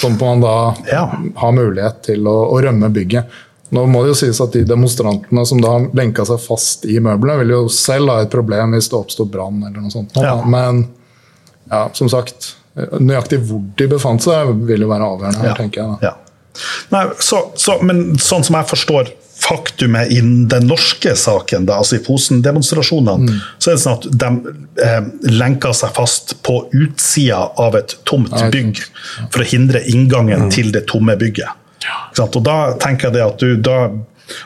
sånn 0.01 0.17
at 0.19 0.25
man 0.27 0.43
da 0.43 0.57
ja. 0.91 1.05
har 1.39 1.55
mulighet 1.55 2.03
til 2.09 2.27
å, 2.27 2.35
å, 2.51 2.59
rømme 2.65 2.91
bygget. 2.95 3.39
Nå 3.71 3.85
må 3.87 4.03
det 4.03 4.11
jo 4.11 4.17
sies 4.19 4.41
at 4.43 4.51
De 4.57 4.65
demonstrantene 4.67 5.45
som 5.47 5.61
da 5.63 5.77
har 5.77 5.85
lenka 5.95 6.25
seg 6.27 6.41
fast 6.43 6.89
i 6.91 6.97
møblene, 6.99 7.45
vil 7.45 7.55
jo 7.55 7.61
selv 7.71 8.11
ha 8.11 8.25
et 8.25 8.33
problem 8.33 8.75
hvis 8.75 8.91
det 8.91 8.99
oppstår 8.99 9.29
brann. 9.31 9.61
eller 9.69 9.85
noe 9.85 9.95
sånt. 9.95 10.19
Ja. 10.19 10.41
Men 10.43 10.89
ja, 11.71 11.85
som 11.95 12.11
sagt, 12.11 12.57
nøyaktig 12.75 13.39
hvor 13.47 13.63
de 13.79 13.87
befant 13.93 14.27
seg, 14.27 14.51
vil 14.67 14.83
jo 14.83 14.91
være 14.91 15.07
avgjørende. 15.15 15.45
her, 15.47 15.55
tenker 15.63 15.85
jeg. 15.85 16.01
Da. 16.03 16.17
Nei, 16.93 17.07
så, 17.23 17.47
så, 17.59 17.79
men 17.87 18.19
sånn 18.21 18.47
som 18.47 18.59
jeg 18.59 18.71
forstår 18.71 19.13
faktumet 19.41 20.11
i 20.13 20.21
den 20.21 20.67
norske 20.69 21.15
saken, 21.17 21.65
da, 21.69 21.79
altså 21.81 21.97
i 21.97 22.03
Fosen-demonstrasjonene, 22.05 23.31
mm. 23.31 23.39
så 23.59 23.71
er 23.71 23.79
det 23.79 23.83
sånn 23.85 23.97
at 23.97 24.09
de 24.23 24.53
eh, 24.85 25.09
lenker 25.33 25.73
seg 25.77 25.95
fast 25.97 26.37
på 26.45 26.59
utsida 26.77 27.41
av 27.61 27.79
et 27.79 27.97
tomt 28.09 28.35
bygg 28.53 28.83
for 29.31 29.41
å 29.41 29.49
hindre 29.49 29.83
inngangen 29.89 30.49
mm. 30.49 30.53
til 30.53 30.71
det 30.75 30.85
tomme 30.91 31.17
bygget. 31.21 31.57
Og 32.21 32.43
da 32.45 32.59
tenker 32.81 33.09
jeg 33.09 33.17
det 33.17 33.25
at 33.25 33.41
du 33.41 33.57
da 33.65 33.81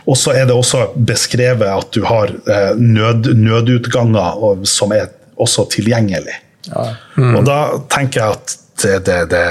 og 0.08 0.16
så 0.16 0.32
er 0.32 0.46
det 0.48 0.54
også 0.56 0.94
beskrevet 0.96 1.68
at 1.68 1.90
du 1.92 2.06
har 2.08 2.30
eh, 2.32 2.70
nød, 2.78 3.34
nødutganger 3.36 4.62
som 4.68 4.94
er 4.96 5.10
også 5.36 5.66
tilgjengelig. 5.74 6.38
Ja. 6.70 6.86
Mm. 7.18 7.34
Og 7.36 7.42
da 7.44 7.58
tenker 7.92 8.22
jeg 8.22 8.38
at 8.38 8.54
det, 8.80 8.94
det, 9.04 9.18
det 9.34 9.44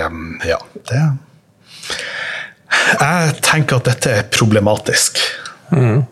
Ja. 0.49 0.57
det 0.89 1.03
jeg 2.99 3.37
tenker 3.45 3.79
at 3.79 3.89
dette 3.91 4.17
er 4.19 4.27
problematisk. 4.33 5.19
Mm. 5.73 6.03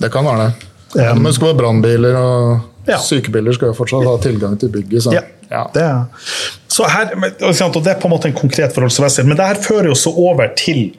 Det 0.00 0.10
kan 0.12 0.26
være 0.26 0.46
det. 0.46 0.70
Um, 0.94 1.22
Men 1.22 1.34
skal 1.34 1.50
være 1.50 1.58
brannbiler 1.58 2.18
og 2.18 2.88
ja. 2.88 2.98
sykebiler 3.02 3.56
skal 3.56 3.72
jo 3.72 3.78
fortsatt 3.78 4.06
ha 4.06 4.16
tilgang 4.22 4.58
til 4.60 4.70
bygget. 4.74 5.06
Så. 5.06 5.14
Ja, 5.14 5.24
ja. 5.50 5.64
Det, 5.74 5.86
så 6.68 6.88
her, 6.90 7.14
og 7.14 7.80
det 7.84 7.94
er 7.94 8.00
på 8.00 8.10
en 8.10 8.14
måte 8.14 8.30
en 8.30 8.36
konkret 8.36 8.74
forholdsvessel, 8.74 9.26
men 9.26 9.38
det 9.38 9.48
her 9.48 9.62
fører 9.62 9.90
jo 9.90 9.98
så 9.98 10.14
over 10.14 10.52
til 10.58 10.92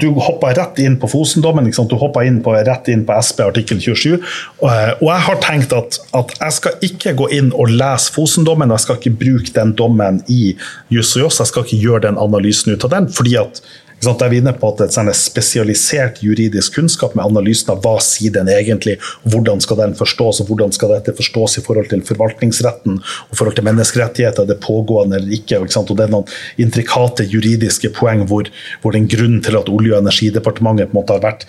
du 0.00 0.08
hoppa 0.18 0.50
rett 0.52 0.78
inn 0.82 0.96
på 0.98 1.06
Fosen-dommen, 1.06 1.70
du 1.70 1.96
hoppa 1.96 2.24
rett 2.66 2.88
inn 2.88 3.04
på 3.06 3.14
SP 3.14 3.44
artikkel 3.46 3.78
27. 3.80 4.18
Og, 4.58 4.68
og 4.68 5.06
jeg 5.06 5.22
har 5.26 5.38
tenkt 5.44 5.72
at, 5.72 6.00
at, 6.18 6.34
jeg 6.40 6.52
skal 6.52 6.72
ikke 6.82 7.14
gå 7.14 7.28
inn 7.30 7.52
og 7.54 7.70
lese 7.70 8.12
Fosen-dommen, 8.12 8.70
og 8.70 8.80
jeg 8.80 8.84
skal 8.86 8.98
ikke 8.98 9.14
bruke 9.22 9.54
den 9.54 9.72
dommen 9.78 10.18
i 10.26 10.56
Juss 10.90 11.14
og 11.16 11.26
Joss. 11.26 11.38
Jeg 11.40 11.52
skal 11.52 11.64
ikke 11.64 11.78
gjøre 11.78 12.02
den 12.08 12.18
analysen 12.18 12.74
ut 12.74 12.84
av 12.88 12.90
den, 12.96 13.08
fordi 13.14 13.36
at 13.38 13.62
jeg 14.02 14.28
er 14.28 14.34
inne 14.40 14.52
på 14.58 14.70
at 14.72 14.80
et 14.84 14.96
en 14.98 15.10
spesialisert 15.14 16.22
juridisk 16.24 16.74
kunnskap 16.78 17.14
med 17.14 17.24
analysen 17.24 17.70
av 17.74 17.82
hva 17.84 17.96
sier 18.02 18.32
den 18.34 18.50
egentlig, 18.50 18.96
hvordan 19.22 19.62
skal 19.62 19.78
den 19.78 19.94
forstås, 19.98 20.40
og 20.42 20.50
hvordan 20.50 20.74
skal 20.74 20.94
dette 20.96 21.14
forstås 21.18 21.58
i 21.60 21.64
forhold 21.66 21.90
til 21.92 22.02
forvaltningsretten 22.06 22.98
og 22.98 23.36
forhold 23.38 23.56
til 23.58 23.66
menneskerettigheter, 23.68 24.48
det 24.48 24.58
pågående 24.64 25.20
eller 25.20 25.36
ikke. 25.38 25.60
ikke 25.62 25.84
og 25.84 25.96
Det 25.96 26.06
er 26.06 26.14
noen 26.14 26.34
intrikate 26.58 27.28
juridiske 27.30 27.92
poeng 27.94 28.26
hvor, 28.26 28.50
hvor 28.82 28.96
den 28.96 29.08
grunnen 29.10 29.42
til 29.42 29.58
at 29.58 29.70
Olje- 29.72 29.94
og 29.94 30.02
energidepartementet 30.02 30.90
på 30.90 30.96
en 30.96 31.00
måte 31.00 31.16
har 31.16 31.24
vært 31.24 31.46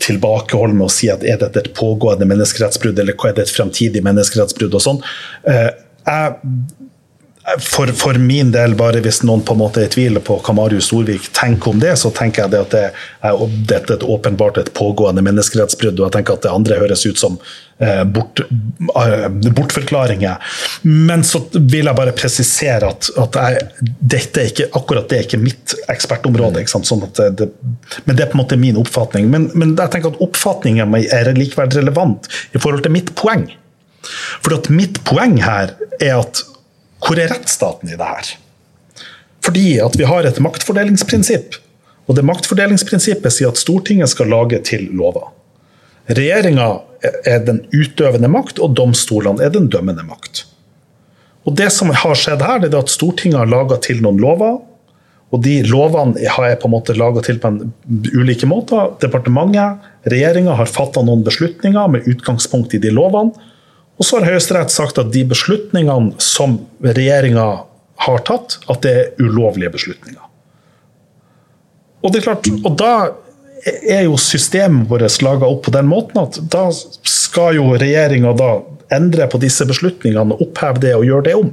tilbakeholden 0.00 0.78
med 0.78 0.88
å 0.88 0.92
si 0.92 1.10
at 1.12 1.24
er 1.24 1.40
dette 1.40 1.64
et 1.64 1.72
pågående 1.76 2.28
menneskerettsbrudd, 2.30 2.98
eller 2.98 3.16
hva 3.18 3.30
er 3.30 3.38
det 3.38 3.48
et 3.48 3.54
fremtidig 3.54 4.04
menneskerettsbrudd 4.06 4.76
og 4.78 4.84
sånn. 4.84 5.02
Eh, 5.48 5.68
jeg 6.06 6.36
for, 7.58 7.86
for, 7.86 8.14
min 8.14 8.50
del, 8.52 8.74
bare 8.76 9.00
hvis 9.00 9.22
noen 9.24 9.40
på 9.46 9.54
en 9.56 9.60
måte 9.62 9.80
er 9.80 9.88
i 9.88 9.92
tvil 9.94 10.18
på 10.24 10.36
hva 10.44 10.54
Marius 10.54 10.90
Storvik 10.90 11.30
tenker 11.36 11.72
om 11.72 11.78
det, 11.80 11.94
så 11.96 12.10
tenker 12.12 12.44
jeg 12.44 12.52
det 12.52 12.60
at 12.60 12.74
det 12.74 12.82
er, 12.84 13.44
dette 13.70 13.96
er 13.96 14.04
åpenbart 14.12 14.60
et 14.60 14.68
pågående 14.76 15.24
menneskerettsbrudd. 15.24 15.96
Og 15.96 16.06
jeg 16.06 16.14
tenker 16.18 16.36
at 16.36 16.44
det 16.44 16.52
andre 16.52 16.76
høres 16.82 17.06
ut 17.08 17.20
som 17.20 17.38
eh, 17.80 18.02
bort, 18.04 18.42
eh, 18.44 19.24
bortforklaringer. 19.56 20.52
Men 20.84 21.24
så 21.26 21.40
vil 21.56 21.88
jeg 21.88 21.96
bare 21.96 22.14
presisere 22.18 22.92
at, 22.92 23.08
at 23.24 23.40
jeg, 23.40 23.88
dette 24.16 24.44
er 24.44 24.52
ikke, 24.52 24.68
akkurat 24.82 25.08
det 25.08 25.18
er 25.18 25.26
ikke 25.30 25.40
mitt 25.40 25.74
ekspertområde. 25.96 26.66
Sånn 26.68 27.08
det, 27.16 27.48
men 28.04 28.20
det 28.20 28.26
er 28.26 28.30
på 28.34 28.36
en 28.36 28.42
måte 28.44 28.60
min 28.60 28.78
oppfatning. 28.80 29.32
Men, 29.32 29.48
men 29.56 29.74
jeg 29.80 29.96
tenker 29.96 30.12
at 30.12 30.22
oppfatningen 30.28 31.00
er 31.08 31.32
likevel 31.40 31.72
relevant 31.80 32.28
i 32.52 32.60
forhold 32.60 32.84
til 32.84 32.94
mitt 33.00 33.14
poeng. 33.16 33.48
For 34.44 34.60
at 34.60 34.68
mitt 34.72 35.00
poeng 35.08 35.40
her 35.40 35.72
er 36.00 36.20
at 36.20 36.44
hvor 37.00 37.18
er 37.18 37.32
rettsstaten 37.32 37.90
i 37.90 37.98
det 37.98 38.06
her? 38.06 38.30
Fordi 39.44 39.66
at 39.80 39.96
vi 39.96 40.06
har 40.08 40.26
et 40.28 40.40
maktfordelingsprinsipp. 40.42 41.56
Og 42.08 42.16
det 42.18 42.26
maktfordelingsprinsippet 42.26 43.32
sier 43.32 43.52
at 43.52 43.60
Stortinget 43.60 44.12
skal 44.12 44.30
lage 44.32 44.60
til 44.66 44.88
lover. 44.96 45.30
Regjeringa 46.10 46.68
er 47.28 47.44
den 47.46 47.62
utøvende 47.72 48.28
makt, 48.28 48.58
og 48.58 48.74
domstolene 48.76 49.44
er 49.44 49.52
den 49.54 49.68
dømmende 49.72 50.04
makt. 50.04 50.44
Og 51.48 51.54
Det 51.56 51.70
som 51.72 51.88
har 51.90 52.18
skjedd 52.18 52.42
her, 52.44 52.58
det 52.60 52.74
er 52.74 52.82
at 52.82 52.92
Stortinget 52.92 53.40
har 53.40 53.48
laga 53.48 53.78
til 53.80 54.02
noen 54.04 54.20
lover. 54.20 54.58
Og 55.30 55.44
de 55.44 55.60
lovene 55.62 56.18
har 56.26 56.48
jeg 56.48 56.58
på 56.60 56.66
en 56.66 56.74
måte 56.74 56.96
laga 56.98 57.22
til 57.22 57.38
på 57.38 57.52
en 57.52 57.72
ulike 58.12 58.48
måter. 58.50 58.90
Departementet, 59.00 59.86
regjeringa 60.10 60.56
har 60.58 60.68
fatta 60.68 61.04
noen 61.06 61.22
beslutninger 61.26 61.92
med 61.94 62.08
utgangspunkt 62.10 62.74
i 62.74 62.82
de 62.82 62.90
lovene. 62.90 63.32
Og 64.00 64.06
så 64.06 64.16
har 64.16 64.30
Høyesterett 64.30 64.72
sagt 64.72 64.98
at 64.98 65.12
de 65.12 65.26
beslutningene 65.28 66.16
som 66.24 66.56
regjeringa 66.80 67.46
har 68.00 68.22
tatt, 68.24 68.56
at 68.72 68.80
det 68.86 68.92
er 68.96 69.10
ulovlige 69.20 69.74
beslutninger. 69.74 70.22
Og 72.00 72.12
det 72.12 72.22
er 72.22 72.30
klart, 72.30 72.48
og 72.64 72.78
da 72.80 72.92
er 73.84 74.06
jo 74.06 74.16
systemet 74.16 74.88
vårt 74.88 75.20
laga 75.20 75.48
opp 75.48 75.66
på 75.66 75.74
den 75.74 75.88
måten 75.90 76.22
at 76.22 76.38
da 76.52 76.70
skal 76.72 77.58
jo 77.58 77.74
regjeringa 77.76 78.32
endre 78.90 79.26
på 79.30 79.40
disse 79.42 79.66
beslutningene, 79.68 80.38
oppheve 80.40 80.80
det 80.80 80.94
og 80.96 81.04
gjøre 81.04 81.26
det 81.28 81.34
om. 81.36 81.52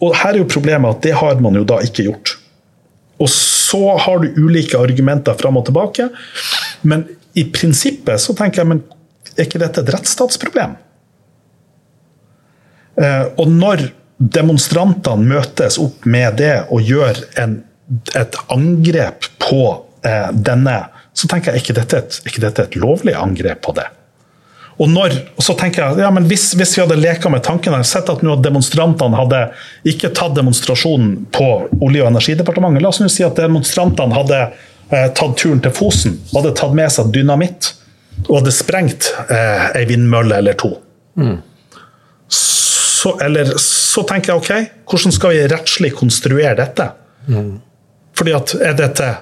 og 0.00 0.16
her 0.20 0.34
er 0.34 0.40
jo 0.42 0.48
problemet 0.50 0.96
at 0.96 1.04
det 1.04 1.12
har 1.16 1.38
man 1.40 1.54
jo 1.54 1.64
da 1.64 1.78
ikke 1.84 2.04
gjort. 2.08 2.34
Og 3.20 3.28
så 3.30 3.96
har 3.96 4.18
du 4.20 4.40
ulike 4.40 4.76
argumenter 4.76 5.36
fram 5.38 5.56
og 5.56 5.64
tilbake, 5.68 6.08
men 6.82 7.06
i 7.34 7.44
prinsippet 7.44 8.20
så 8.20 8.34
tenker 8.36 8.62
jeg 8.62 8.68
men 8.72 8.82
er 9.36 9.46
ikke 9.46 9.62
dette 9.62 9.80
et 9.80 9.92
rettsstatsproblem? 9.94 10.74
Eh, 13.00 13.26
og 13.40 13.50
når 13.50 13.88
demonstrantene 14.18 15.26
møtes 15.34 15.78
opp 15.82 16.06
med 16.06 16.38
det 16.38 16.54
og 16.72 16.84
gjør 16.86 17.18
en, 17.42 17.58
et 18.14 18.38
angrep 18.54 19.26
på 19.42 19.64
eh, 20.06 20.30
denne, 20.32 20.78
så 21.14 21.28
tenker 21.30 21.52
jeg 21.52 21.64
ikke 21.64 21.78
dette, 21.80 22.00
et, 22.00 22.22
ikke 22.28 22.42
dette 22.46 22.66
et 22.68 22.78
lovlig 22.78 23.14
angrep 23.18 23.62
på 23.66 23.74
det. 23.76 23.86
Og, 24.74 24.88
når, 24.90 25.12
så 25.38 25.54
tenker 25.54 25.84
jeg, 25.84 26.02
ja, 26.02 26.10
men 26.10 26.24
hvis, 26.26 26.48
hvis 26.58 26.72
vi 26.74 26.82
hadde 26.82 26.98
leka 26.98 27.30
med 27.30 27.44
tanken 27.46 27.76
sett 27.86 28.08
at 28.10 28.24
nå 28.26 28.34
demonstrantene 28.42 29.18
hadde 29.20 29.42
ikke 29.86 30.10
tatt 30.16 30.34
demonstrasjonen 30.34 31.28
på 31.34 31.46
Olje- 31.78 32.02
og 32.02 32.10
energidepartementet 32.10 32.82
La 32.82 32.90
oss 32.90 32.98
nå 33.02 33.06
si 33.12 33.22
at 33.26 33.38
demonstrantene 33.38 34.16
hadde 34.16 34.40
eh, 34.42 35.06
tatt 35.14 35.36
turen 35.38 35.62
til 35.62 35.74
Fosen 35.74 36.18
og 36.32 36.40
hadde 36.40 36.56
tatt 36.58 36.74
med 36.74 36.90
seg 36.90 37.14
dynamitt 37.14 37.70
og 38.26 38.40
hadde 38.40 38.54
sprengt 38.54 39.12
eh, 39.28 39.70
ei 39.78 39.86
vindmølle 39.90 40.42
eller 40.42 40.58
to. 40.58 40.72
Mm. 41.22 41.38
Så, 42.26 42.63
eller, 43.24 43.52
så 43.60 44.04
tenker 44.08 44.32
jeg 44.32 44.40
OK, 44.40 44.72
hvordan 44.90 45.14
skal 45.14 45.34
vi 45.34 45.44
rettslig 45.52 45.92
konstruere 45.98 46.56
dette? 46.58 46.88
Mm. 47.28 47.54
Fordi 48.16 48.34
at 48.36 48.54
er 48.62 48.76
dette 48.78 49.12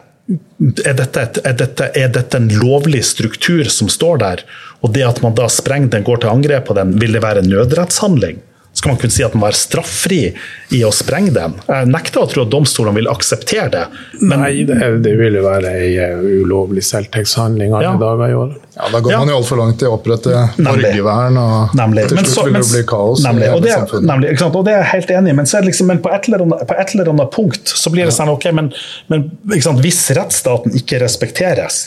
er 0.85 0.95
dette, 0.95 1.23
er, 1.43 1.55
dette, 1.59 1.89
er 1.99 2.11
dette, 2.15 2.39
en 2.39 2.49
lovlig 2.63 3.03
struktur 3.05 3.67
som 3.73 3.91
står 3.91 4.21
der? 4.23 4.45
Og 4.87 4.93
det 4.95 5.03
at 5.05 5.21
man 5.25 5.35
da 5.37 5.49
sprenger 5.51 5.91
den, 5.97 6.07
går 6.07 6.23
til 6.23 6.31
angrep 6.31 6.69
på 6.69 6.77
den, 6.79 6.95
vil 7.01 7.17
det 7.17 7.23
være 7.25 7.43
en 7.43 7.51
nødrettshandling? 7.51 8.39
Skal 8.83 8.91
man 8.91 8.99
kunne 8.99 9.15
si 9.15 9.23
at 9.23 9.35
man 9.35 9.45
var 9.45 9.55
straffri 9.55 10.33
i 10.75 10.79
å 10.83 10.89
sprenge 10.91 11.31
den? 11.31 11.53
Jeg 11.69 11.87
nekter 11.87 12.25
å 12.25 12.27
tro 12.27 12.43
at 12.43 12.49
domstolene 12.51 12.97
vil 12.97 13.07
akseptere 13.13 13.69
det. 13.71 13.83
Men, 14.19 14.43
Nei, 14.43 14.65
det, 14.67 14.75
det 15.05 15.13
vil 15.21 15.39
jo 15.39 15.45
være 15.45 15.71
en 15.71 16.01
eh, 16.03 16.25
ulovlig 16.43 16.83
selvtektshandling 16.89 17.77
alle 17.79 17.93
ja. 17.93 17.93
dager 18.01 18.33
i 18.33 18.35
året. 18.41 18.59
Ja, 18.75 18.89
Da 18.91 19.03
går 19.07 19.15
ja. 19.15 19.21
man 19.23 19.31
jo 19.31 19.39
altfor 19.39 19.63
langt 19.63 19.85
i 19.85 19.87
å 19.87 19.93
opprette 20.01 20.43
borgervern, 20.59 21.39
og 21.39 21.79
nemlig. 21.79 22.09
til 22.11 22.25
slutt 22.25 22.51
vil 22.51 22.59
det 22.59 22.65
bli 22.73 22.83
kaos. 22.91 23.23
Nemlig. 23.23 23.53
Og 23.55 23.63
det, 23.69 23.79
nemlig, 24.11 24.35
og 24.49 24.59
det, 24.59 24.75
er 24.75 24.81
jeg 24.81 24.91
helt 24.97 25.15
enig 25.21 25.31
i, 25.31 25.39
men, 25.45 25.51
liksom, 25.71 25.91
men 25.95 26.03
på, 26.03 26.11
et 26.19 26.29
annet, 26.33 26.67
på, 26.67 26.81
et 26.83 26.99
eller 26.99 27.15
annet, 27.15 27.35
punkt 27.39 27.77
så 27.79 27.95
blir 27.95 28.11
det 28.11 28.19
sånn 28.19 28.35
ok, 28.35 28.51
men, 28.59 28.75
men 29.15 29.31
hvis 29.47 30.03
rettsstaten 30.19 30.75
ikke 30.83 31.05
respekteres 31.07 31.85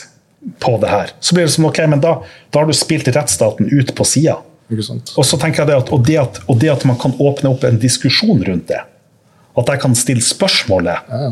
på 0.64 0.78
det 0.80 0.96
her, 0.96 1.12
så 1.20 1.36
blir 1.36 1.44
det 1.44 1.58
som 1.60 1.68
ok, 1.68 1.84
men 1.92 2.00
da, 2.00 2.22
da 2.48 2.64
har 2.64 2.72
du 2.72 2.80
spilt 2.80 3.12
rettsstaten 3.12 3.68
ut 3.68 3.92
på 3.92 4.12
sida. 4.16 4.40
Og 5.16 5.26
så 5.26 5.38
tenker 5.40 5.62
jeg 5.62 5.70
det 5.70 5.78
at, 5.78 5.92
og 5.94 6.02
det 6.06 6.18
at, 6.20 6.40
og 6.50 6.58
det 6.62 6.72
at 6.72 6.84
man 6.88 6.98
kan 7.00 7.14
åpne 7.22 7.52
opp 7.52 7.66
en 7.68 7.78
diskusjon 7.82 8.42
rundt 8.46 8.68
det, 8.72 8.82
at 9.56 9.70
jeg 9.72 9.82
kan 9.82 9.94
stille 9.96 10.24
spørsmålet 10.24 11.12
ja. 11.12 11.30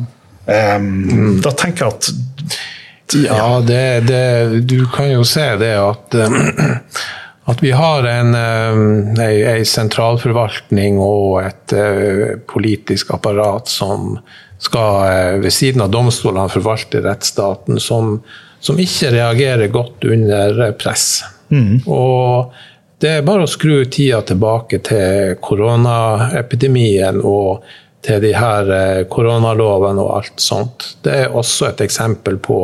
um, 0.78 0.86
mm. 1.04 1.34
Da 1.44 1.52
tenker 1.58 1.84
jeg 1.84 1.98
at 1.98 2.08
Ja, 3.26 3.60
det, 3.60 4.06
det, 4.08 4.22
du 4.70 4.86
kan 4.90 5.10
jo 5.12 5.26
se 5.28 5.44
det 5.60 5.74
at 5.76 6.16
at 7.52 7.60
vi 7.60 7.74
har 7.76 8.06
en, 8.08 8.30
ei, 9.20 9.42
ei 9.44 9.66
sentralforvaltning 9.68 10.96
og 11.04 11.42
et 11.42 11.74
uh, 11.76 12.38
politisk 12.48 13.12
apparat 13.12 13.68
som 13.68 14.14
skal, 14.64 15.42
ved 15.42 15.52
siden 15.52 15.84
av 15.84 15.92
domstolene, 15.92 16.48
forvalte 16.48 17.02
rettsstaten, 17.04 17.76
som, 17.82 18.16
som 18.64 18.80
ikke 18.80 19.12
reagerer 19.12 19.72
godt 19.72 20.06
under 20.08 20.70
press. 20.80 21.20
Mm. 21.52 21.82
Og 21.84 22.54
det 23.04 23.10
er 23.18 23.24
bare 23.26 23.44
å 23.44 23.50
skru 23.50 23.82
tida 23.92 24.22
tilbake 24.24 24.78
til 24.86 25.34
koronaepidemien 25.44 27.18
og 27.20 27.66
til 28.04 28.22
de 28.22 28.30
her 28.32 28.70
eh, 28.72 29.00
koronalovene 29.12 30.00
og 30.00 30.12
alt 30.22 30.40
sånt. 30.40 30.86
Det 31.04 31.16
er 31.24 31.36
også 31.36 31.68
et 31.68 31.82
eksempel 31.84 32.38
på 32.40 32.58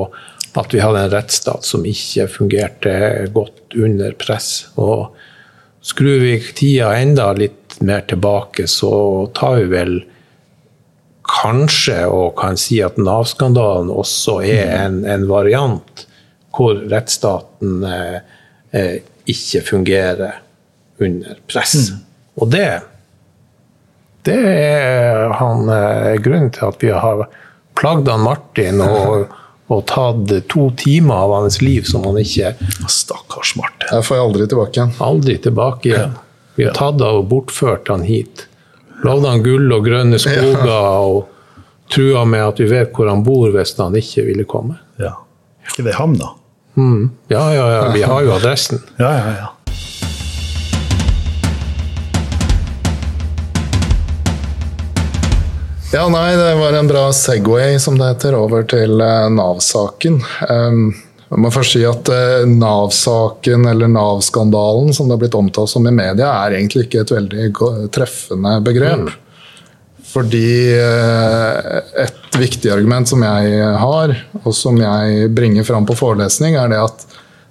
at 0.57 0.73
vi 0.73 0.81
hadde 0.81 1.03
en 1.05 1.13
rettsstat 1.13 1.67
som 1.67 1.85
ikke 1.85 2.25
fungerte 2.33 2.95
godt 3.35 3.77
under 3.77 4.17
press. 4.21 4.71
Og 4.81 5.13
skrur 5.85 6.25
vi 6.25 6.39
tida 6.57 6.95
enda 6.97 7.31
litt 7.37 7.77
mer 7.85 8.07
tilbake, 8.09 8.65
så 8.65 9.29
tar 9.37 9.61
vi 9.61 9.69
vel 9.75 9.95
kanskje 11.31 12.01
og 12.09 12.33
kan 12.41 12.57
si 12.59 12.81
at 12.85 12.97
Nav-skandalen 12.97 13.93
også 13.93 14.41
er 14.49 14.73
en, 14.87 15.03
en, 15.05 15.29
variant 15.29 16.07
hvor 16.57 16.81
rettsstaten 16.91 17.85
eh, 17.85 18.19
eh 18.73 18.95
ikke 19.29 19.65
fungerer 19.67 20.41
under 21.01 21.37
press. 21.51 21.91
Mm. 21.91 22.01
Og 22.41 22.51
det 22.53 22.71
det 24.23 24.37
er 24.37 25.31
han, 25.41 25.69
eh, 25.73 26.17
grunnen 26.21 26.51
til 26.53 26.67
at 26.67 26.83
vi 26.83 26.91
har 26.93 27.23
plagd 27.79 28.09
han 28.09 28.21
Martin 28.21 28.83
og, 28.85 29.31
og 29.73 29.85
tatt 29.89 30.35
to 30.53 30.67
timer 30.77 31.25
av 31.25 31.37
hans 31.39 31.61
liv 31.65 31.89
som 31.89 32.05
han 32.05 32.19
ikke 32.21 32.53
Stakkars 32.85 33.55
Martin. 33.57 33.89
Jeg 33.89 34.05
får 34.05 34.19
jeg 34.19 34.27
aldri 34.27 34.49
tilbake 34.53 34.77
igjen. 34.77 34.95
Aldri 35.07 35.39
tilbake 35.41 35.93
igjen. 35.93 36.17
Vi 36.59 36.67
har 36.69 36.77
tatt 36.77 37.01
av 37.01 37.23
og 37.23 37.29
bortført 37.31 37.89
han 37.89 38.05
hit. 38.05 38.45
Lovde 39.07 39.33
han 39.33 39.45
gull 39.45 39.73
og 39.73 39.87
grønne 39.87 40.21
skoger 40.21 40.69
og 40.69 41.23
trua 41.91 42.27
med 42.29 42.45
at 42.45 42.61
vi 42.61 42.69
vet 42.71 42.93
hvor 42.95 43.09
han 43.09 43.25
bor 43.25 43.49
hvis 43.55 43.73
han 43.79 43.97
ikke 43.97 44.27
ville 44.29 44.45
komme. 44.49 44.77
Ja. 45.01 45.15
Er 45.65 45.73
ikke 45.73 45.87
det 45.89 45.97
ham, 45.97 46.19
da? 46.21 46.35
Mm. 46.77 47.11
Ja, 47.29 47.55
ja, 47.55 47.73
ja. 47.73 47.93
Vi 47.93 48.03
har 48.03 48.23
jo 48.23 48.35
adressen. 48.35 48.83
ja, 48.97 49.15
ja, 49.15 49.33
ja. 49.39 49.49
Ja, 55.93 56.09
nei, 56.09 56.37
det 56.37 56.55
var 56.55 56.73
en 56.73 56.87
bra 56.87 57.09
Segway, 57.13 57.79
som 57.79 57.97
det 57.99 58.13
heter, 58.13 58.37
over 58.39 58.63
til 58.63 59.01
uh, 59.03 59.27
Nav-saken. 59.35 60.21
Um, 60.47 60.93
jeg 61.31 61.43
må 61.43 61.51
først 61.51 61.75
si 61.75 61.83
at 61.87 62.07
uh, 62.15 62.45
Nav-saken, 62.47 63.67
eller 63.73 63.91
Nav-skandalen, 63.91 64.95
som 64.95 65.09
det 65.09 65.17
har 65.17 65.25
blitt 65.25 65.35
omtalt 65.35 65.73
som 65.73 65.89
i 65.91 65.95
media, 65.95 66.29
er 66.45 66.61
egentlig 66.61 66.87
ikke 66.87 67.03
et 67.03 67.15
veldig 67.17 67.49
treffende 67.91 68.55
begrep. 68.63 69.11
Mm. 69.11 69.30
Fordi 70.11 70.75
uh, 70.75 71.81
et 72.03 72.39
viktig 72.41 72.73
argument 72.75 73.09
som 73.09 73.23
jeg 73.23 73.61
har, 73.83 74.15
og 74.43 74.55
som 74.57 74.79
jeg 74.81 75.31
bringer 75.37 75.67
fram 75.67 75.87
på 75.87 75.99
forelesning, 75.99 76.59
er 76.59 76.73
det 76.73 76.81
at 76.83 77.07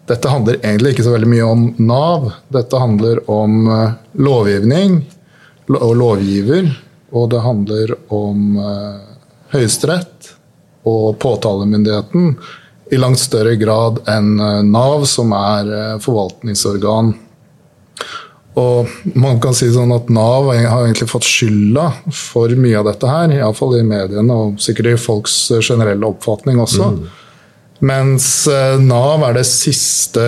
dette 0.09 0.31
handler 0.31 0.57
egentlig 0.59 0.95
ikke 0.95 1.05
så 1.05 1.13
veldig 1.13 1.29
mye 1.29 1.47
om 1.47 1.65
Nav. 1.85 2.31
Dette 2.51 2.81
handler 2.81 3.21
om 3.29 3.67
lovgivning 4.17 5.03
og 5.69 5.91
lovgiver 5.99 6.71
og 7.11 7.29
det 7.29 7.41
handler 7.41 7.93
om 8.13 8.57
eh, 8.57 8.97
Høyesterett 9.53 10.33
og 10.89 11.17
påtalemyndigheten 11.21 12.35
i 12.93 12.99
langt 12.99 13.21
større 13.21 13.55
grad 13.61 14.01
enn 14.09 14.35
eh, 14.37 14.61
Nav, 14.65 15.05
som 15.09 15.33
er 15.35 15.73
eh, 15.73 15.95
forvaltningsorgan. 16.03 17.15
Og 18.59 19.15
man 19.15 19.39
kan 19.43 19.55
si 19.55 19.69
sånn 19.71 19.93
at 19.95 20.09
Nav 20.11 20.49
har 20.51 20.83
egentlig 20.83 21.07
fått 21.11 21.27
skylda 21.27 21.91
for 22.15 22.51
mye 22.59 22.79
av 22.81 22.89
dette 22.89 23.09
her. 23.09 23.31
Iallfall 23.37 23.79
i 23.79 23.87
mediene 23.87 24.35
og 24.35 24.59
sikkert 24.61 24.93
i 24.93 24.99
folks 24.99 25.35
generelle 25.61 26.09
oppfatning 26.09 26.59
også. 26.63 26.91
Mm. 26.95 27.07
Mens 27.79 28.47
eh, 28.51 28.75
Nav 28.83 29.23
er 29.29 29.37
det 29.37 29.45
siste 29.47 30.23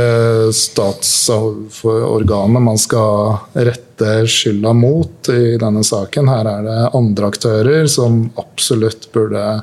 statsorganet 0.56 2.64
man 2.64 2.78
skal 2.80 3.42
rette 3.52 4.24
skylda 4.32 4.72
mot 4.78 5.30
i 5.34 5.58
denne 5.60 5.84
saken. 5.84 6.30
Her 6.32 6.48
er 6.48 6.64
det 6.68 6.78
andre 6.96 7.28
aktører 7.34 7.88
som 7.92 8.30
absolutt 8.40 9.12
burde 9.12 9.62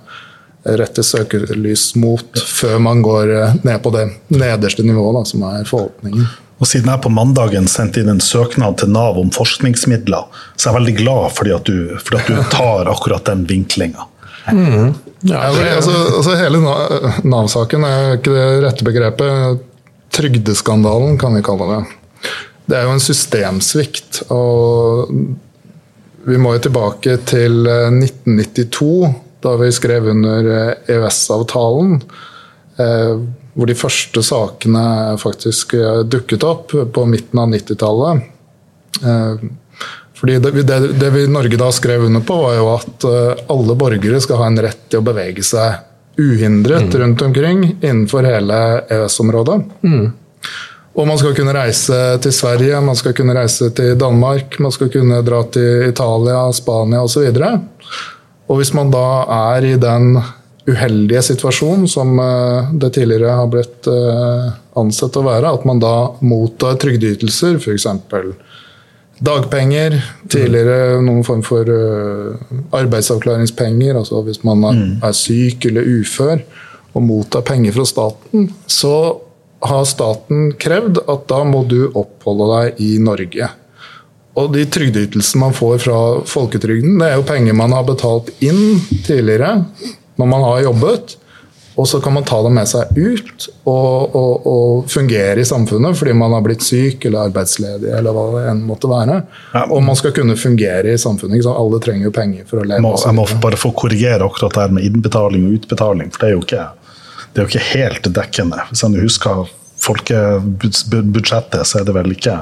rette 0.69 1.01
søkelys 1.07 1.95
mot 1.97 2.39
før 2.45 2.79
man 2.85 3.01
går 3.05 3.33
eh, 3.39 3.57
ned 3.65 3.81
på 3.81 3.91
det 3.97 4.05
nederste 4.37 4.83
nivået, 4.85 5.15
da, 5.17 5.25
som 5.33 5.41
er 5.49 5.65
forvaltningen. 5.69 6.29
Og 6.59 6.67
Siden 6.67 6.91
jeg 6.91 7.03
på 7.05 7.13
mandagen 7.15 7.69
sendte 7.71 8.03
inn 8.03 8.11
en 8.11 8.23
søknad 8.23 8.81
til 8.81 8.91
Nav 8.91 9.19
om 9.21 9.31
forskningsmidler, 9.35 10.27
så 10.57 10.69
er 10.69 10.73
jeg 10.73 10.79
veldig 10.81 10.97
glad 10.99 11.35
for 11.37 11.55
at 11.55 11.69
du, 11.71 11.99
for 12.03 12.19
at 12.19 12.31
du 12.31 12.39
tar 12.51 12.91
akkurat 12.91 13.29
den 13.31 13.45
vinklinga. 13.49 14.09
Mm. 14.51 14.95
Ja, 15.21 15.53
det, 15.53 15.71
altså, 15.77 15.93
altså, 16.17 16.35
hele 16.39 16.61
Nav-saken 17.27 17.85
er 17.87 18.19
ikke 18.19 18.35
det 18.35 18.47
rette 18.65 18.87
begrepet. 18.87 19.65
Trygdeskandalen, 20.15 21.19
kan 21.21 21.35
vi 21.37 21.45
kalle 21.45 21.69
det. 21.73 21.81
Det 22.69 22.77
er 22.77 22.87
jo 22.87 22.95
en 22.97 23.03
systemsvikt. 23.03 24.23
og 24.35 25.13
Vi 26.29 26.39
må 26.41 26.55
jo 26.57 26.65
tilbake 26.69 27.19
til 27.29 27.65
1992, 27.67 28.89
eh, 29.09 29.19
da 29.45 29.55
vi 29.61 29.71
skrev 29.73 30.09
under 30.13 30.49
EØS-avtalen. 30.91 32.01
Eh, 32.79 32.85
e 32.85 32.89
eh, 32.89 33.19
hvor 33.59 33.67
de 33.67 33.75
første 33.75 34.23
sakene 34.23 34.85
faktisk 35.19 35.75
dukket 36.07 36.45
opp 36.47 36.71
på 36.95 37.07
midten 37.11 37.41
av 37.43 37.51
90-tallet. 37.51 38.23
Fordi 40.21 40.39
det, 40.39 40.51
det, 40.51 40.79
det, 40.93 41.11
vi 41.11 41.27
Norge 41.27 41.57
da 41.57 41.73
skrev 41.73 42.05
under 42.05 42.21
på, 42.21 42.37
var 42.43 42.55
jo 42.57 42.71
at 42.73 43.05
uh, 43.07 43.43
alle 43.55 43.77
borgere 43.79 44.21
skal 44.23 44.41
ha 44.41 44.49
en 44.51 44.59
rett 44.63 44.89
til 44.91 45.03
å 45.03 45.07
bevege 45.07 45.45
seg 45.47 45.85
uhindret 46.19 46.89
mm. 46.91 46.97
rundt 47.03 47.23
omkring 47.23 47.61
innenfor 47.77 48.27
hele 48.27 48.57
EØS-området. 48.91 49.59
Mm. 49.87 50.09
Og 50.99 51.07
man 51.07 51.21
skal 51.21 51.37
kunne 51.39 51.55
reise 51.55 51.99
til 52.25 52.35
Sverige, 52.35 52.81
man 52.83 52.99
skal 52.99 53.15
kunne 53.15 53.37
reise 53.37 53.71
til 53.71 53.95
Danmark, 54.01 54.59
man 54.59 54.75
skal 54.75 54.91
kunne 54.91 55.21
dra 55.23 55.45
til 55.55 55.87
Italia, 55.93 56.41
Spania 56.57 57.05
osv. 57.07 57.29
Og, 57.29 57.39
så 57.39 58.49
og 58.49 58.59
hvis 58.59 58.75
man 58.75 58.91
da 58.91 59.07
er 59.55 59.69
i 59.69 59.77
den 59.79 60.19
uheldige 60.69 61.23
situasjon 61.23 61.89
som 61.89 62.19
eh, 62.21 62.73
det 62.81 62.93
tidligere 62.97 63.37
har 63.41 63.49
blitt 63.53 63.89
eh, 63.91 64.49
ansett 64.79 65.17
å 65.17 65.25
være, 65.27 65.55
at 65.57 65.67
man 65.69 65.81
da 65.83 65.95
mottar 66.21 66.79
trygdeytelser, 66.83 67.59
f.eks. 67.59 67.87
Dagpenger, 69.19 69.97
tidligere 70.31 71.01
noen 71.03 71.25
form 71.27 71.43
for 71.47 71.69
eh, 71.73 72.51
arbeidsavklaringspenger, 72.79 73.97
altså 73.99 74.23
hvis 74.27 74.45
man 74.47 74.67
mm. 74.67 74.91
er 75.07 75.17
syk 75.17 75.71
eller 75.71 75.89
ufør 75.99 76.45
og 76.95 77.05
mottar 77.05 77.47
penger 77.47 77.75
fra 77.75 77.87
staten, 77.89 78.51
så 78.71 78.95
har 79.65 79.89
staten 79.91 80.53
krevd 80.61 81.01
at 81.11 81.25
da 81.31 81.43
må 81.47 81.65
du 81.67 81.89
oppholde 81.89 82.47
deg 82.53 82.85
i 82.85 82.93
Norge. 83.03 83.49
Og 84.39 84.53
de 84.55 84.63
trygdeytelsene 84.71 85.43
man 85.43 85.57
får 85.57 85.81
fra 85.83 86.01
folketrygden, 86.29 86.99
det 87.01 87.09
er 87.09 87.17
jo 87.19 87.27
penger 87.27 87.57
man 87.59 87.75
har 87.75 87.87
betalt 87.89 88.31
inn 88.39 88.79
tidligere 89.07 89.57
når 90.19 90.31
man 90.31 90.47
har 90.47 90.69
jobbet. 90.69 91.17
Og 91.79 91.87
så 91.87 92.01
kan 92.03 92.11
man 92.11 92.25
ta 92.27 92.41
det 92.43 92.51
med 92.51 92.67
seg 92.67 92.97
ut 92.97 93.45
og, 93.71 94.17
og, 94.19 94.47
og, 94.51 94.89
fungere 94.91 95.39
i 95.39 95.47
samfunnet 95.47 95.95
fordi 95.95 96.17
man 96.19 96.33
har 96.35 96.43
blitt 96.43 96.65
syk 96.67 97.07
eller 97.07 97.29
arbeidsledig 97.29 97.93
eller 97.95 98.17
hva 98.17 98.25
det 98.33 98.41
enn 98.51 98.65
måtte 98.67 98.91
være. 98.91 99.21
Ja. 99.53 99.63
Og 99.71 99.85
man 99.87 99.99
skal 99.99 100.11
kunne 100.17 100.35
fungere 100.35 100.97
i 100.97 100.99
samfunnet. 100.99 101.47
Alle 101.47 101.79
trenger 101.85 102.09
jo 102.09 102.15
penger 102.17 102.49
for 102.51 102.65
å 102.65 102.67
leve. 102.67 102.83
Må, 102.83 102.97
jeg 102.99 103.15
må 103.15 103.29
bare 103.45 103.61
få 103.61 103.71
korrigere 103.79 104.27
akkurat 104.27 104.59
det 104.59 104.65
her 104.65 104.75
med 104.75 104.89
innbetaling 104.91 105.47
og 105.47 105.55
utbetaling, 105.61 106.11
for 106.11 106.25
det 106.25 106.33
er 106.33 106.35
jo 106.35 106.43
ikke 106.43 106.67
det 107.29 107.39
er 107.39 107.45
jo 107.45 107.53
ikke 107.53 107.67
helt 107.79 108.07
dekkende. 108.17 108.63
Hvis 108.73 108.83
jeg 108.83 109.03
husker 109.05 109.51
folkebudsjettet, 109.79 111.63
så 111.63 111.79
er 111.79 111.87
det 111.87 111.95
vel 111.95 112.17
ikke 112.17 112.41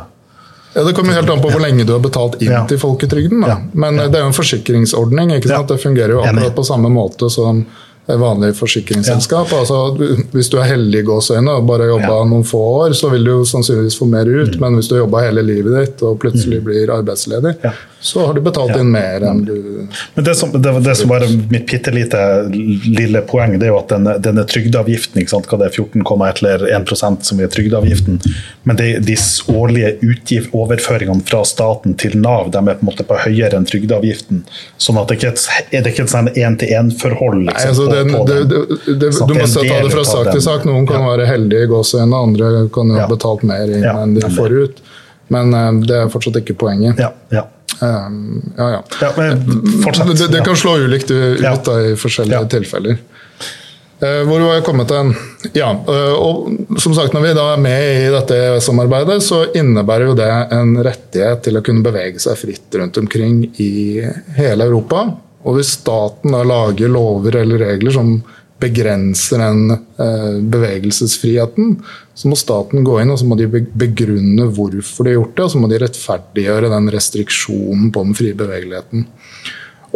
ja, 0.74 0.84
Det 0.84 0.92
kommer 0.92 1.16
helt 1.16 1.30
an 1.30 1.42
på 1.42 1.50
hvor 1.52 1.62
lenge 1.62 1.86
du 1.88 1.94
har 1.94 2.02
betalt 2.04 2.40
inn 2.42 2.52
ja. 2.52 2.66
til 2.68 2.80
folketrygden. 2.80 3.44
Da. 3.46 3.58
Men 3.72 3.96
det 4.02 4.12
er 4.12 4.26
jo 4.26 4.30
en 4.30 4.36
forsikringsordning. 4.36 5.36
ikke 5.38 5.52
sant? 5.52 5.68
Det 5.72 5.80
fungerer 5.82 6.16
jo 6.18 6.22
akkurat 6.24 6.56
på 6.56 6.64
samme 6.66 6.92
måte 6.92 7.30
som 7.32 7.64
vanlig 8.06 8.52
forsikringsselskap. 8.56 9.50
Ja. 9.50 9.58
Altså, 9.60 9.96
hvis 10.32 10.50
du 10.52 10.60
er 10.60 10.68
heldig 10.70 11.00
i 11.02 11.06
gåseøyne 11.06 11.56
og 11.58 11.66
bare 11.66 11.88
jobba 11.90 12.12
ja. 12.20 12.28
noen 12.28 12.46
få 12.46 12.60
år, 12.84 12.94
så 12.94 13.10
vil 13.10 13.26
du 13.26 13.34
sannsynligvis 13.48 13.98
få 13.98 14.06
mer 14.10 14.28
ut. 14.30 14.54
Mm. 14.54 14.60
Men 14.62 14.78
hvis 14.78 14.90
du 14.90 14.96
har 14.96 15.04
jobba 15.04 15.24
hele 15.26 15.42
livet 15.46 15.74
ditt 15.80 16.04
og 16.06 16.20
plutselig 16.22 16.60
mm. 16.60 16.66
blir 16.68 16.92
arbeidsledig, 16.94 17.56
ja. 17.66 17.74
Så 18.06 18.26
har 18.26 18.34
du 18.34 18.40
betalt 18.40 18.76
inn 18.78 18.90
mer 18.94 19.24
enn 19.26 19.40
du 19.44 19.54
Men 20.14 20.24
Det 20.24 20.34
som, 20.38 20.52
det, 20.62 20.72
det 20.80 20.94
som 20.94 21.10
var 21.10 21.24
mitt 21.50 21.66
bitte 21.66 21.90
lite 21.90 22.20
lille 22.84 23.22
poeng, 23.26 23.56
det 23.58 23.66
er 23.66 23.72
jo 23.72 23.78
at 23.80 23.90
denne, 23.90 24.14
denne 24.22 24.44
trygdeavgiften, 24.46 25.18
ikke 25.22 25.32
sant, 25.32 25.48
hva 25.50 25.58
det 25.58 25.70
er 25.70 25.74
14,1 25.74 26.42
eller 26.44 26.66
1% 26.78 27.26
som 27.26 27.40
er 27.42 27.50
trygdeavgiften, 27.50 28.20
men 28.62 28.78
det, 28.78 28.86
de 29.08 29.16
årlige 29.50 29.96
utgift, 30.06 30.54
overføringene 30.54 31.26
fra 31.26 31.42
staten 31.48 31.96
til 31.98 32.14
Nav 32.22 32.52
de 32.54 32.62
er 32.62 32.78
på 32.78 32.86
en 32.86 32.90
måte 32.92 33.06
på 33.08 33.18
høyere 33.24 33.58
enn 33.58 33.66
trygdeavgiften. 33.66 34.44
sånn 34.86 35.00
at 35.02 35.10
det 35.10 35.18
ikke 35.18 35.34
er 35.34 35.82
det 35.82 35.94
ikke 35.94 36.06
et 36.06 36.14
sånn 36.14 36.30
én-til-én-forhold. 36.30 37.42
Liksom, 37.48 37.72
altså, 37.72 37.88
den, 37.90 38.14
det, 38.30 38.38
det, 39.02 39.10
du 39.10 39.34
må 39.34 39.48
ta 39.50 39.80
det 39.82 39.90
fra 39.96 40.06
sak 40.12 40.30
til 40.30 40.44
sak. 40.46 40.68
Noen 40.68 40.86
kan 40.86 41.02
ja. 41.02 41.10
være 41.10 41.26
heldige 41.32 41.66
i 41.66 41.72
gåseøynene, 41.74 42.22
andre 42.30 42.52
kan 42.74 42.94
jo 42.94 43.02
ha 43.02 43.10
betalt 43.10 43.42
mer 43.50 43.74
inn 43.80 43.90
enn 43.90 44.14
de 44.14 44.30
får 44.38 44.56
ut. 44.62 44.80
Men 45.34 45.50
uh, 45.50 45.68
det 45.82 46.00
er 46.04 46.10
fortsatt 46.12 46.38
ikke 46.44 46.54
poenget. 46.62 47.02
Ja, 47.02 47.10
ja. 47.34 47.48
Um, 47.80 48.42
ja, 48.56 48.70
ja. 48.70 48.82
det, 49.00 50.28
det, 50.32 50.40
kan 50.44 50.56
slå 50.56 50.78
ulikt 50.86 51.10
ut 51.10 51.40
da, 51.40 51.76
i 51.84 51.96
forskjellige 51.98 52.46
tilfeller. 52.56 52.96
Uh, 54.00 54.22
hvor 54.28 54.40
var 54.44 54.58
jeg 54.58 54.64
kommet 54.66 54.92
hen? 54.92 55.12
Ja, 55.56 55.70
uh, 55.72 56.14
og 56.16 56.80
som 56.80 56.94
sagt, 56.96 57.14
Når 57.16 57.24
vi 57.24 57.34
da 57.36 57.46
er 57.52 57.62
med 57.64 57.84
i 58.06 58.08
dette 58.12 58.36
EØS-samarbeidet, 58.36 59.18
så 59.24 59.44
innebærer 59.56 60.10
jo 60.10 60.16
det 60.18 60.30
en 60.56 60.74
rettighet 60.84 61.44
til 61.46 61.60
å 61.60 61.64
kunne 61.64 61.84
bevege 61.84 62.20
seg 62.22 62.40
fritt 62.40 62.80
rundt 62.80 63.00
omkring 63.00 63.44
i 63.62 64.04
hele 64.36 64.68
Europa. 64.68 65.06
Og 65.46 65.58
hvis 65.58 65.76
staten 65.78 66.34
da 66.34 66.42
lager 66.44 66.90
lover 66.90 67.40
eller 67.42 67.62
regler 67.68 67.94
som 67.94 68.16
begrenser 68.60 69.38
den 69.38 69.70
eh, 69.70 70.38
bevegelsesfriheten, 70.40 71.76
så 72.16 72.30
må 72.30 72.38
staten 72.40 72.84
gå 72.84 72.96
inn 73.02 73.12
og 73.12 73.20
så 73.20 73.28
må 73.28 73.36
de 73.36 73.46
begrunne 73.46 74.48
hvorfor 74.56 75.04
de 75.04 75.12
har 75.12 75.20
gjort 75.20 75.36
det, 75.36 75.44
og 75.44 75.52
så 75.52 75.60
må 75.60 75.68
de 75.68 75.80
rettferdiggjøre 75.82 76.72
den 76.72 76.90
restriksjonen 76.94 77.90
på 77.92 78.04
den 78.06 78.16
frie 78.16 78.36
bevegeligheten. 78.38 79.06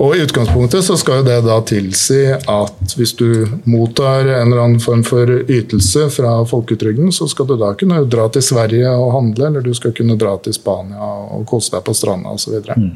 Og 0.01 0.15
I 0.17 0.23
utgangspunktet 0.25 0.85
så 0.87 0.95
skal 1.01 1.21
jo 1.21 1.27
det 1.27 1.39
da 1.45 1.57
tilsi 1.67 2.21
at 2.33 2.95
hvis 2.97 3.13
du 3.19 3.27
mottar 3.69 4.29
en 4.29 4.53
eller 4.53 4.63
annen 4.63 4.81
form 4.81 5.03
for 5.05 5.29
ytelse 5.29 6.07
fra 6.15 6.39
folketrygden, 6.49 7.11
så 7.13 7.29
skal 7.29 7.49
du 7.49 7.57
da 7.61 7.73
kunne 7.77 8.05
dra 8.09 8.29
til 8.33 8.45
Sverige 8.45 8.93
og 8.95 9.15
handle, 9.17 9.51
eller 9.51 9.65
du 9.65 9.73
skal 9.77 9.93
kunne 9.97 10.17
dra 10.21 10.37
til 10.45 10.57
Spania 10.57 11.11
og 11.37 11.45
kose 11.51 11.75
deg 11.75 11.85
på 11.89 11.97
stranda 11.97 12.37
osv. 12.37 12.61
Mm. 12.71 12.93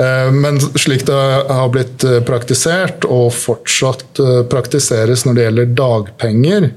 Eh, 0.00 0.30
men 0.32 0.60
slik 0.60 1.04
det 1.06 1.20
har 1.50 1.70
blitt 1.74 2.06
eh, 2.08 2.22
praktisert, 2.26 3.04
og 3.04 3.34
fortsatt 3.36 4.22
eh, 4.22 4.40
praktiseres 4.50 5.26
når 5.26 5.36
det 5.36 5.46
gjelder 5.46 5.76
dagpenger, 5.82 6.70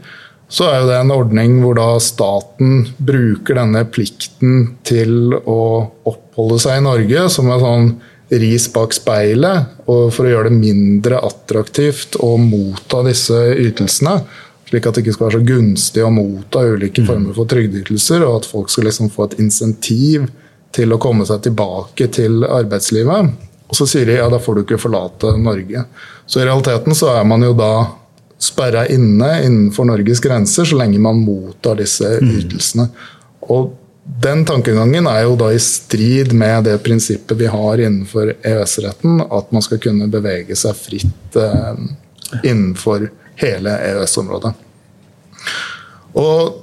så 0.52 0.68
er 0.70 0.84
det 0.88 0.98
en 1.00 1.14
ordning 1.14 1.58
hvor 1.64 1.78
da 1.80 1.88
staten 2.04 2.84
bruker 2.98 3.58
denne 3.58 3.86
plikten 3.90 4.76
til 4.86 5.34
å 5.34 5.62
oppholde 6.10 6.60
seg 6.62 6.80
i 6.80 6.86
Norge 6.86 7.28
som 7.34 7.50
en 7.50 7.64
sånn 7.64 7.94
ris 8.34 8.68
bak 8.74 8.94
speilet, 8.96 9.74
for 9.86 10.24
å 10.24 10.30
gjøre 10.30 10.50
det 10.50 10.58
mindre 10.58 11.20
attraktivt 11.26 12.18
å 12.24 12.36
motta 12.42 13.04
disse 13.06 13.38
ytelsene. 13.62 14.18
Slik 14.70 14.88
at 14.90 14.98
det 14.98 15.04
ikke 15.04 15.16
skal 15.18 15.28
være 15.28 15.40
så 15.42 15.48
gunstig 15.52 16.06
å 16.06 16.14
motta 16.14 16.64
ulike 16.66 17.04
mm. 17.04 17.10
former 17.10 17.38
for 17.38 17.50
trygdeytelser, 17.50 18.26
og 18.26 18.40
at 18.42 18.50
folk 18.50 18.72
skal 18.74 18.88
liksom 18.90 19.12
få 19.14 19.28
et 19.28 19.38
insentiv 19.44 20.30
til 20.74 20.96
å 20.96 21.02
komme 21.02 21.28
seg 21.30 21.44
tilbake 21.46 22.08
til 22.16 22.46
arbeidslivet. 22.48 23.34
Og 23.70 23.78
så 23.78 23.88
sier 23.90 24.10
de 24.10 24.18
ja, 24.18 24.30
da 24.30 24.40
får 24.42 24.56
du 24.56 24.64
ikke 24.64 24.82
forlate 24.82 25.36
Norge. 25.42 25.86
Så 26.26 26.42
i 26.42 26.48
realiteten 26.48 26.98
så 26.98 27.12
er 27.14 27.28
man 27.30 27.46
jo 27.46 27.54
da 27.58 27.74
sperra 28.42 28.86
inne 28.92 29.30
innenfor 29.44 29.88
Norges 29.88 30.20
grenser 30.24 30.68
så 30.68 30.78
lenge 30.80 31.00
man 31.00 31.22
mottar 31.24 31.80
disse 31.80 32.18
mm. 32.20 32.32
ytelsene. 32.40 32.88
Og 33.54 33.74
den 34.04 34.44
tankegangen 34.46 35.08
er 35.08 35.22
jo 35.24 35.38
da 35.40 35.50
i 35.54 35.62
strid 35.64 36.34
med 36.36 36.66
det 36.68 36.76
prinsippet 36.84 37.40
vi 37.40 37.48
har 37.48 37.80
innenfor 37.80 38.34
EØS-retten, 38.36 39.22
at 39.24 39.54
man 39.56 39.64
skal 39.64 39.80
kunne 39.84 40.10
bevege 40.12 40.58
seg 40.60 40.76
fritt 40.76 41.38
eh, 41.40 41.86
innenfor 42.44 43.08
hele 43.40 43.78
EØS-området. 43.88 44.52
Og 46.20 46.60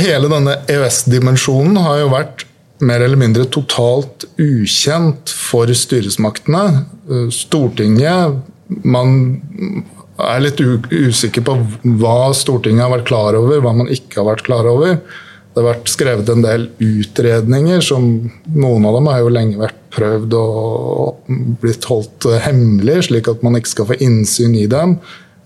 hele 0.00 0.30
denne 0.32 0.56
EØS-dimensjonen 0.72 1.78
har 1.84 2.00
jo 2.00 2.10
vært 2.14 2.46
mer 2.84 3.04
eller 3.04 3.20
mindre 3.20 3.44
totalt 3.52 4.26
ukjent 4.40 5.30
for 5.30 5.70
styresmaktene. 5.70 6.84
Stortinget 7.32 8.40
Man 8.88 9.10
er 10.22 10.42
litt 10.44 10.60
usikker 10.60 11.44
på 11.44 11.56
hva 12.00 12.32
Stortinget 12.36 12.84
har 12.84 12.92
vært 12.92 13.08
klar 13.08 13.38
over, 13.38 13.62
hva 13.62 13.74
man 13.74 13.90
ikke 13.90 14.20
har 14.20 14.28
vært 14.32 14.44
klar 14.46 14.68
over. 14.70 14.98
Det 15.54 15.62
har 15.62 15.68
vært 15.68 15.90
skrevet 15.90 16.30
en 16.30 16.42
del 16.42 16.68
utredninger, 16.82 17.82
som 17.82 18.06
noen 18.54 18.86
av 18.88 18.96
dem 18.98 19.10
har 19.10 19.20
jo 19.22 19.34
lenge 19.34 19.60
vært 19.60 19.80
prøvd 19.94 20.32
og 20.38 21.28
blitt 21.62 21.86
holdt 21.86 22.26
hemmelig, 22.42 23.04
slik 23.08 23.30
at 23.30 23.44
man 23.46 23.58
ikke 23.58 23.70
skal 23.70 23.90
få 23.92 23.98
innsyn 24.02 24.56
i 24.58 24.66
dem. 24.70 24.96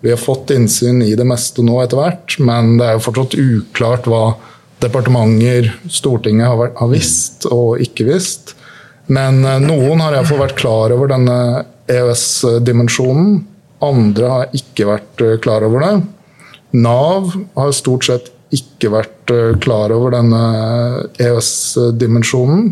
Vi 0.01 0.12
har 0.12 0.21
fått 0.21 0.53
innsyn 0.55 1.03
i 1.05 1.12
det 1.19 1.27
meste 1.29 1.64
nå 1.64 1.81
etter 1.83 2.01
hvert, 2.01 2.39
men 2.41 2.77
det 2.79 2.87
er 2.87 2.97
jo 2.97 3.05
fortsatt 3.09 3.37
uklart 3.37 4.09
hva 4.09 4.23
departementer, 4.81 5.73
Stortinget 5.91 6.49
har, 6.49 6.73
har 6.79 6.93
visst 6.93 7.49
og 7.51 7.83
ikke 7.83 8.07
visst. 8.09 8.55
Men 9.12 9.43
eh, 9.45 9.61
noen 9.64 10.01
har 10.05 10.14
iallfall 10.14 10.45
vært 10.45 10.59
klar 10.61 10.95
over 10.95 11.11
denne 11.11 11.39
EØS-dimensjonen. 11.91 13.41
Andre 13.85 14.33
har 14.33 14.57
ikke 14.57 14.89
vært 14.89 15.22
eh, 15.24 15.37
klar 15.43 15.66
over 15.66 15.85
det. 15.85 15.95
Nav 16.79 17.33
har 17.57 17.72
stort 17.76 18.09
sett 18.09 18.33
ikke 18.55 18.93
vært 18.93 19.33
eh, 19.35 19.55
klar 19.62 19.95
over 19.95 20.16
denne 20.16 20.43
EØS-dimensjonen. 21.20 22.68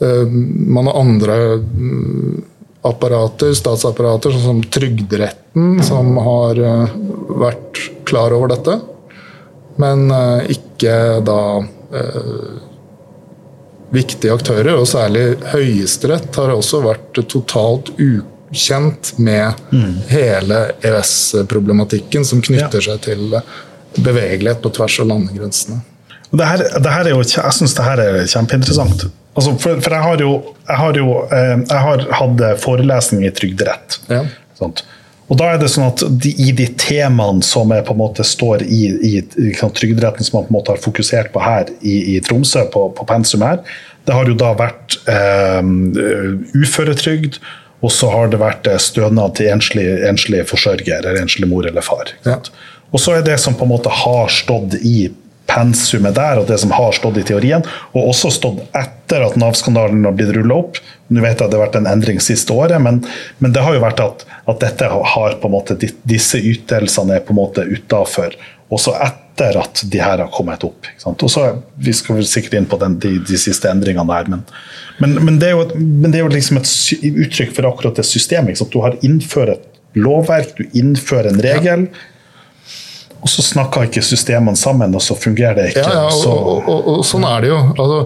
Man 0.00 0.86
har 0.88 0.96
andre 0.96 1.34
mm, 1.60 2.36
apparater, 2.88 3.50
statsapparater, 3.52 4.32
sånn 4.32 4.46
som 4.46 4.62
Trygderetten, 4.72 5.82
som 5.84 6.14
har 6.24 6.56
vært 7.42 7.82
klar 8.08 8.32
over 8.32 8.48
dette 8.54 8.78
men 9.80 10.10
eh, 10.10 10.50
ikke 10.56 10.94
da 11.26 11.40
eh, 11.94 12.50
viktige 13.94 14.34
aktører. 14.34 14.76
Og 14.80 14.88
særlig 14.90 15.24
Høyesterett 15.54 16.36
har 16.40 16.54
også 16.54 16.82
vært 16.84 17.22
totalt 17.30 17.92
ukjent 18.50 19.12
med 19.18 19.52
mm. 19.72 19.94
hele 20.10 20.60
EØS-problematikken 20.82 22.24
som 22.26 22.42
knytter 22.42 22.80
ja. 22.82 22.92
seg 22.92 23.04
til 23.06 23.38
bevegelighet 24.00 24.62
på 24.62 24.72
tvers 24.74 25.00
av 25.02 25.10
landegrensene. 25.10 25.80
Det 26.30 26.46
her, 26.46 26.62
det 26.82 26.92
her 26.94 27.10
jo, 27.10 27.22
jeg 27.26 27.56
syns 27.56 27.74
det 27.74 27.86
her 27.86 28.02
er 28.04 28.20
kjempeinteressant. 28.30 29.08
Altså, 29.34 29.56
for, 29.58 29.80
for 29.82 29.94
jeg, 29.94 30.02
har 30.04 30.22
jo, 30.22 30.30
jeg, 30.66 30.78
har 30.78 30.98
jo, 30.98 31.10
eh, 31.34 31.56
jeg 31.58 31.82
har 31.86 32.06
hatt 32.20 32.46
forelesning 32.62 33.26
i 33.26 33.32
trygderett. 33.34 34.00
Ja. 34.10 34.24
Og 35.30 35.38
da 35.38 35.52
er 35.52 35.60
det 35.62 35.70
sånn 35.70 35.86
at 35.86 36.02
de, 36.22 36.32
I 36.42 36.50
de 36.58 36.66
temaene 36.78 37.44
som 37.46 37.70
er 37.74 37.84
på 37.86 37.94
en 37.94 38.00
måte 38.02 38.26
står 38.26 38.64
i, 38.66 38.80
i, 39.06 39.12
i 39.22 39.52
Trygderetten, 39.54 40.26
som 40.26 40.40
man 40.40 40.48
på 40.48 40.52
en 40.52 40.58
måte 40.58 40.74
har 40.74 40.82
fokusert 40.82 41.30
på 41.34 41.42
her 41.44 41.70
i, 41.80 42.16
i 42.16 42.18
Tromsø, 42.26 42.66
på, 42.74 42.88
på, 42.96 43.06
pensum 43.06 43.46
her, 43.46 43.62
det 44.08 44.16
har 44.16 44.26
jo 44.26 44.34
da 44.38 44.50
vært 44.58 44.98
eh, 45.10 45.62
uføretrygd, 46.58 47.38
og 47.80 47.92
så 47.92 48.10
har 48.12 48.28
det 48.32 48.40
vært 48.40 48.68
eh, 48.68 48.80
stønad 48.80 49.38
til 49.38 49.50
enslig, 49.54 49.86
enslig 50.08 50.44
forsørger, 50.50 51.00
eller 51.00 51.22
enslig 51.22 51.48
mor 51.50 51.68
eller 51.68 51.84
far. 51.84 52.12
Ja. 52.26 52.38
Og 52.90 53.00
så 53.02 53.16
er 53.16 53.26
det 53.26 53.38
som 53.40 53.56
på 53.56 53.66
en 53.66 53.72
måte 53.72 53.92
har 54.02 54.30
stått 54.34 54.76
i 54.82 55.10
pensumet 55.50 56.14
der, 56.14 56.38
og 56.38 56.46
det 56.46 56.60
som 56.62 56.72
har 56.74 56.94
stått 56.94 57.18
i 57.18 57.26
teorien, 57.26 57.64
og 57.94 58.12
også 58.12 58.30
stått 58.34 58.60
etter 58.76 59.24
at 59.26 59.36
Nav-skandalen 59.40 60.04
har 60.06 60.14
blitt 60.14 60.32
rulla 60.36 60.60
opp. 60.62 60.78
Nå 61.10 61.24
vet 61.24 61.40
jeg 61.40 61.48
at 61.48 61.50
det 61.50 61.58
har 61.58 61.66
vært 61.66 61.80
en 61.80 61.90
endring 61.90 62.20
siste 62.22 62.54
året, 62.54 62.78
men, 62.82 63.00
men 63.42 63.54
det 63.54 63.64
har 63.66 63.74
jo 63.74 63.82
vært 63.82 64.02
at, 64.04 64.24
at, 64.44 64.60
dette 64.62 64.90
har 64.90 65.38
på 65.40 65.50
en 65.50 65.56
måte, 65.56 65.78
disse 65.80 66.38
ytelsene 66.38 67.18
er 67.18 67.24
på 67.26 67.34
en 67.34 67.40
måte 67.40 67.66
utafor. 67.66 68.36
Også 68.70 68.94
etter 69.02 69.56
at 69.58 69.82
de 69.90 69.98
her 69.98 70.20
har 70.22 70.30
kommet 70.30 70.62
opp. 70.66 70.86
Og 71.10 71.26
så, 71.32 71.46
Vi 71.74 71.94
skal 71.96 72.20
sikkert 72.28 72.54
inn 72.60 72.68
på 72.70 72.78
den, 72.78 72.98
de, 73.02 73.16
de, 73.26 73.40
siste 73.40 73.70
endringene 73.70 74.06
der, 74.06 74.30
men, 74.30 74.44
men, 75.00 75.18
men, 75.24 75.40
det 75.42 75.50
jo, 75.54 75.64
men 75.74 76.12
det 76.12 76.20
er 76.20 76.26
jo 76.26 76.30
liksom 76.34 76.60
et 76.60 76.70
uttrykk 77.26 77.56
for 77.56 77.70
akkurat 77.70 77.98
det 77.98 78.06
systemet. 78.06 78.62
Du 78.70 78.80
har 78.84 78.98
innført 79.06 79.56
et 79.56 79.98
lovverk, 79.98 80.54
du 80.58 80.78
innfører 80.78 81.32
en 81.32 81.44
regel. 81.44 81.88
Ja 81.90 82.08
og 83.20 83.28
så 83.28 83.42
snakker 83.44 83.84
ikke 83.84 84.02
systemene 84.04 84.56
sammen, 84.56 84.94
og 84.96 85.02
så 85.04 85.16
fungerer 85.18 85.58
det 85.58 85.66
ikke. 85.74 85.84
Ja, 85.84 86.06
ja 86.06 86.28
og, 86.30 86.36
og, 86.40 86.68
og, 86.68 86.86
og, 86.94 87.00
sånn 87.04 87.26
er 87.28 87.44
det 87.44 87.50
jo. 87.50 87.58
Altså, 87.74 87.98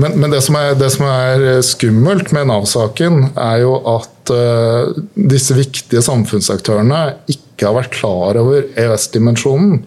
men, 0.00 0.16
men 0.20 0.32
det, 0.32 0.40
som 0.44 0.56
er, 0.58 0.72
det, 0.78 0.88
som 0.94 1.06
er, 1.08 1.44
skummelt 1.66 2.32
med 2.34 2.48
Nav-saken, 2.50 3.20
er 3.38 3.60
jo 3.62 3.76
at 3.94 4.32
uh, 4.34 4.94
disse 5.14 5.56
viktige 5.56 6.02
samfunnsaktørene 6.04 7.02
ikke 7.30 7.68
har 7.68 7.76
vært 7.78 7.94
klar 7.94 8.40
over 8.40 8.66
EØS-dimensjonen. 8.80 9.84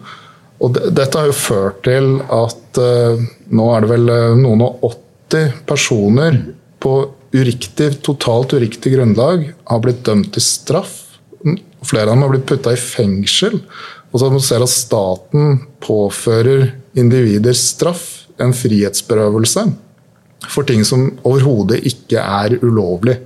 Og 0.64 0.74
de, 0.74 0.88
dette 0.96 1.20
har 1.20 1.28
jo 1.28 1.36
ført 1.36 1.82
til 1.86 2.18
at 2.24 2.80
uh, 2.80 3.20
nå 3.52 3.68
er 3.74 3.84
det 3.84 3.92
vel 3.92 4.12
uh, 4.12 4.38
noen 4.38 4.64
og 4.68 4.88
80 5.28 5.60
personer 5.68 6.40
på 6.80 6.94
uriktig, 7.34 7.90
totalt 8.06 8.54
uriktig 8.56 8.94
grunnlag 8.94 9.50
har 9.68 9.84
blitt 9.84 10.04
dømt 10.06 10.32
til 10.34 10.44
straff. 10.44 10.94
Flere 11.86 12.08
av 12.08 12.16
dem 12.16 12.24
har 12.24 12.32
blitt 12.32 12.48
putta 12.48 12.72
i 12.74 12.80
fengsel. 12.80 13.60
Og 14.08 14.22
så 14.22 14.30
man 14.32 14.42
ser 14.42 14.64
at 14.64 14.72
staten 14.72 15.58
påfører 15.84 16.70
individer 16.98 17.56
straff, 17.56 18.24
en 18.38 18.54
frihetsberøvelse, 18.54 19.64
for 20.46 20.66
ting 20.68 20.84
som 20.86 21.08
overhodet 21.26 21.80
ikke 21.88 22.22
er 22.22 22.58
ulovlig. 22.62 23.16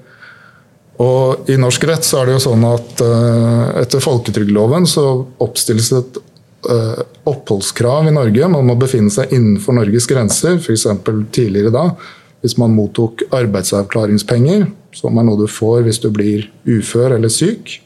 Og 1.02 1.50
I 1.50 1.58
norsk 1.60 1.84
rett 1.88 2.06
så 2.06 2.20
er 2.20 2.28
det 2.28 2.36
jo 2.36 2.44
sånn 2.46 2.64
at 2.68 3.02
uh, 3.04 3.80
etter 3.80 4.02
folketrygdloven 4.04 4.86
så 4.88 5.06
oppstilles 5.42 5.90
et 5.98 6.18
uh, 6.68 7.02
oppholdskrav 7.28 8.08
i 8.08 8.14
Norge. 8.14 8.50
Man 8.52 8.68
må 8.68 8.76
befinne 8.80 9.12
seg 9.12 9.32
innenfor 9.34 9.76
Norges 9.80 10.06
grenser, 10.10 10.60
f.eks. 10.60 10.86
tidligere 11.34 11.72
da. 11.74 11.86
Hvis 12.42 12.56
man 12.58 12.74
mottok 12.76 13.24
arbeidsavklaringspenger, 13.34 14.66
som 14.96 15.18
er 15.18 15.26
noe 15.26 15.40
du 15.40 15.48
får 15.50 15.86
hvis 15.86 16.02
du 16.02 16.10
blir 16.14 16.48
ufør 16.68 17.16
eller 17.16 17.32
syk, 17.32 17.80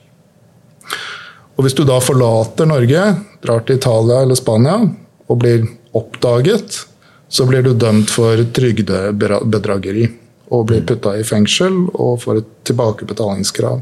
og 1.56 1.64
Hvis 1.64 1.72
du 1.72 1.86
da 1.88 1.96
forlater 2.04 2.68
Norge, 2.68 3.02
drar 3.40 3.62
til 3.64 3.78
Italia 3.78 4.20
eller 4.22 4.36
Spania 4.36 4.76
og 5.26 5.38
blir 5.40 5.64
oppdaget, 5.96 6.82
så 7.36 7.46
blir 7.48 7.64
du 7.66 7.74
dømt 7.76 8.10
for 8.12 8.40
trygdebedrageri 8.56 10.06
og 10.54 10.68
blir 10.70 10.84
putta 10.86 11.16
i 11.18 11.24
fengsel 11.26 11.74
og 11.92 12.20
får 12.22 12.40
et 12.40 12.52
tilbakebetalingskrav. 12.70 13.80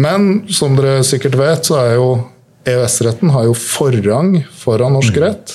Men 0.00 0.46
som 0.52 0.76
dere 0.78 1.02
sikkert 1.06 1.36
vet, 1.40 1.66
så 1.66 1.80
er 1.82 1.96
jo 1.98 2.08
EØS-retten 2.70 3.32
har 3.34 3.48
jo 3.48 3.56
forrang 3.58 4.36
foran 4.54 4.94
norsk 4.94 5.16
mm. 5.16 5.22
rett. 5.24 5.54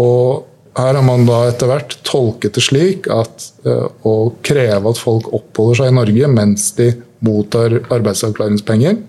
Og 0.00 0.46
her 0.78 0.94
har 0.94 1.04
man 1.04 1.26
da 1.28 1.42
etter 1.50 1.68
hvert 1.68 1.96
tolket 2.06 2.54
det 2.56 2.64
slik 2.64 3.08
at 3.12 3.48
uh, 3.66 3.88
å 4.08 4.32
kreve 4.46 4.92
at 4.92 5.00
folk 5.00 5.28
oppholder 5.34 5.82
seg 5.82 5.90
i 5.90 5.96
Norge 5.98 6.30
mens 6.32 6.70
de 6.78 6.92
mottar 7.26 7.80
arbeidsavklaringspenger, 7.92 9.00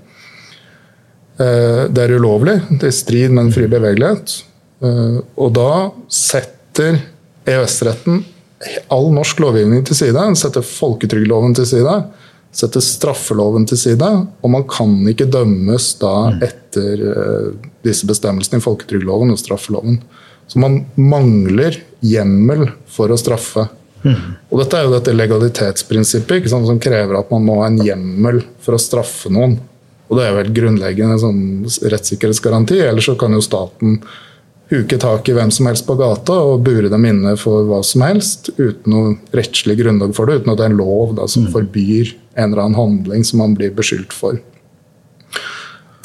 Eh, 1.42 1.84
det 1.90 2.04
er 2.04 2.14
ulovlig. 2.14 2.60
Det 2.70 2.88
er 2.88 2.94
i 2.94 2.96
strid 2.96 3.34
med 3.34 3.48
den 3.48 3.56
frie 3.56 3.72
bevegelighet. 3.72 4.36
Eh, 4.84 5.18
og 5.42 5.54
da 5.56 5.90
setter 6.12 7.00
EØS-retten 7.50 8.24
all 8.94 9.10
norsk 9.14 9.42
lovgivning 9.44 9.84
til 9.88 9.98
side. 9.98 10.24
Setter 10.40 10.66
folketrygdloven 10.66 11.56
til 11.58 11.68
side. 11.70 11.96
Setter 12.54 12.84
straffeloven 12.86 13.68
til 13.70 13.80
side. 13.80 14.10
Og 14.42 14.54
man 14.54 14.66
kan 14.70 14.96
ikke 15.10 15.30
dømmes 15.32 15.94
da 16.02 16.14
mm. 16.34 16.42
etter 16.48 17.06
eh, 17.14 17.48
disse 17.86 18.08
bestemmelsene 18.10 18.62
i 18.62 18.66
folketrygdloven 18.66 19.34
og 19.34 19.42
straffeloven. 19.42 20.00
Så 20.48 20.60
man 20.62 20.84
mangler 21.00 21.80
hjemmel 22.04 22.68
for 22.92 23.14
å 23.14 23.20
straffe. 23.20 23.68
Mm. 24.04 24.34
Og 24.52 24.60
dette 24.60 24.80
er 24.80 24.88
jo 24.88 24.96
dette 24.98 25.16
legalitetsprinsippet 25.16 26.50
som 26.52 26.82
krever 26.84 27.22
at 27.22 27.30
man 27.32 27.46
må 27.48 27.62
ha 27.62 27.70
en 27.70 27.80
hjemmel 27.84 28.42
for 28.64 28.76
å 28.76 28.82
straffe 28.82 29.32
noen. 29.32 29.58
Og 30.12 30.20
det 30.20 30.28
er 30.28 30.36
vel 30.36 30.52
grunnleggende 30.54 31.16
sånn 31.22 31.40
rettssikkerhetsgaranti. 31.64 32.82
Ellers 32.86 33.08
så 33.08 33.16
kan 33.18 33.34
jo 33.34 33.42
staten 33.42 34.02
huke 34.74 34.98
tak 35.02 35.30
i 35.30 35.36
hvem 35.38 35.52
som 35.54 35.68
helst 35.70 35.86
på 35.88 35.96
gata 36.00 36.36
og 36.50 36.64
bure 36.66 36.90
dem 36.92 37.06
inne 37.08 37.36
for 37.40 37.68
hva 37.70 37.82
som 37.86 38.04
helst, 38.06 38.50
uten 38.58 38.90
noe 38.94 39.14
rettslig 39.36 39.78
grunnlag 39.80 40.16
for 40.18 40.30
det. 40.30 40.42
Uten 40.42 40.54
at 40.54 40.60
det 40.60 40.68
er 40.68 40.74
en 40.74 40.82
lov 40.82 41.16
da, 41.20 41.28
som 41.30 41.48
mm. 41.48 41.52
forbyr 41.56 42.14
en 42.34 42.50
eller 42.50 42.64
annen 42.66 42.80
handling 42.80 43.26
som 43.28 43.44
man 43.44 43.56
blir 43.58 43.74
beskyldt 43.76 44.16
for. 44.16 44.40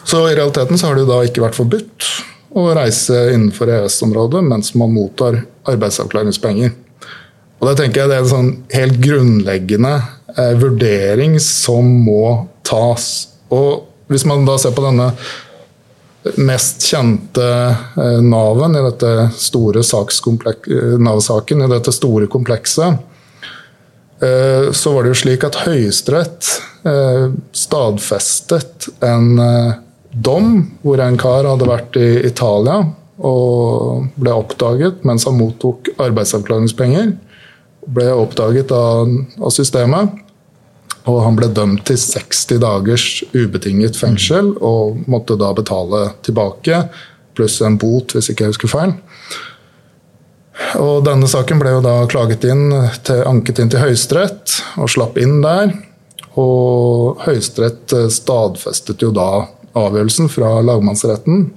Så 0.08 0.22
i 0.28 0.36
realiteten 0.36 0.78
så 0.80 0.88
har 0.88 0.96
det 0.96 1.04
jo 1.04 1.10
da 1.10 1.22
ikke 1.26 1.44
vært 1.44 1.58
forbudt 1.58 2.06
å 2.56 2.68
reise 2.76 3.16
innenfor 3.34 3.68
EØS-området 3.72 4.40
mens 4.46 4.72
man 4.78 4.94
mottar 4.94 5.42
arbeidsavklaringspenger. 5.68 6.72
Og 7.58 7.66
da 7.66 7.74
tenker 7.76 8.02
jeg 8.04 8.10
Det 8.10 8.16
er 8.16 8.24
en 8.24 8.30
sånn 8.30 8.52
helt 8.72 9.00
grunnleggende 9.02 9.94
eh, 10.36 10.54
vurdering 10.60 11.36
som 11.42 11.90
må 12.06 12.48
tas. 12.64 13.28
Og 13.52 13.88
hvis 14.08 14.24
man 14.28 14.46
da 14.48 14.56
ser 14.60 14.72
på 14.76 14.84
denne 14.84 15.10
mest 16.36 16.82
kjente 16.82 17.44
navet 17.96 18.24
Nav-en 18.26 18.76
i 18.76 18.84
dette 18.84 19.12
store 19.38 19.82
eh, 19.82 20.96
Nav-saken, 20.98 21.62
i 21.62 21.70
dette 21.70 21.94
store 21.94 22.26
komplekset, 22.26 22.98
eh, 24.22 24.70
så 24.72 24.94
var 24.94 25.04
det 25.04 25.14
jo 25.14 25.20
slik 25.24 25.46
at 25.48 25.62
Høyesterett 25.66 26.56
stadfestet 27.58 28.86
en 29.04 29.40
dom 30.14 30.52
hvor 30.80 31.00
en 31.02 31.18
kar 31.20 31.44
hadde 31.44 31.66
vært 31.68 31.98
i 32.00 32.06
Italia 32.24 32.78
og 33.18 34.06
ble 34.16 34.32
oppdaget 34.32 35.02
mens 35.06 35.26
han 35.28 35.36
mottok 35.36 35.90
arbeidsavklaringspenger. 35.98 37.10
Ble 37.92 38.06
oppdaget 38.14 38.72
av 38.72 39.50
systemet. 39.52 40.14
Og 41.06 41.20
han 41.24 41.36
ble 41.38 41.48
dømt 41.54 41.84
til 41.88 41.98
60 42.00 42.58
dagers 42.62 43.06
ubetinget 43.32 43.96
fengsel 43.96 44.54
og 44.64 45.04
måtte 45.10 45.38
da 45.40 45.52
betale 45.56 46.08
tilbake, 46.26 46.82
pluss 47.38 47.60
en 47.62 47.78
bot, 47.78 48.12
hvis 48.16 48.32
ikke 48.32 48.46
jeg 48.46 48.56
husker 48.56 48.72
feil. 48.72 48.96
Og 50.82 51.04
denne 51.06 51.28
saken 51.30 51.60
ble 51.62 51.76
jo 51.76 51.84
da 51.84 52.00
klaget 52.10 52.44
inn 52.48 52.72
til, 53.06 53.22
anket 53.30 53.62
inn 53.62 53.70
til 53.72 53.82
Høyesterett 53.84 54.58
og 54.82 54.90
slapp 54.90 55.18
inn 55.22 55.38
der. 55.44 55.70
Og 56.38 57.22
Høyesterett 57.24 57.94
stadfestet 58.14 59.02
jo 59.02 59.12
da 59.14 59.46
avgjørelsen 59.78 60.30
fra 60.32 60.58
lagmannsretten. 60.66 61.48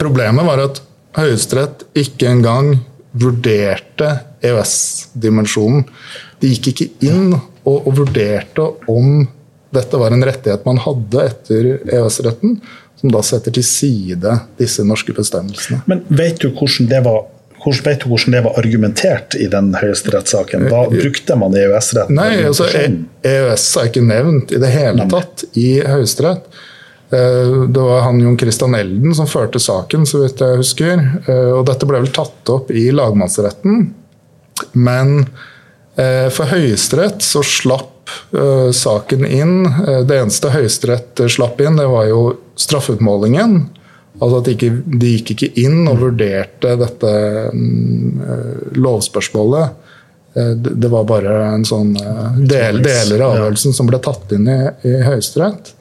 Problemet 0.00 0.46
var 0.46 0.64
at 0.66 0.82
Høyesterett 1.18 1.86
ikke 1.98 2.30
engang 2.30 2.74
vurderte 3.18 4.10
EØS-dimensjonen. 4.46 5.86
De 6.40 6.52
gikk 6.52 6.70
ikke 6.72 7.10
inn 7.10 7.34
og, 7.64 7.86
og, 7.86 7.90
vurderte 7.98 8.66
om 8.90 9.26
dette 9.74 9.98
var 10.00 10.14
en 10.14 10.24
rettighet 10.26 10.64
man 10.66 10.80
hadde 10.82 11.26
etter 11.30 11.68
EØS-retten, 11.84 12.56
som 13.00 13.12
da 13.14 13.20
setter 13.24 13.54
til 13.54 13.64
side 13.64 14.38
disse 14.58 14.84
norske 14.86 15.14
bestemmelsene. 15.16 15.82
Men 15.90 16.02
vet 16.08 16.40
du 16.42 16.50
hvordan 16.50 16.90
det 16.90 17.04
var 17.06 17.28
hvordan, 17.60 17.84
vet 17.84 18.00
du 18.00 18.08
hvordan 18.08 18.34
det 18.34 18.40
var 18.46 18.58
argumentert 18.58 19.36
i 19.36 19.46
den 19.52 19.74
høyesterettssaken? 19.76 20.66
Hva 20.72 20.86
eh, 20.88 20.96
brukte 20.96 21.36
man 21.36 21.54
EØS-retten? 21.60 22.16
Nei, 22.16 22.40
altså 22.48 22.70
EØS 22.72 23.68
er 23.76 23.90
ikke 23.90 24.04
nevnt 24.04 24.54
i 24.56 24.60
det 24.62 24.72
hele 24.72 25.06
tatt 25.12 25.44
i 25.60 25.68
Høyesterett. 25.84 26.48
Eh, 27.12 27.54
det 27.68 27.84
var 27.84 28.06
han 28.06 28.22
Jon 28.24 28.40
Christian 28.40 28.74
Elden 28.78 29.14
som 29.16 29.28
førte 29.28 29.60
saken, 29.60 30.08
så 30.08 30.24
vidt 30.24 30.40
jeg 30.40 30.62
husker. 30.62 31.04
Eh, 31.26 31.52
og 31.52 31.66
dette 31.68 31.88
ble 31.88 32.00
vel 32.00 32.12
tatt 32.16 32.54
opp 32.56 32.72
i 32.72 32.88
lagmannsretten. 32.96 33.84
Men 34.72 35.14
Eh, 35.20 35.46
for 36.32 36.50
Høyesterett 36.50 37.24
så 37.24 37.42
slapp 37.46 38.10
uh, 38.34 38.70
saken 38.72 39.26
inn. 39.26 39.66
Uh, 39.66 40.00
det 40.06 40.20
eneste 40.20 40.52
Høyesterett 40.54 41.22
slapp 41.30 41.60
inn, 41.60 41.78
det 41.80 41.88
var 41.90 42.08
jo 42.10 42.22
straffeutmålingen. 42.60 43.60
Altså 44.20 44.40
at 44.40 44.48
de, 44.48 44.56
ikke, 44.56 44.70
de 45.00 45.12
gikk 45.16 45.34
ikke 45.34 45.50
inn 45.62 45.84
og 45.88 46.02
vurderte 46.02 46.74
dette 46.80 47.12
um, 47.54 48.20
lovspørsmålet. 48.76 49.86
Det, 50.30 50.76
det, 50.78 50.86
var 50.92 51.08
bare 51.08 51.32
en 51.56 51.64
sånn 51.66 51.88
del, 52.46 52.76
deler 52.84 53.24
av 53.24 53.32
avgjørelsen 53.32 53.74
som 53.74 53.88
ble 53.88 53.98
tatt 54.04 54.30
inn 54.36 54.44
i, 54.46 54.58
i 54.86 54.92
Høyesterett. 55.02 55.72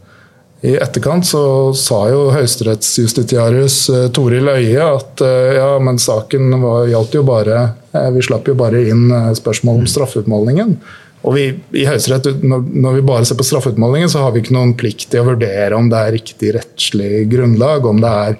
I 0.61 0.73
etterkant 0.75 1.23
så 1.23 1.41
sa 1.77 2.01
jo 2.11 2.25
høyesterettsjustitiarius 2.35 3.75
uh, 3.93 3.99
Toril 4.11 4.49
Øie 4.51 4.83
at 4.83 5.21
uh, 5.23 5.51
ja, 5.55 5.69
men 5.79 5.99
saken 6.01 6.51
var, 6.59 6.89
gjaldt 6.91 7.15
jo 7.15 7.21
bare 7.27 7.61
uh, 7.93 8.09
Vi 8.11 8.23
slapp 8.27 8.49
jo 8.51 8.57
bare 8.59 8.81
inn 8.91 9.05
spørsmål 9.37 9.79
om 9.79 9.87
straffeutmålingen. 9.87 10.75
Og 11.23 11.35
vi, 11.35 11.45
i 11.79 11.85
Høyesterett, 11.87 12.43
når, 12.43 12.97
vi 12.97 13.05
bare 13.07 13.27
ser 13.27 13.39
på 13.39 13.47
straffeutmålingen, 13.47 14.11
så 14.11 14.23
har 14.23 14.35
vi 14.35 14.43
ikke 14.43 14.55
noen 14.55 14.75
plikt 14.79 15.09
til 15.11 15.23
å 15.23 15.29
vurdere 15.31 15.75
om 15.75 15.87
det 15.91 15.99
er 15.99 16.15
riktig 16.15 16.53
rettslig 16.55 17.25
grunnlag, 17.31 17.87
om 17.87 17.99
det 18.03 18.11
er 18.25 18.37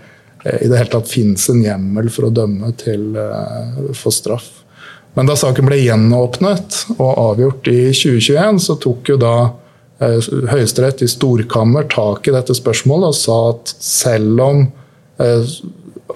i 0.64 0.70
det 0.72 0.78
hele 0.80 0.92
tatt 0.94 1.10
finnes 1.12 1.44
en 1.52 1.60
hjemmel 1.60 2.08
for 2.14 2.30
å 2.30 2.32
dømme 2.32 2.72
til, 2.80 3.10
for 4.00 4.16
straff. 4.16 4.48
Men 5.18 5.28
da 5.28 5.36
saken 5.36 5.68
ble 5.68 5.82
gjenåpnet 5.82 6.78
og 6.96 7.10
avgjort 7.10 7.68
i 7.68 7.82
2021, 7.92 8.62
så 8.64 8.78
tok 8.80 9.12
jo 9.12 9.20
da 9.20 9.34
Eh, 9.50 9.68
Høyesterett 10.00 11.04
i 11.04 11.10
storkammer 11.12 11.88
tak 11.92 12.28
i 12.30 12.34
dette 12.36 12.56
spørsmålet 12.56 13.12
og 13.12 13.18
sa 13.20 13.38
at 13.52 13.74
selv 13.84 14.44
om 14.46 14.62
eh, 15.20 15.56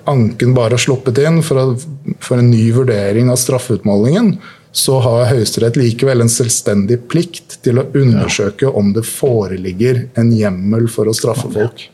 anken 0.10 0.54
bare 0.56 0.78
er 0.78 0.84
sluppet 0.86 1.20
inn 1.24 1.42
for, 1.44 1.76
for 2.24 2.40
en 2.40 2.52
ny 2.52 2.70
vurdering 2.76 3.32
av 3.32 3.40
straffeutmålingen, 3.42 4.38
så 4.74 4.98
har 5.04 5.28
Høyesterett 5.30 5.78
likevel 5.78 6.24
en 6.24 6.32
selvstendig 6.32 7.04
plikt 7.12 7.60
til 7.66 7.82
å 7.82 7.86
undersøke 7.94 8.72
om 8.72 8.94
det 8.96 9.04
foreligger 9.06 10.08
en 10.20 10.32
hjemmel 10.34 10.88
for 10.92 11.12
å 11.12 11.14
straffe 11.18 11.52
folk. 11.54 11.90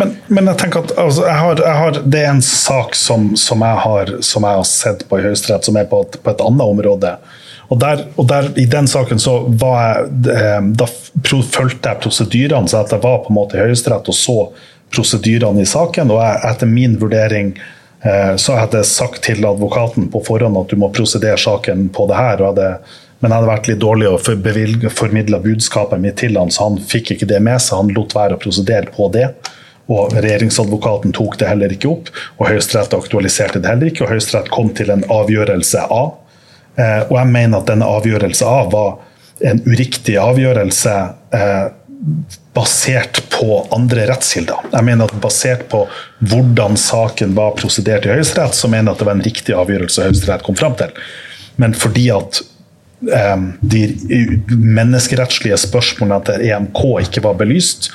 Men, 0.00 0.14
men 0.32 0.48
jeg 0.48 0.62
tenker 0.62 0.86
at 0.86 0.94
altså, 0.96 1.26
jeg 1.28 1.38
har, 1.42 1.60
jeg 1.60 1.78
har, 1.82 1.98
det 2.14 2.22
er 2.22 2.30
en 2.30 2.44
sak 2.46 2.96
som, 2.96 3.32
som, 3.36 3.60
jeg 3.60 3.82
har, 3.84 4.14
som, 4.24 4.46
jeg 4.48 4.60
har, 4.62 4.68
sett 4.68 5.04
på 5.08 5.20
i 5.20 5.26
Høyesterett, 5.26 5.68
som 5.68 5.76
er 5.76 5.88
på 5.90 6.00
et, 6.06 6.16
på 6.24 6.32
et 6.32 6.44
annet 6.46 6.64
område. 6.64 7.12
Og, 7.72 7.78
der, 7.80 8.04
og 8.20 8.26
der, 8.28 8.50
I 8.60 8.66
den 8.68 8.88
saken 8.90 9.20
så 9.22 9.38
var 9.48 9.78
jeg, 9.80 10.08
eh, 10.34 10.64
da 10.76 10.88
fulgte 11.24 11.88
jeg 11.88 12.00
prosedyrene, 12.04 12.68
så 12.68 12.82
jeg 12.82 13.00
var 13.00 13.22
på 13.24 13.32
en 13.32 13.38
måte 13.38 13.56
i 13.56 13.62
Høyesterett 13.62 14.10
og 14.12 14.16
så 14.16 14.36
prosedyrene 14.92 15.64
i 15.64 15.68
saken. 15.68 16.12
Og 16.12 16.20
jeg, 16.20 16.42
etter 16.50 16.68
min 16.68 16.98
vurdering 17.00 17.54
eh, 17.56 18.34
så 18.36 18.58
hadde 18.60 18.82
jeg 18.82 18.90
sagt 18.90 19.22
til 19.24 19.40
advokaten 19.48 20.10
på 20.12 20.20
forhånd 20.26 20.60
at 20.60 20.74
du 20.74 20.76
må 20.82 20.92
prosedere 20.92 21.40
saken 21.40 21.88
på 21.96 22.06
det 22.10 22.20
her. 22.20 22.42
og 22.42 22.52
hadde 22.52 22.74
men 23.22 23.30
jeg 23.30 23.38
hadde 23.38 23.52
vært 23.52 23.68
litt 23.70 23.82
dårlig 23.84 24.08
å 24.10 24.18
formidle 24.90 25.38
budskapet 25.44 26.00
mitt 26.02 26.16
til 26.18 26.34
han, 26.34 26.50
så 26.50 26.66
han 26.66 26.80
fikk 26.82 27.12
ikke 27.14 27.28
det 27.30 27.38
med 27.46 27.60
seg. 27.62 27.78
Han 27.78 27.92
lot 27.94 28.16
være 28.18 28.34
å 28.34 28.40
prosedere 28.42 28.90
på 28.90 29.06
det. 29.14 29.28
Og 29.92 30.10
regjeringsadvokaten 30.16 31.14
tok 31.14 31.36
det 31.38 31.46
heller 31.46 31.70
ikke 31.70 31.90
opp. 31.92 32.10
og 32.40 32.48
Høyesterett 32.50 32.96
aktualiserte 32.98 33.62
det 33.62 33.70
heller 33.70 33.92
ikke. 33.92 34.04
og 34.04 34.10
Høyesterett 34.10 34.50
kom 34.50 34.72
til 34.74 34.90
en 34.90 35.06
avgjørelse 35.06 35.86
av 35.86 36.18
og 36.80 37.16
jeg 37.18 37.28
mener 37.32 37.60
at 37.60 37.68
denne 37.68 37.88
avgjørelsen 37.88 38.48
av 38.48 38.70
var 38.72 38.92
en 39.42 39.60
uriktig 39.66 40.16
avgjørelse 40.20 40.94
eh, 41.34 41.64
basert 42.54 43.22
på 43.32 43.58
andre 43.74 44.06
rettskilder. 44.10 44.68
Jeg 44.72 44.86
mener 44.86 45.08
at 45.08 45.20
Basert 45.22 45.66
på 45.72 45.84
hvordan 46.28 46.76
saken 46.80 47.34
var 47.36 47.54
prosedert 47.58 48.06
i 48.06 48.12
Høyesterett, 48.12 48.56
så 48.58 48.70
mener 48.70 48.90
jeg 48.90 48.96
at 48.96 49.02
det 49.02 49.08
var 49.08 49.18
en 49.18 49.26
riktig 49.26 49.56
avgjørelse 49.56 50.08
Høyesterett 50.08 50.46
kom 50.46 50.58
fram 50.58 50.76
til. 50.78 50.92
Men 51.62 51.76
fordi 51.78 52.08
at 52.14 52.42
eh, 53.08 53.46
de 53.60 53.82
menneskerettslige 54.50 55.60
spørsmålene 55.64 56.22
til 56.28 56.48
EMK 56.50 56.82
ikke 57.06 57.24
var 57.24 57.38
belyst, 57.40 57.92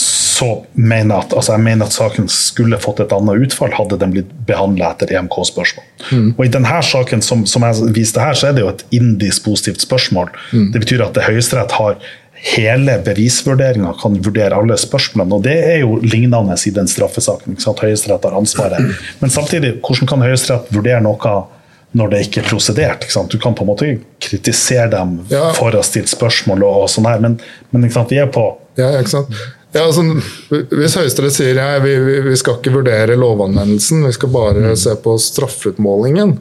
så 0.00 0.64
mener 0.72 1.20
at, 1.20 1.34
altså 1.36 1.52
jeg 1.52 1.64
mener 1.66 1.88
at 1.88 1.94
saken 1.94 2.28
skulle 2.32 2.78
fått 2.80 3.02
et 3.04 3.12
annet 3.12 3.42
utfall 3.44 3.74
hadde 3.76 3.98
den 4.00 4.14
blitt 4.14 4.30
behandla 4.48 4.94
etter 4.94 5.12
EMK-spørsmål. 5.18 5.84
Mm. 6.08 6.30
Og 6.30 6.40
I 6.46 6.52
denne 6.54 6.80
saken 6.86 7.24
som, 7.24 7.44
som, 7.50 7.66
jeg 7.68 7.92
viste 7.96 8.22
her, 8.22 8.38
så 8.38 8.48
er 8.48 8.56
det 8.56 8.64
jo 8.64 8.70
et 8.72 8.86
indispositivt 8.96 9.84
spørsmål. 9.84 10.32
Mm. 10.54 10.70
Det 10.72 10.84
betyr 10.86 11.04
at 11.04 11.12
det 11.18 11.26
Høyesterett 11.28 11.76
har 11.76 12.00
hele 12.54 12.96
bevisvurderinga, 13.04 13.92
kan 14.00 14.16
vurdere 14.24 14.56
alle 14.56 14.80
spørsmålene. 14.80 15.36
og 15.36 15.44
Det 15.44 15.58
er 15.74 15.82
jo 15.82 15.98
lignende 16.00 16.56
i 16.56 16.72
den 16.72 16.88
straffesaken. 16.88 17.52
ikke 17.52 17.66
sant? 17.66 17.84
Høyesterett 17.84 18.24
har 18.24 18.40
ansvaret. 18.40 18.96
Men 19.20 19.36
samtidig, 19.36 19.76
hvordan 19.84 20.08
kan 20.08 20.24
Høyesterett 20.24 20.72
vurdere 20.72 21.04
noe 21.04 21.36
når 21.92 22.10
det 22.12 22.18
ikke 22.26 22.40
er 22.44 22.46
prosedert. 22.46 23.04
Ikke 23.04 23.26
du 23.28 23.38
kan 23.42 23.54
på 23.58 23.64
en 23.64 23.70
måte 23.72 23.86
kritisere 24.22 24.86
dem 24.92 25.16
ja. 25.28 25.48
for 25.56 25.74
å 25.74 25.80
ha 25.80 25.86
stilt 25.86 26.08
spørsmål, 26.08 26.62
og, 26.62 26.84
og 26.84 26.92
sånn 26.92 27.08
her, 27.10 27.22
men, 27.22 27.40
men 27.74 27.88
vi 27.90 28.20
er 28.20 28.30
på 28.30 28.44
ja, 28.78 28.92
sant? 29.10 29.34
Ja, 29.72 29.84
altså, 29.86 30.02
hvis 30.50 30.96
Høyesterett 30.98 31.34
sier 31.36 31.58
ja, 31.60 31.76
vi, 31.82 31.92
vi, 32.26 32.36
skal 32.38 32.58
ikke 32.58 32.72
vurdere 32.74 33.18
lovanvendelsen, 33.18 34.02
vi 34.02 34.14
skal 34.16 34.32
bare 34.34 34.64
mm. 34.64 34.78
se 34.78 34.96
på 34.98 35.14
straffeutmålingen. 35.22 36.34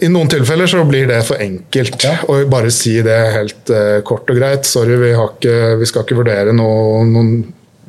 I 0.00 0.08
noen 0.12 0.28
tilfeller 0.32 0.68
så 0.68 0.82
blir 0.88 1.08
det 1.08 1.20
for 1.28 1.40
enkelt 1.40 2.04
ja. 2.04 2.14
å 2.28 2.38
bare 2.48 2.72
si 2.72 2.94
det 3.04 3.16
helt 3.34 3.72
uh, 3.72 4.00
kort 4.04 4.28
og 4.32 4.36
greit. 4.36 4.68
Sorry, 4.68 4.96
vi, 5.00 5.12
ikke, 5.16 5.56
vi 5.80 5.88
skal 5.88 6.04
ikke 6.04 6.18
vurdere 6.20 6.54
noe, 6.56 7.02
noen 7.08 7.32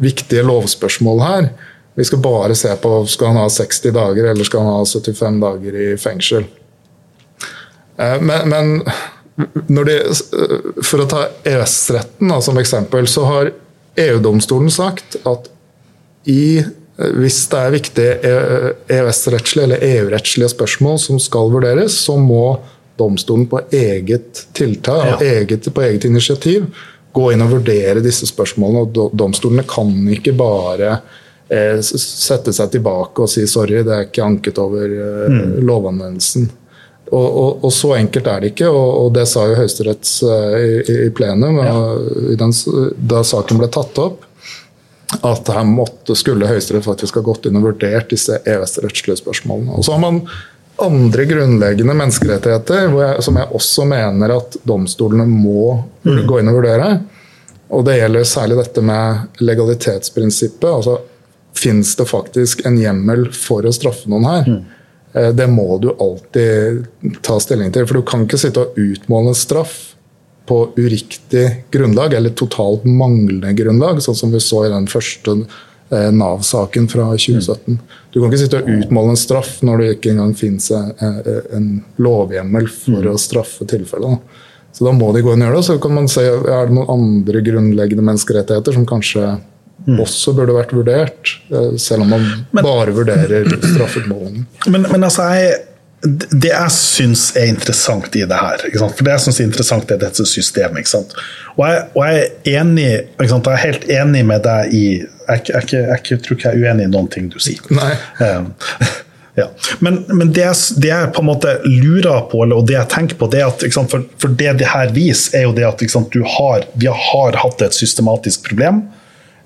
viktige 0.04 0.44
lovspørsmål 0.48 1.24
her. 1.24 1.50
Vi 2.00 2.08
skal 2.08 2.24
bare 2.24 2.56
se 2.58 2.72
på 2.82 2.92
skal 3.12 3.34
han 3.34 3.44
ha 3.44 3.50
60 3.52 3.96
dager 3.96 4.30
eller 4.32 4.48
skal 4.48 4.64
han 4.64 4.80
ha 4.80 4.86
75 4.88 5.42
dager 5.44 5.80
i 5.80 5.90
fengsel. 6.00 6.48
Uh, 8.00 8.16
men, 8.24 8.48
men 8.48 9.84
de, 9.88 9.98
for 10.84 11.04
å 11.04 11.10
ta 11.10 11.26
EØS-retten 11.48 12.32
som 12.44 12.60
eksempel, 12.64 13.12
så 13.12 13.28
har 13.28 13.52
EU-domstolen 14.00 14.72
sagt 14.74 15.18
at 15.30 15.50
i, 16.30 16.64
hvis 16.98 17.42
det 17.52 17.60
er 17.60 17.74
viktige 17.74 18.34
EØS-rettslige 18.92 19.68
eller 19.68 19.84
EU-rettslige 19.90 20.54
spørsmål 20.54 20.98
som 21.02 21.20
skal 21.22 21.52
vurderes, 21.54 21.98
så 22.06 22.16
må 22.18 22.58
domstolen 22.98 23.48
på 23.50 23.62
eget 23.74 24.46
tiltak, 24.54 25.22
ja. 25.22 25.40
eget, 25.42 25.68
på 25.74 25.82
eget 25.82 26.06
initiativ 26.08 26.70
gå 27.14 27.30
inn 27.34 27.44
og 27.46 27.58
vurdere 27.58 28.02
disse 28.04 28.28
spørsmålene. 28.30 28.88
og 28.88 29.14
Domstolene 29.18 29.66
kan 29.70 29.92
ikke 30.16 30.34
bare 30.38 30.96
eh, 31.50 31.80
sette 31.84 32.54
seg 32.56 32.74
tilbake 32.74 33.26
og 33.26 33.30
si 33.30 33.46
sorry, 33.50 33.84
det 33.86 33.94
er 33.94 34.08
ikke 34.08 34.26
anket 34.26 34.62
over 34.62 34.86
eh, 34.88 35.28
mm. 35.38 35.56
lovanvendelsen. 35.68 36.50
Og, 37.14 37.26
og, 37.44 37.66
og, 37.68 37.74
så 37.74 37.92
enkelt 38.00 38.28
er 38.28 38.42
det 38.42 38.54
ikke, 38.54 38.70
og, 38.74 38.88
og 39.04 39.10
det 39.14 39.28
sa 39.30 39.44
jo 39.46 39.58
Høyesterett 39.60 40.10
uh, 40.26 40.56
i, 40.58 40.70
i, 40.96 41.10
plenum 41.14 41.60
ja. 41.62 41.74
den, 42.40 42.54
da 42.98 43.22
saken 43.28 43.62
ble 43.62 43.70
tatt 43.74 44.00
opp. 44.02 44.26
At 45.22 45.52
her 45.54 45.68
måtte, 45.70 46.16
skulle 46.18 46.50
Høyesterett 46.50 46.88
faktisk 46.88 47.20
ha 47.20 47.26
gått 47.28 47.46
inn 47.46 47.60
og 47.60 47.68
vurdert 47.68 48.10
disse 48.10 48.40
EØS-rettslige 48.42 49.20
spørsmålene. 49.22 49.78
Og 49.78 49.86
så 49.86 49.94
har 49.94 50.02
man 50.02 50.24
andre 50.82 51.26
grunnleggende 51.30 51.94
menneskerettigheter 51.94 52.88
jeg, 52.98 53.24
som 53.24 53.38
jeg 53.38 53.52
også 53.54 53.86
mener 53.86 54.34
at 54.40 54.58
domstolene 54.66 55.28
må 55.30 55.76
mm. 56.02 56.24
gå 56.30 56.40
inn 56.42 56.50
og 56.50 56.58
vurdere. 56.58 56.90
Og 57.74 57.86
det 57.86 58.00
gjelder 58.00 58.26
særlig 58.28 58.58
dette 58.58 58.84
med 58.86 59.44
legalitetsprinsippet. 59.46 60.70
altså 60.70 60.98
Fins 61.54 61.94
det 61.96 62.10
faktisk 62.10 62.66
en 62.66 62.80
hjemmel 62.82 63.28
for 63.38 63.66
å 63.66 63.74
straffe 63.76 64.10
noen 64.10 64.26
her? 64.30 64.50
Mm. 64.50 64.64
Eh, 65.14 65.30
det 65.36 65.48
må 65.48 65.78
du 65.82 65.92
alltid 65.94 66.86
ta 67.26 67.40
stilling 67.42 67.74
til. 67.74 67.88
For 67.88 68.00
du 68.00 68.08
kan 68.08 68.26
ikke 68.26 68.42
sitte 68.42 68.66
og 68.66 68.80
utmåle 68.80 69.34
en 69.34 69.38
straff 69.38 69.76
på 70.50 70.58
uriktig 70.76 71.46
grunnlag, 71.72 72.18
eller 72.18 72.34
totalt 72.36 72.84
manglende 72.84 73.54
grunnlag, 73.56 74.02
sånn 74.04 74.18
som 74.18 74.34
vi 74.34 74.42
så 74.44 74.66
i 74.66 74.74
den 74.74 74.90
første 74.92 75.38
eh, 75.40 76.10
Nav-saken 76.12 76.90
fra 76.92 77.12
2017. 77.14 77.78
Du 78.12 78.20
kan 78.20 78.28
ikke 78.28 78.42
sitte 78.42 78.60
og 78.60 78.72
utmåle 78.74 79.14
en 79.14 79.22
straff 79.22 79.62
når 79.64 79.80
det 79.80 79.92
ikke 79.96 80.16
engang 80.16 80.34
finnes 80.38 80.68
en 80.74 81.70
lovhjemmel 82.02 82.68
for 82.72 83.14
å 83.14 83.16
straffe 83.22 83.70
tilfellet. 83.70 84.20
Så 84.74 84.88
da 84.88 84.92
må 84.98 85.12
de 85.14 85.22
gå 85.22 85.34
inn 85.34 85.44
og 85.46 85.48
gjøre 85.48 85.60
det. 85.60 85.66
Så 85.70 85.80
kan 85.82 85.94
man 85.96 86.10
se 86.10 86.26
er 86.26 86.68
det 86.68 86.76
noen 86.76 86.92
andre 86.92 87.42
grunnleggende 87.46 88.06
menneskerettigheter 88.06 88.76
som 88.76 88.88
kanskje 88.90 89.36
mm. 89.88 90.00
også 90.04 90.34
burde 90.38 90.56
vært 90.56 90.74
vurdert, 90.76 91.36
eh, 91.52 91.76
selv 91.82 92.06
om 92.06 92.16
man 92.16 92.26
men, 92.52 92.64
bare 92.64 92.96
vurderer 92.96 93.48
straffeutmålingen. 93.62 94.48
Men, 94.74 94.88
men 94.92 95.04
altså, 95.04 95.28
jeg, 95.36 95.54
det 96.32 96.50
jeg 96.52 96.72
syns 96.76 97.30
er 97.40 97.48
interessant 97.52 98.16
i 98.16 98.24
det 98.28 98.40
her, 98.40 98.64
for 98.82 99.04
det 99.06 99.14
jeg 99.14 99.24
synes 99.26 99.40
er 99.40 99.48
interessant 99.48 99.92
er 99.92 100.02
dette 100.02 100.26
systemet 100.28 100.94
og 101.56 101.62
jeg, 101.68 101.86
og 101.94 102.02
jeg, 102.08 102.24
er 102.24 102.60
enig, 102.60 102.88
jeg 103.22 103.32
er 103.38 103.62
helt 103.62 103.88
enig 103.92 104.26
med 104.28 104.44
deg 104.44 104.74
i 104.76 104.86
jeg, 105.04 105.46
jeg, 105.48 105.70
jeg, 105.72 106.20
tror 106.26 106.36
ikke 106.36 106.50
jeg 106.50 106.60
er 106.60 106.66
uenig 106.66 106.88
i 106.90 106.92
noen 106.92 107.08
ting 107.12 107.30
du 107.32 107.40
sier. 107.44 107.64
Nei. 107.72 107.94
Um, 108.20 108.52
ja. 109.36 109.50
Men, 109.80 110.06
men 110.08 110.34
det, 110.34 110.54
det, 110.78 110.88
jeg 110.88 111.12
på 111.14 111.22
en 111.22 111.30
måte 111.30 111.56
lurer 111.66 112.26
på, 112.32 112.44
og 112.46 112.68
det 112.68 112.78
jeg 112.78 112.90
tenker 112.94 113.20
på, 113.20 113.30
det 113.32 113.42
er 113.42 113.50
at 113.50 113.64
for, 113.90 114.06
for, 114.22 114.36
det 114.40 114.58
det 114.62 114.70
her 114.70 114.92
viser, 114.94 115.40
er 115.40 115.48
jo 115.48 115.56
det 115.58 115.66
at 115.68 115.82
har, 116.38 116.68
vi 116.74 116.88
har 116.88 117.40
hatt 117.42 117.62
et 117.66 117.74
systematisk 117.74 118.46
problem. 118.50 118.84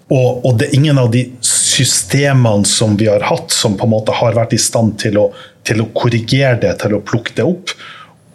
Og, 0.08 0.46
og, 0.46 0.54
det 0.60 0.70
er 0.70 0.78
ingen 0.78 1.00
av 1.02 1.12
de 1.12 1.26
systemene 1.44 2.68
som 2.68 2.96
vi 3.00 3.10
har 3.12 3.26
hatt, 3.28 3.52
som 3.52 3.76
på 3.78 3.88
en 3.88 3.92
måte 3.92 4.16
har 4.16 4.38
vært 4.38 4.56
i 4.56 4.62
stand 4.62 4.96
til 5.02 5.20
å, 5.20 5.28
til 5.68 5.84
å 5.84 5.90
korrigere 5.96 6.56
det, 6.62 6.78
til 6.84 6.96
å 6.96 7.04
plukke 7.04 7.36
det 7.36 7.48
opp. 7.48 7.76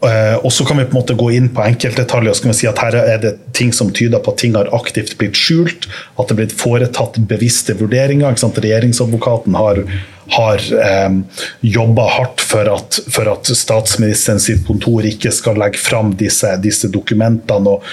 Uh, 0.03 0.35
og 0.43 0.51
så 0.51 0.65
kan 0.67 0.81
vi 0.81 0.85
på 0.85 0.97
en 0.97 0.99
måte 0.99 1.15
gå 1.15 1.29
inn 1.37 1.45
på 1.55 1.63
enkeltdetaljer 1.63 2.33
og 2.33 2.35
så 2.35 2.43
kan 2.43 2.51
vi 2.51 2.57
si 2.59 2.67
at 2.67 2.81
her 2.83 2.97
er 2.99 3.21
det 3.23 3.31
ting 3.55 3.69
som 3.71 3.93
tyder 3.95 4.19
på 4.19 4.33
at 4.33 4.41
ting 4.43 4.57
har 4.59 4.71
aktivt 4.75 5.15
blitt 5.21 5.39
skjult. 5.39 5.87
At 6.19 6.27
det 6.27 6.35
er 6.35 6.41
blitt 6.41 6.57
foretatt 6.59 7.21
bevisste 7.31 7.77
vurderinger. 7.79 8.35
Regjeringsadvokaten 8.35 9.55
har, 9.55 9.85
har 10.37 10.63
eh, 10.85 11.17
jobba 11.61 12.07
hardt 12.17 12.41
for 12.45 12.69
at, 12.73 13.01
for 13.13 13.31
at 13.33 13.51
statsministeren 13.57 14.41
sitt 14.43 14.65
kontor 14.67 15.07
ikke 15.09 15.33
skal 15.35 15.59
legge 15.61 15.81
fram 15.81 16.15
disse, 16.21 16.51
disse 16.65 16.91
dokumentene. 16.93 17.77
Og, 17.77 17.85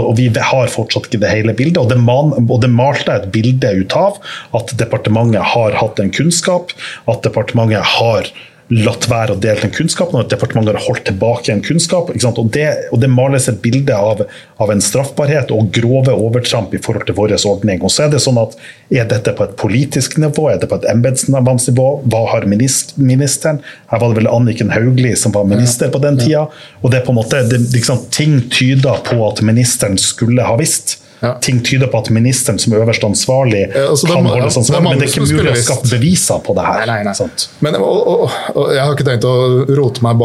og, 0.00 0.12
vi 0.18 0.28
har 0.34 0.72
fortsatt 0.72 1.08
ikke 1.10 1.22
det 1.24 1.32
hele 1.32 1.56
bildet. 1.56 1.80
Og 1.82 1.92
det, 1.92 2.00
man, 2.02 2.34
og 2.46 2.60
det 2.64 2.72
malte 2.72 3.14
et 3.16 3.30
bilde 3.34 3.72
ut 3.82 3.96
av 3.98 4.20
at 4.56 4.76
departementet 4.80 5.54
har 5.54 5.78
hatt 5.80 6.02
en 6.02 6.12
kunnskap, 6.14 6.74
at 7.10 7.24
departementet 7.26 7.96
har 7.96 8.30
latt 8.74 9.06
være 9.06 9.36
å 9.36 9.38
dele 9.38 9.62
den 9.62 9.70
kunnskapen, 9.70 10.16
og 10.18 10.24
at 10.24 10.32
departementet 10.32 10.74
har 10.74 10.86
holdt 10.88 11.04
tilbake 11.06 11.52
en 11.52 11.62
kunnskap. 11.62 12.08
Og 12.10 12.48
det, 12.54 12.66
og, 12.90 12.98
det, 13.02 13.10
males 13.12 13.46
et 13.50 13.60
bilde 13.62 13.94
av, 13.94 14.24
av, 14.58 14.72
en 14.72 14.82
straffbarhet 14.82 15.52
og 15.54 15.70
grove 15.74 16.14
overtramp 16.14 16.74
i 16.74 16.80
forhold 16.82 17.06
til 17.06 17.18
vår 17.18 17.36
ordning. 17.46 17.84
Og 17.86 17.94
så 17.94 18.06
Er 18.06 18.16
det 18.16 18.22
sånn 18.24 18.40
at 18.42 18.58
er 18.90 19.06
dette 19.10 19.34
på 19.38 19.46
et 19.46 19.54
politisk 19.60 20.18
nivå, 20.22 20.48
er 20.50 20.58
det 20.62 20.70
på 20.70 20.80
et 20.80 20.88
embetsnivå? 20.90 21.86
Hva 22.10 22.24
har 22.32 22.48
ministeren? 22.50 23.62
Her 23.92 24.02
var 24.02 24.10
det 24.10 24.20
vel 24.20 24.30
Anniken 24.34 24.74
Hauglie 24.74 25.16
som 25.18 25.34
var 25.36 25.46
minister 25.46 25.92
på 25.92 26.02
den 26.02 26.18
tida. 26.18 26.48
og 26.82 26.90
det 26.90 27.00
er 27.00 27.06
på 27.06 27.14
en 27.14 27.20
måte, 27.22 27.46
det, 27.46 27.62
liksom, 27.72 28.02
Ting 28.10 28.40
tyder 28.50 29.02
på 29.06 29.20
at 29.28 29.42
ministeren 29.46 29.98
skulle 29.98 30.42
ha 30.42 30.56
visst. 30.58 30.98
Ja. 31.20 31.32
Ting 31.40 31.62
tyder 31.64 31.88
på 31.88 31.98
at 32.02 32.10
ministeren 32.12 32.58
som 32.60 32.74
øverste 32.76 33.08
ansvarlig 33.08 33.62
ja, 33.62 33.86
altså, 33.88 34.10
kan 34.10 34.26
holdes 34.28 34.58
ansvarlig, 34.60 34.84
men 34.84 35.00
det 35.00 35.06
er 35.06 35.12
ikke 35.14 35.38
mulig 35.38 35.52
å 35.54 35.62
skaffe 35.62 35.88
beviser 35.94 36.42
på 36.44 36.56
det 36.58 36.66
her. 36.66 36.82
Nei, 36.90 36.98
nei, 37.06 37.14
nei. 37.16 37.28
Men, 37.64 37.78
og, 37.80 38.10
og, 38.12 38.34
og, 38.52 38.72
Jeg 38.74 38.82
har 38.82 38.92
ikke 38.92 39.06
tenkt 39.08 39.28
å 39.28 39.36
rote 39.78 40.04
meg 40.04 40.24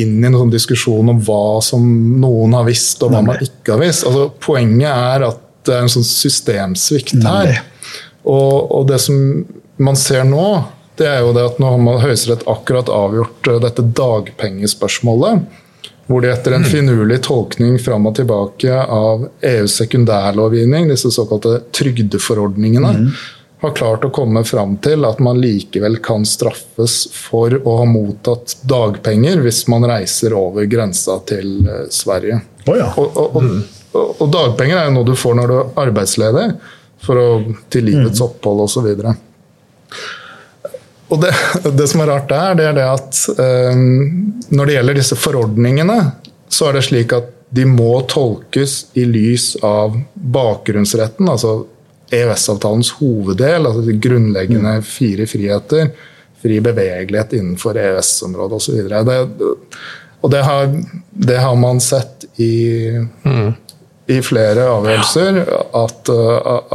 inn 0.00 0.16
i 0.24 0.32
noen 0.32 0.52
diskusjon 0.52 1.12
om 1.12 1.20
hva 1.26 1.60
som 1.64 1.84
noen 2.22 2.56
har 2.56 2.64
visst 2.68 3.04
og 3.04 3.12
hva 3.12 3.20
man 3.26 3.44
ikke 3.44 3.76
har 3.76 3.84
visst. 3.84 4.06
Altså, 4.08 4.30
poenget 4.44 4.88
er 4.88 5.28
at 5.28 5.42
det 5.64 5.76
er 5.76 5.84
en 5.84 5.92
sånn 5.92 6.06
systemsvikt 6.08 7.18
her. 7.24 7.58
Og, 8.24 8.72
og, 8.72 8.86
det 8.88 9.00
som 9.04 9.44
man 9.84 9.98
ser 9.98 10.24
nå, 10.28 10.46
det 11.00 11.08
er 11.10 11.20
jo 11.24 11.34
det 11.36 11.44
at 11.50 11.60
nå 11.60 11.72
har 11.74 12.02
Høyesterett 12.04 12.46
akkurat 12.50 12.88
avgjort 12.92 13.50
eh, 13.50 13.60
dette 13.64 13.84
dagpengespørsmålet. 13.98 15.44
Hvor 16.06 16.20
de 16.20 16.28
etter 16.28 16.52
en 16.52 16.64
finurlig 16.64 17.22
tolkning 17.24 17.78
fram 17.80 18.06
og 18.10 18.18
tilbake 18.18 18.72
av 18.82 19.24
EUs 19.40 19.78
sekundærlovgivning, 19.80 20.90
disse 20.92 21.10
såkalte 21.14 21.62
trygdeforordningene, 21.72 22.90
mm. 22.98 23.06
har 23.64 23.72
klart 23.78 24.04
å 24.04 24.12
komme 24.12 24.44
fram 24.44 24.76
til 24.84 25.06
at 25.08 25.22
man 25.24 25.40
likevel 25.40 25.96
kan 26.04 26.26
straffes 26.28 26.98
for 27.16 27.56
å 27.56 27.78
ha 27.80 27.86
mottatt 27.88 28.58
dagpenger 28.68 29.40
hvis 29.46 29.64
man 29.72 29.88
reiser 29.88 30.36
over 30.36 30.68
grensa 30.68 31.16
til 31.28 31.64
eh, 31.64 31.86
Sverige. 31.88 32.42
Oh, 32.66 32.76
ja. 32.76 32.90
og, 33.00 33.16
og, 33.16 33.40
og, 33.94 34.10
og, 34.18 34.26
dagpenger 34.32 34.82
er 34.82 34.90
jo 34.90 34.98
noe 34.98 35.08
du 35.08 35.16
får 35.16 35.40
når 35.40 35.52
du 35.52 35.56
er 35.60 35.86
arbeidsledig, 35.86 36.48
for 37.04 37.20
å, 37.20 37.28
til 37.72 37.88
livets 37.88 38.20
mm. 38.20 38.26
opphold 38.28 38.66
osv. 38.66 38.92
Og 41.12 41.20
det, 41.20 41.32
det, 41.76 41.86
som 41.88 42.02
er 42.02 42.10
rart 42.10 42.28
der, 42.30 42.56
det 42.58 42.66
er 42.70 42.76
det 42.78 42.86
at 42.88 43.20
um, 43.36 44.32
når 44.54 44.66
det 44.66 44.76
gjelder 44.78 44.98
disse 44.98 45.18
forordningene, 45.20 45.98
så 46.48 46.70
er 46.70 46.78
det 46.78 46.86
slik 46.88 47.12
at 47.16 47.30
de 47.54 47.66
må 47.68 48.00
tolkes 48.10 48.78
i 48.98 49.04
lys 49.06 49.52
av 49.62 49.94
bakgrunnsretten, 50.14 51.28
altså 51.30 51.60
EØS-avtalens 52.14 52.94
hoveddel, 52.98 53.68
altså 53.68 53.84
de 53.84 53.94
grunnleggende 54.00 54.78
mm. 54.80 54.86
fire 54.86 55.26
friheter. 55.30 55.92
Fri 56.42 56.58
bevegelighet 56.64 57.36
innenfor 57.38 57.78
EØS-området 57.80 58.58
osv. 58.58 58.80
Og, 58.98 59.54
og 60.20 60.32
det 60.32 60.42
har, 60.44 60.74
det 61.30 61.38
har 61.40 61.54
man 61.60 61.80
sett 61.84 62.26
i, 62.42 62.90
mm. 63.24 63.54
i 64.12 64.18
flere 64.24 64.66
avgjørelser, 64.74 65.40
at, 65.84 66.12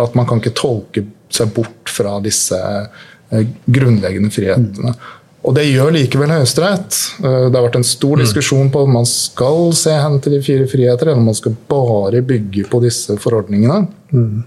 at 0.05 0.17
man 0.17 0.29
kan 0.29 0.41
ikke 0.41 0.57
tolke 0.57 1.05
seg 1.33 1.53
bort 1.53 1.91
fra 1.93 2.17
disse 2.23 2.57
Eh, 2.57 2.87
grunnleggende 3.69 4.31
frihetene. 4.33 4.95
Og 5.47 5.55
det 5.55 5.69
gjør 5.69 5.93
likevel 5.95 6.33
Høyesterett. 6.33 6.97
Eh, 7.23 7.45
det 7.47 7.55
har 7.55 7.65
vært 7.65 7.79
en 7.79 7.87
stor 7.87 8.17
mm. 8.17 8.23
diskusjon 8.25 8.71
på 8.73 8.83
om 8.83 8.97
man 8.99 9.07
skal 9.07 9.71
se 9.77 9.95
hen 9.95 10.19
til 10.23 10.35
de 10.35 10.41
fire 10.43 10.67
friheter, 10.69 11.09
eller 11.09 11.21
om 11.21 11.29
man 11.31 11.37
skal 11.37 11.55
bare 11.71 12.23
bygge 12.25 12.67
på 12.71 12.81
disse 12.83 13.15
forordningene. 13.23 13.85
Mm. 14.11 14.43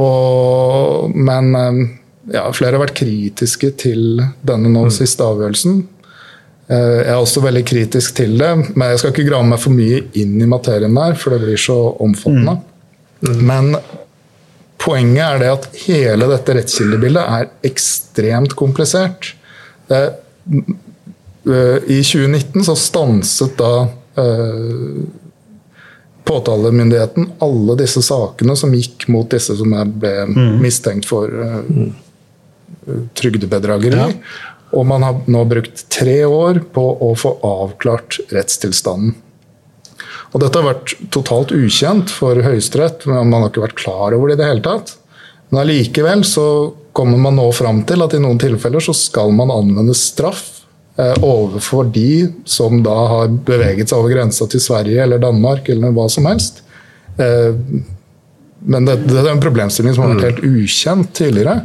Og, 0.00 1.12
men 1.12 1.52
eh, 1.58 1.84
ja, 2.38 2.46
flere 2.56 2.76
har 2.76 2.86
vært 2.86 2.96
kritiske 2.98 3.72
til 3.84 4.22
denne 4.46 4.72
nå 4.72 4.88
mm. 4.88 4.96
siste 4.96 5.26
avgjørelsen. 5.26 5.86
Jeg 6.68 7.06
er 7.08 7.16
også 7.16 7.40
veldig 7.40 7.62
kritisk 7.64 8.18
til 8.18 8.34
det, 8.36 8.50
men 8.74 8.90
jeg 8.90 8.98
skal 9.00 9.14
ikke 9.14 9.24
grave 9.24 9.48
meg 9.48 9.60
for 9.62 9.72
mye 9.72 10.02
inn 10.20 10.34
i 10.36 10.48
materien 10.50 10.92
der, 10.98 11.14
for 11.16 11.32
det 11.32 11.38
blir 11.46 11.60
så 11.62 11.76
omfattende. 12.04 12.58
Mm. 12.58 13.30
Mm. 13.30 13.38
Men 13.48 13.70
Poenget 14.78 15.24
er 15.24 15.40
det 15.42 15.50
at 15.52 15.68
hele 15.86 16.28
dette 16.30 16.54
rettskildebildet 16.54 17.22
er 17.22 17.48
ekstremt 17.66 18.54
komplisert. 18.58 19.32
Eh, 19.90 20.10
I 21.88 22.00
2019 22.04 22.66
så 22.68 22.76
stanset 22.78 23.56
da 23.58 23.72
eh, 24.20 25.00
påtalemyndigheten 26.28 27.30
alle 27.38 27.78
disse 27.80 28.02
sakene 28.04 28.56
som 28.56 28.74
gikk 28.76 29.08
mot 29.12 29.30
disse 29.32 29.56
som 29.56 29.72
ble 29.72 30.12
mm. 30.28 30.58
mistenkt 30.60 31.08
for 31.08 31.32
uh, 31.32 31.62
trygdebedrageri. 33.16 33.96
Ja. 33.96 34.10
Og 34.76 34.84
man 34.90 35.06
har 35.06 35.22
nå 35.24 35.44
brukt 35.48 35.86
tre 35.88 36.20
år 36.28 36.60
på 36.74 36.84
å 36.84 37.14
få 37.16 37.32
avklart 37.48 38.20
rettstilstanden. 38.34 39.14
Og 40.34 40.42
dette 40.42 40.60
har 40.60 40.68
vært 40.68 40.94
totalt 41.14 41.54
ukjent 41.56 42.12
for 42.12 42.38
Høyesterett, 42.44 43.06
men 43.08 43.30
man 43.30 43.44
har 43.44 43.52
ikke 43.52 43.64
vært 43.64 43.80
klar 43.80 44.16
over 44.16 44.28
det 44.28 44.36
i 44.36 44.42
det 44.42 44.50
hele 44.50 44.64
tatt. 44.64 44.94
Men 45.48 45.62
allikevel 45.62 46.24
så 46.28 46.46
kommer 46.96 47.20
man 47.22 47.38
nå 47.38 47.46
fram 47.56 47.82
til 47.88 48.04
at 48.04 48.16
i 48.16 48.20
noen 48.20 48.40
tilfeller 48.42 48.84
så 48.84 48.94
skal 48.96 49.32
man 49.36 49.52
anvende 49.54 49.94
straff 49.96 50.44
eh, 50.98 51.14
overfor 51.24 51.88
de 51.94 52.28
som 52.48 52.82
da 52.84 52.96
har 53.14 53.30
beveget 53.48 53.88
seg 53.88 54.02
over 54.02 54.12
grensa 54.12 54.48
til 54.50 54.62
Sverige 54.62 55.04
eller 55.04 55.22
Danmark 55.22 55.70
eller 55.72 55.94
hva 55.96 56.08
som 56.12 56.28
helst. 56.28 56.60
Eh, 57.16 57.54
men 58.68 58.88
det, 58.88 58.98
det 59.06 59.20
er 59.22 59.30
en 59.32 59.42
problemstilling 59.42 59.94
som 59.94 60.04
har 60.04 60.16
vært 60.16 60.24
mm. 60.24 60.28
helt 60.28 60.64
ukjent 60.64 61.12
tidligere. 61.16 61.60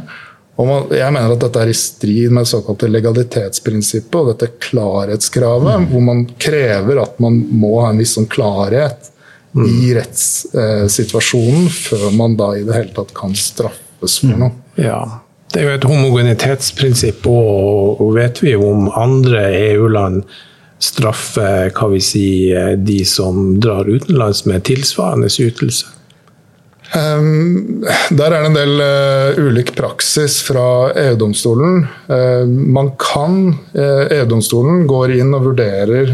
Man, 0.56 0.86
jeg 0.94 1.10
mener 1.10 1.32
at 1.34 1.40
dette 1.42 1.62
er 1.64 1.70
i 1.72 1.74
strid 1.74 2.34
med 2.34 2.46
såkalte 2.46 2.86
legalitetsprinsippet 2.86 4.14
og 4.20 4.28
dette 4.30 4.52
klarhetskravet, 4.62 5.80
mm. 5.82 5.88
hvor 5.90 6.04
man 6.06 6.22
krever 6.38 7.00
at 7.02 7.18
man 7.22 7.40
må 7.50 7.72
ha 7.82 7.90
en 7.90 7.98
viss 7.98 8.14
sånn 8.14 8.30
klarhet 8.30 9.10
mm. 9.50 9.66
i 9.66 9.90
rettssituasjonen 9.98 11.66
eh, 11.66 11.74
før 11.74 12.06
man 12.14 12.38
da 12.38 12.52
i 12.54 12.62
det 12.66 12.76
hele 12.76 12.94
tatt 12.94 13.10
kan 13.18 13.34
straffes 13.34 14.20
for 14.22 14.30
mm. 14.30 14.44
noe. 14.44 14.54
Ja. 14.78 15.02
Det 15.50 15.60
er 15.62 15.68
jo 15.68 15.74
et 15.76 15.86
homogenitetsprinsipp, 15.86 17.26
og, 17.30 18.00
og 18.02 18.14
vet 18.16 18.40
vi 18.42 18.54
om 18.58 18.88
andre 18.94 19.48
EU-land 19.74 20.22
straffer 20.82 21.70
hva 21.74 21.90
vi 21.92 22.00
sier, 22.02 22.74
de 22.78 23.00
som 23.06 23.56
drar 23.62 23.90
utenlands 23.90 24.44
med 24.50 24.66
tilsvarende 24.70 25.30
ytelse? 25.30 25.93
Um, 26.94 27.82
der 28.14 28.30
er 28.30 28.44
det 28.44 28.48
en 28.52 28.56
del 28.56 28.74
uh, 28.78 29.38
ulik 29.48 29.72
praksis 29.74 30.36
fra 30.46 30.92
EU-domstolen. 30.94 31.88
Uh, 32.06 32.44
man 32.46 32.92
kan 33.02 33.48
uh, 33.74 34.04
EU-domstolen 34.14 34.84
går 34.86 35.16
inn 35.16 35.34
og 35.34 35.48
vurderer 35.48 36.12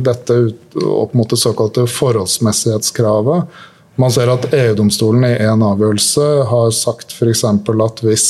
dette 0.00 0.38
ut, 0.46 0.78
opp 0.88 1.12
mot 1.18 1.28
det 1.28 1.40
såkalte 1.42 1.84
forholdsmessighetskravet. 1.90 3.60
Man 4.00 4.14
ser 4.14 4.32
at 4.32 4.48
EU-domstolen 4.56 5.28
i 5.28 5.34
en 5.44 5.66
avgjørelse 5.68 6.30
har 6.48 6.72
sagt 6.76 7.12
f.eks. 7.12 7.44
at 7.44 8.02
hvis 8.06 8.28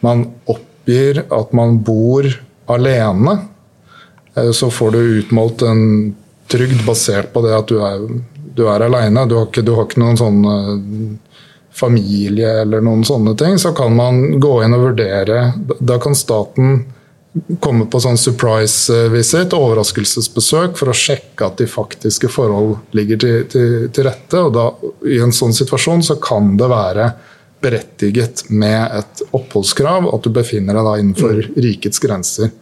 man 0.00 0.30
oppgir 0.48 1.26
at 1.28 1.52
man 1.52 1.76
bor 1.84 2.24
alene, 2.72 3.36
så 4.54 4.70
får 4.72 4.94
du 4.94 4.98
utmålt 5.20 5.64
en 5.66 5.82
trygd 6.48 6.86
basert 6.86 7.34
på 7.34 7.42
det 7.44 7.52
at 7.52 7.68
du 7.68 7.82
er 7.84 8.06
du 8.58 8.66
er 8.68 8.84
aleine, 8.86 9.24
du, 9.30 9.38
du, 9.54 9.72
har 9.76 9.86
ikke 9.86 10.02
noen 10.02 10.18
sånn 10.20 10.44
eh, 10.52 10.76
familie 11.78 12.60
eller 12.64 12.82
noen 12.84 13.04
sånne 13.06 13.36
ting, 13.38 13.58
så 13.58 13.72
kan 13.76 13.94
man 13.96 14.38
gå 14.42 14.54
inn 14.64 14.74
og 14.74 14.88
vurdere 14.88 15.52
Da 15.78 15.98
kan 16.02 16.16
staten 16.18 16.80
komme 17.62 17.86
på 17.86 18.00
sånn 18.02 18.18
surprise 18.18 18.94
visit, 19.12 19.52
overraskelsesbesøk, 19.54 20.76
for 20.78 20.90
å 20.90 20.96
sjekke 20.96 21.46
at 21.46 21.60
de 21.60 21.68
faktiske 21.70 22.30
forhold 22.32 22.94
ligger 22.96 23.20
til, 23.22 23.42
til, 23.52 23.74
til 23.94 24.08
rette. 24.08 24.40
og 24.40 24.54
da, 24.56 24.64
I 25.06 25.20
en 25.22 25.34
sånn 25.34 25.54
situasjon 25.54 26.02
så 26.08 26.18
kan 26.22 26.56
det 26.58 26.70
være 26.72 27.10
berettiget 27.62 28.46
med 28.50 28.98
et 29.00 29.22
oppholdskrav, 29.34 30.08
at 30.14 30.24
du 30.24 30.32
befinner 30.34 30.78
deg 30.78 30.88
da 30.88 30.96
innenfor 30.98 31.42
mm. 31.42 31.60
rikets 31.68 32.02
grenser. 32.02 32.52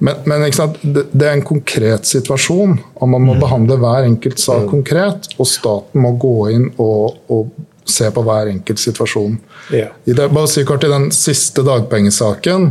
Men, 0.00 0.14
men 0.24 0.42
det, 0.42 1.02
det, 1.12 1.26
er 1.26 1.34
en 1.34 1.44
konkret 1.44 2.08
situasjon, 2.08 2.78
og 2.96 3.08
man 3.12 3.20
må 3.20 3.34
mm. 3.36 3.40
behandle 3.42 3.76
hver 3.82 4.06
enkelt 4.08 4.40
sak 4.40 4.64
mm. 4.64 4.70
konkret. 4.70 5.28
Og 5.36 5.48
staten 5.48 6.00
må 6.00 6.14
gå 6.20 6.36
inn 6.54 6.70
og, 6.80 7.18
og 7.28 7.50
se 7.84 8.08
på 8.14 8.24
hver 8.24 8.48
enkelt 8.48 8.80
situasjon. 8.80 9.36
Yeah. 9.68 9.92
I 10.08 10.16
det, 10.16 10.30
bare 10.32 10.48
si 10.48 10.64
kort, 10.64 10.86
I 10.88 10.92
den 10.92 11.10
siste 11.12 11.66
dagpengesaken 11.66 12.70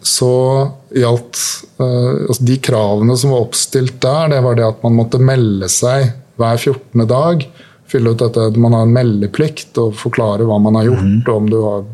så 0.00 0.32
gjaldt 0.96 1.36
uh, 1.76 2.24
altså 2.24 2.44
De 2.48 2.54
kravene 2.64 3.16
som 3.20 3.34
var 3.34 3.42
oppstilt 3.44 3.98
der, 4.00 4.30
det 4.32 4.38
var 4.46 4.56
det 4.56 4.64
at 4.64 4.86
man 4.86 4.96
måtte 4.96 5.20
melde 5.20 5.68
seg 5.68 6.14
hver 6.40 6.56
14. 6.56 7.04
dag. 7.10 7.44
Fylle 7.90 8.14
ut 8.14 8.22
dette, 8.22 8.46
Man 8.56 8.72
har 8.78 8.86
en 8.86 8.96
meldeplikt 8.96 9.76
og 9.82 9.92
forklare 9.98 10.48
hva 10.48 10.56
man 10.62 10.78
har 10.80 10.88
gjort, 10.88 11.04
mm. 11.04 11.34
om 11.34 11.52
du 11.52 11.58
har 11.66 11.84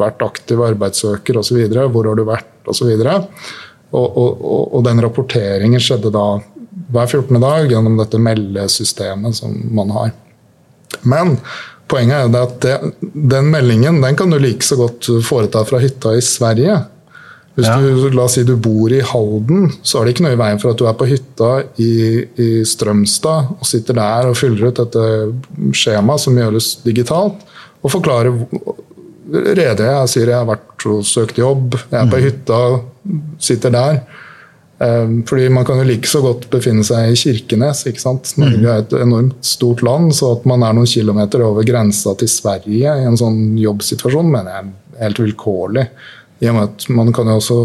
vært 0.00 0.26
aktiv 0.26 0.64
arbeidssøker 0.72 1.38
osv.? 1.38 1.60
Hvor 1.70 2.10
har 2.10 2.18
du 2.18 2.26
vært? 2.26 2.48
osv. 2.66 2.90
Og, 3.92 4.16
og, 4.16 4.44
og, 4.72 4.80
den 4.86 5.02
rapporteringen 5.04 5.80
skjedde 5.82 6.12
da 6.14 6.26
hver 6.92 7.08
14. 7.08 7.36
dag 7.42 7.68
gjennom 7.68 7.98
dette 8.00 8.20
meldesystemet 8.20 9.36
som 9.36 9.52
man 9.76 9.92
har. 9.92 10.14
Men 11.08 11.36
poenget 11.92 12.32
er 12.32 12.46
at 12.46 12.56
det, 12.64 12.78
den 13.12 13.50
meldingen 13.52 14.00
den 14.00 14.16
kan 14.16 14.32
du 14.32 14.38
like 14.40 14.64
så 14.64 14.78
godt 14.80 15.10
foreta 15.26 15.64
fra 15.68 15.80
hytta 15.82 16.14
i 16.16 16.24
Sverige. 16.24 16.78
Hvis 17.52 17.68
ja. 17.68 17.76
du 17.76 18.08
la 18.16 18.24
oss 18.24 18.38
si 18.38 18.46
du 18.48 18.54
bor 18.56 18.92
i 18.92 19.02
Halden, 19.04 19.66
så 19.84 20.00
er 20.00 20.06
det 20.06 20.14
ikke 20.14 20.24
noe 20.24 20.36
i 20.38 20.40
veien 20.40 20.60
for 20.60 20.72
at 20.72 20.80
du 20.80 20.86
er 20.88 20.96
på 20.96 21.08
hytta 21.10 21.50
i, 21.84 21.92
i 22.40 22.50
Strømstad 22.68 23.50
og 23.58 23.68
sitter 23.68 23.98
der 23.98 24.30
og 24.30 24.38
fyller 24.40 24.70
ut 24.70 24.80
dette 24.80 25.02
skjemaet 25.76 26.24
som 26.24 26.38
gjøres 26.40 26.78
digitalt, 26.86 27.44
og 27.82 27.92
forklarer 27.92 28.32
rede 29.32 29.86
jeg 29.88 30.10
sier 30.12 30.32
jeg 30.32 30.38
har 30.38 30.48
vært 30.48 30.86
og 30.90 31.06
søkt 31.06 31.38
jobb, 31.40 31.78
jeg 31.90 31.98
er 31.98 32.10
på 32.10 32.18
mm. 32.18 32.26
hytta, 32.26 32.60
sitter 33.42 33.74
der. 33.74 34.02
Ehm, 34.82 35.22
fordi 35.28 35.48
man 35.48 35.64
kan 35.64 35.78
jo 35.78 35.86
like 35.86 36.08
så 36.10 36.20
godt 36.24 36.48
befinne 36.50 36.84
seg 36.86 37.12
i 37.12 37.18
Kirkenes. 37.18 37.84
ikke 37.86 38.02
sant? 38.02 38.32
Norge 38.40 38.58
mm. 38.58 38.66
er 38.66 38.82
et 38.82 38.94
enormt 38.98 39.46
stort 39.46 39.82
land, 39.86 40.10
så 40.18 40.34
at 40.36 40.46
man 40.48 40.64
er 40.66 40.76
noen 40.76 40.90
kilometer 40.90 41.44
over 41.46 41.66
grensa 41.66 42.16
til 42.18 42.30
Sverige 42.30 42.96
i 42.98 43.08
en 43.08 43.18
sånn 43.18 43.58
jobbsituasjon, 43.62 44.30
mener 44.32 44.56
jeg 44.56 44.70
er 44.96 45.06
helt 45.06 45.22
vilkårlig. 45.22 45.88
I 46.42 46.50
og 46.50 46.58
med 46.58 46.70
at 46.70 46.88
man 46.90 47.12
kan 47.14 47.30
jo 47.30 47.38
også 47.38 47.58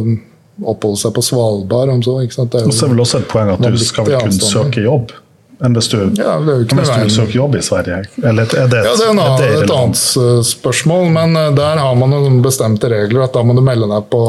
oppholde 0.67 0.99
seg 1.01 1.15
på 1.15 1.23
Svalbard 1.25 1.93
om 1.93 2.03
så. 2.05 2.19
ikke 2.25 2.37
sant? 2.37 2.53
Det 2.53 2.61
er, 2.61 2.69
jo, 2.69 2.75
så 2.75 2.85
er 2.85 2.93
vel 2.93 3.05
også 3.05 3.23
et 3.23 3.31
poeng 3.31 3.53
at 3.55 3.65
du 3.65 3.81
skal 3.81 4.07
vel 4.07 4.21
kunne 4.21 4.51
søke 4.53 4.85
jobb? 4.85 5.15
Enn 5.63 5.73
hvis 5.73 5.87
du, 5.89 5.97
ja, 6.19 6.35
hvis 6.37 6.69
du 6.69 7.09
søker 7.09 7.33
jobb 7.33 7.55
i 7.57 7.61
Sverige? 7.65 8.03
Eller 8.21 8.45
er 8.45 8.69
det, 8.69 8.81
ja, 8.85 8.93
det 8.93 9.05
er 9.07 9.13
en 9.13 9.21
annen, 9.23 9.63
et 9.63 9.73
annet 9.73 10.01
eh, 10.21 10.41
spørsmål, 10.45 11.07
men 11.15 11.37
eh, 11.39 11.49
der 11.57 11.81
har 11.81 11.95
man 11.97 12.13
noen 12.13 12.41
bestemte 12.45 12.91
regler. 12.91 13.23
at 13.25 13.33
Da 13.33 13.43
må 13.45 13.55
du 13.57 13.63
melde 13.65 13.89
deg 13.89 14.09
på 14.11 14.21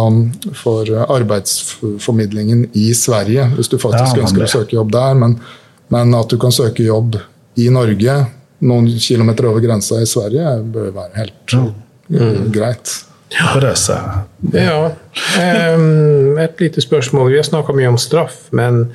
for 0.57 0.93
arbeidsformidlingen 1.19 2.69
i 2.79 2.89
Sverige 2.97 3.51
hvis 3.57 3.69
du 3.73 3.77
faktisk 3.81 4.17
ja, 4.17 4.25
ønsker 4.25 4.47
å 4.47 4.53
søke 4.55 4.79
jobb 4.79 4.95
der. 4.97 5.19
Men, 5.21 5.37
men, 5.93 6.17
at 6.17 6.33
du 6.33 6.39
kan 6.41 6.55
søke 6.55 6.87
jobb 6.87 7.21
i 7.59 7.69
Norge 7.75 8.17
noen 8.59 8.89
kilometer 8.99 9.51
over 9.51 9.63
grensa 9.63 10.01
i 10.03 10.09
Sverige, 10.09 10.57
bør 10.73 10.91
være 10.97 11.21
helt 11.21 11.55
mm. 11.55 12.49
greit. 12.55 12.97
Ja. 13.29 14.25
ja. 14.57 14.91
Um, 15.77 16.39
et 16.41 16.61
lite 16.61 16.81
spørsmål. 16.81 17.31
Vi 17.31 17.37
har 17.37 17.47
snakka 17.47 17.77
mye 17.77 17.93
om 17.93 18.01
straff, 18.01 18.47
men 18.57 18.87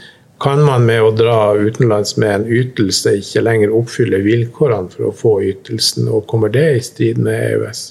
kan 0.44 0.64
man 0.64 0.86
med 0.86 1.00
å 1.00 1.12
dra 1.16 1.56
utenlands 1.56 2.18
med 2.20 2.36
en 2.36 2.46
ytelse 2.52 3.14
ikke 3.22 3.42
lenger 3.46 3.72
oppfylle 3.72 4.20
vilkårene 4.26 4.92
for 4.92 5.08
å 5.08 5.12
få 5.16 5.34
ytelsen, 5.48 6.10
og 6.12 6.26
kommer 6.28 6.52
det 6.52 6.66
i 6.76 6.82
strid 6.84 7.22
med 7.24 7.40
EØS? 7.54 7.84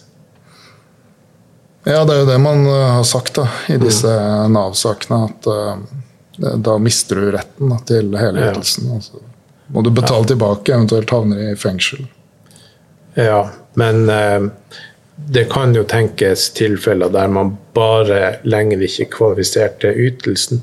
Ja, 1.89 2.03
det 2.05 2.13
er 2.13 2.21
jo 2.21 2.27
det 2.29 2.37
man 2.45 2.67
eh, 2.69 2.91
har 2.99 3.07
sagt 3.09 3.41
da, 3.41 3.47
i 3.73 3.79
mm. 3.79 3.87
disse 3.87 4.13
mm. 4.13 4.53
Nav-sakene. 4.53 5.21
At 5.31 5.49
uh, 5.49 6.53
da 6.69 6.77
mister 6.79 7.19
du 7.19 7.31
retten 7.35 7.73
da, 7.73 7.81
til 7.89 8.13
hele 8.21 8.45
ytelsen. 8.51 8.91
Ja. 8.91 9.01
Altså, 9.01 9.25
må 9.73 9.83
du 9.83 9.91
betale 9.91 10.27
ja. 10.27 10.29
tilbake, 10.35 10.75
eventuelt 10.77 11.17
havner 11.17 11.41
i 11.49 11.57
fengsel. 11.57 12.05
Ja, 13.17 13.41
men 13.81 14.05
uh, 14.13 14.53
det 15.17 15.49
kan 15.57 15.73
jo 15.75 15.87
tenkes 15.89 16.51
tilfeller 16.61 17.11
der 17.17 17.33
man 17.33 17.57
bare 17.73 18.37
lenger 18.45 18.85
ikke 18.85 19.09
kvalifiserte 19.17 19.97
ytelsen 19.97 20.63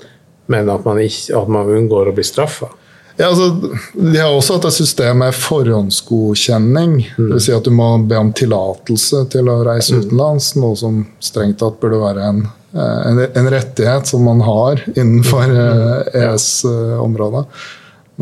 men 0.50 0.70
at 0.74 0.86
man, 0.86 1.00
ikke, 1.04 1.38
at 1.38 1.50
man 1.52 1.70
unngår 1.78 2.10
å 2.10 2.16
bli 2.18 2.26
straffa. 2.26 2.72
Ja, 3.20 3.28
altså, 3.28 3.74
de 3.94 4.16
har 4.16 4.32
også 4.32 4.56
hatt 4.56 4.70
et 4.70 4.78
system 4.78 5.20
med 5.20 5.36
forhåndsgodkjenning. 5.36 6.94
Mm. 7.18 7.26
Vil 7.34 7.42
si 7.44 7.52
at 7.52 7.68
du 7.68 7.74
må 7.76 7.90
be 8.08 8.16
om 8.16 8.32
tillatelse 8.32 9.26
til 9.34 9.52
å 9.52 9.58
reise 9.68 9.98
mm. 9.98 10.06
utenlands, 10.06 10.54
noe 10.56 10.78
som 10.80 11.02
strengt 11.24 11.60
tatt 11.60 11.82
burde 11.84 12.00
være 12.00 12.30
en, 12.32 12.40
eh, 12.72 13.02
en, 13.10 13.20
en 13.42 13.52
rettighet 13.52 14.08
som 14.08 14.24
man 14.24 14.40
har 14.48 14.86
innenfor 14.94 15.52
mm. 15.52 16.16
EØS-området. 16.22 17.44
Eh, 17.44 17.68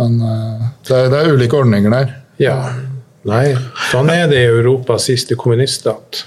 Men 0.01 0.17
eh, 0.21 0.65
det 0.89 0.97
er, 0.97 1.11
det 1.13 1.21
er 1.21 1.33
ulike 1.37 1.61
ordninger 1.61 1.93
der. 1.93 2.17
Ja. 2.41 2.57
Nei, 3.27 3.51
sånn 3.91 4.09
er 4.13 4.27
det 4.31 4.39
i 4.39 4.47
Europas 4.47 5.09
siste 5.09 5.35
kommuniststat. 5.39 6.23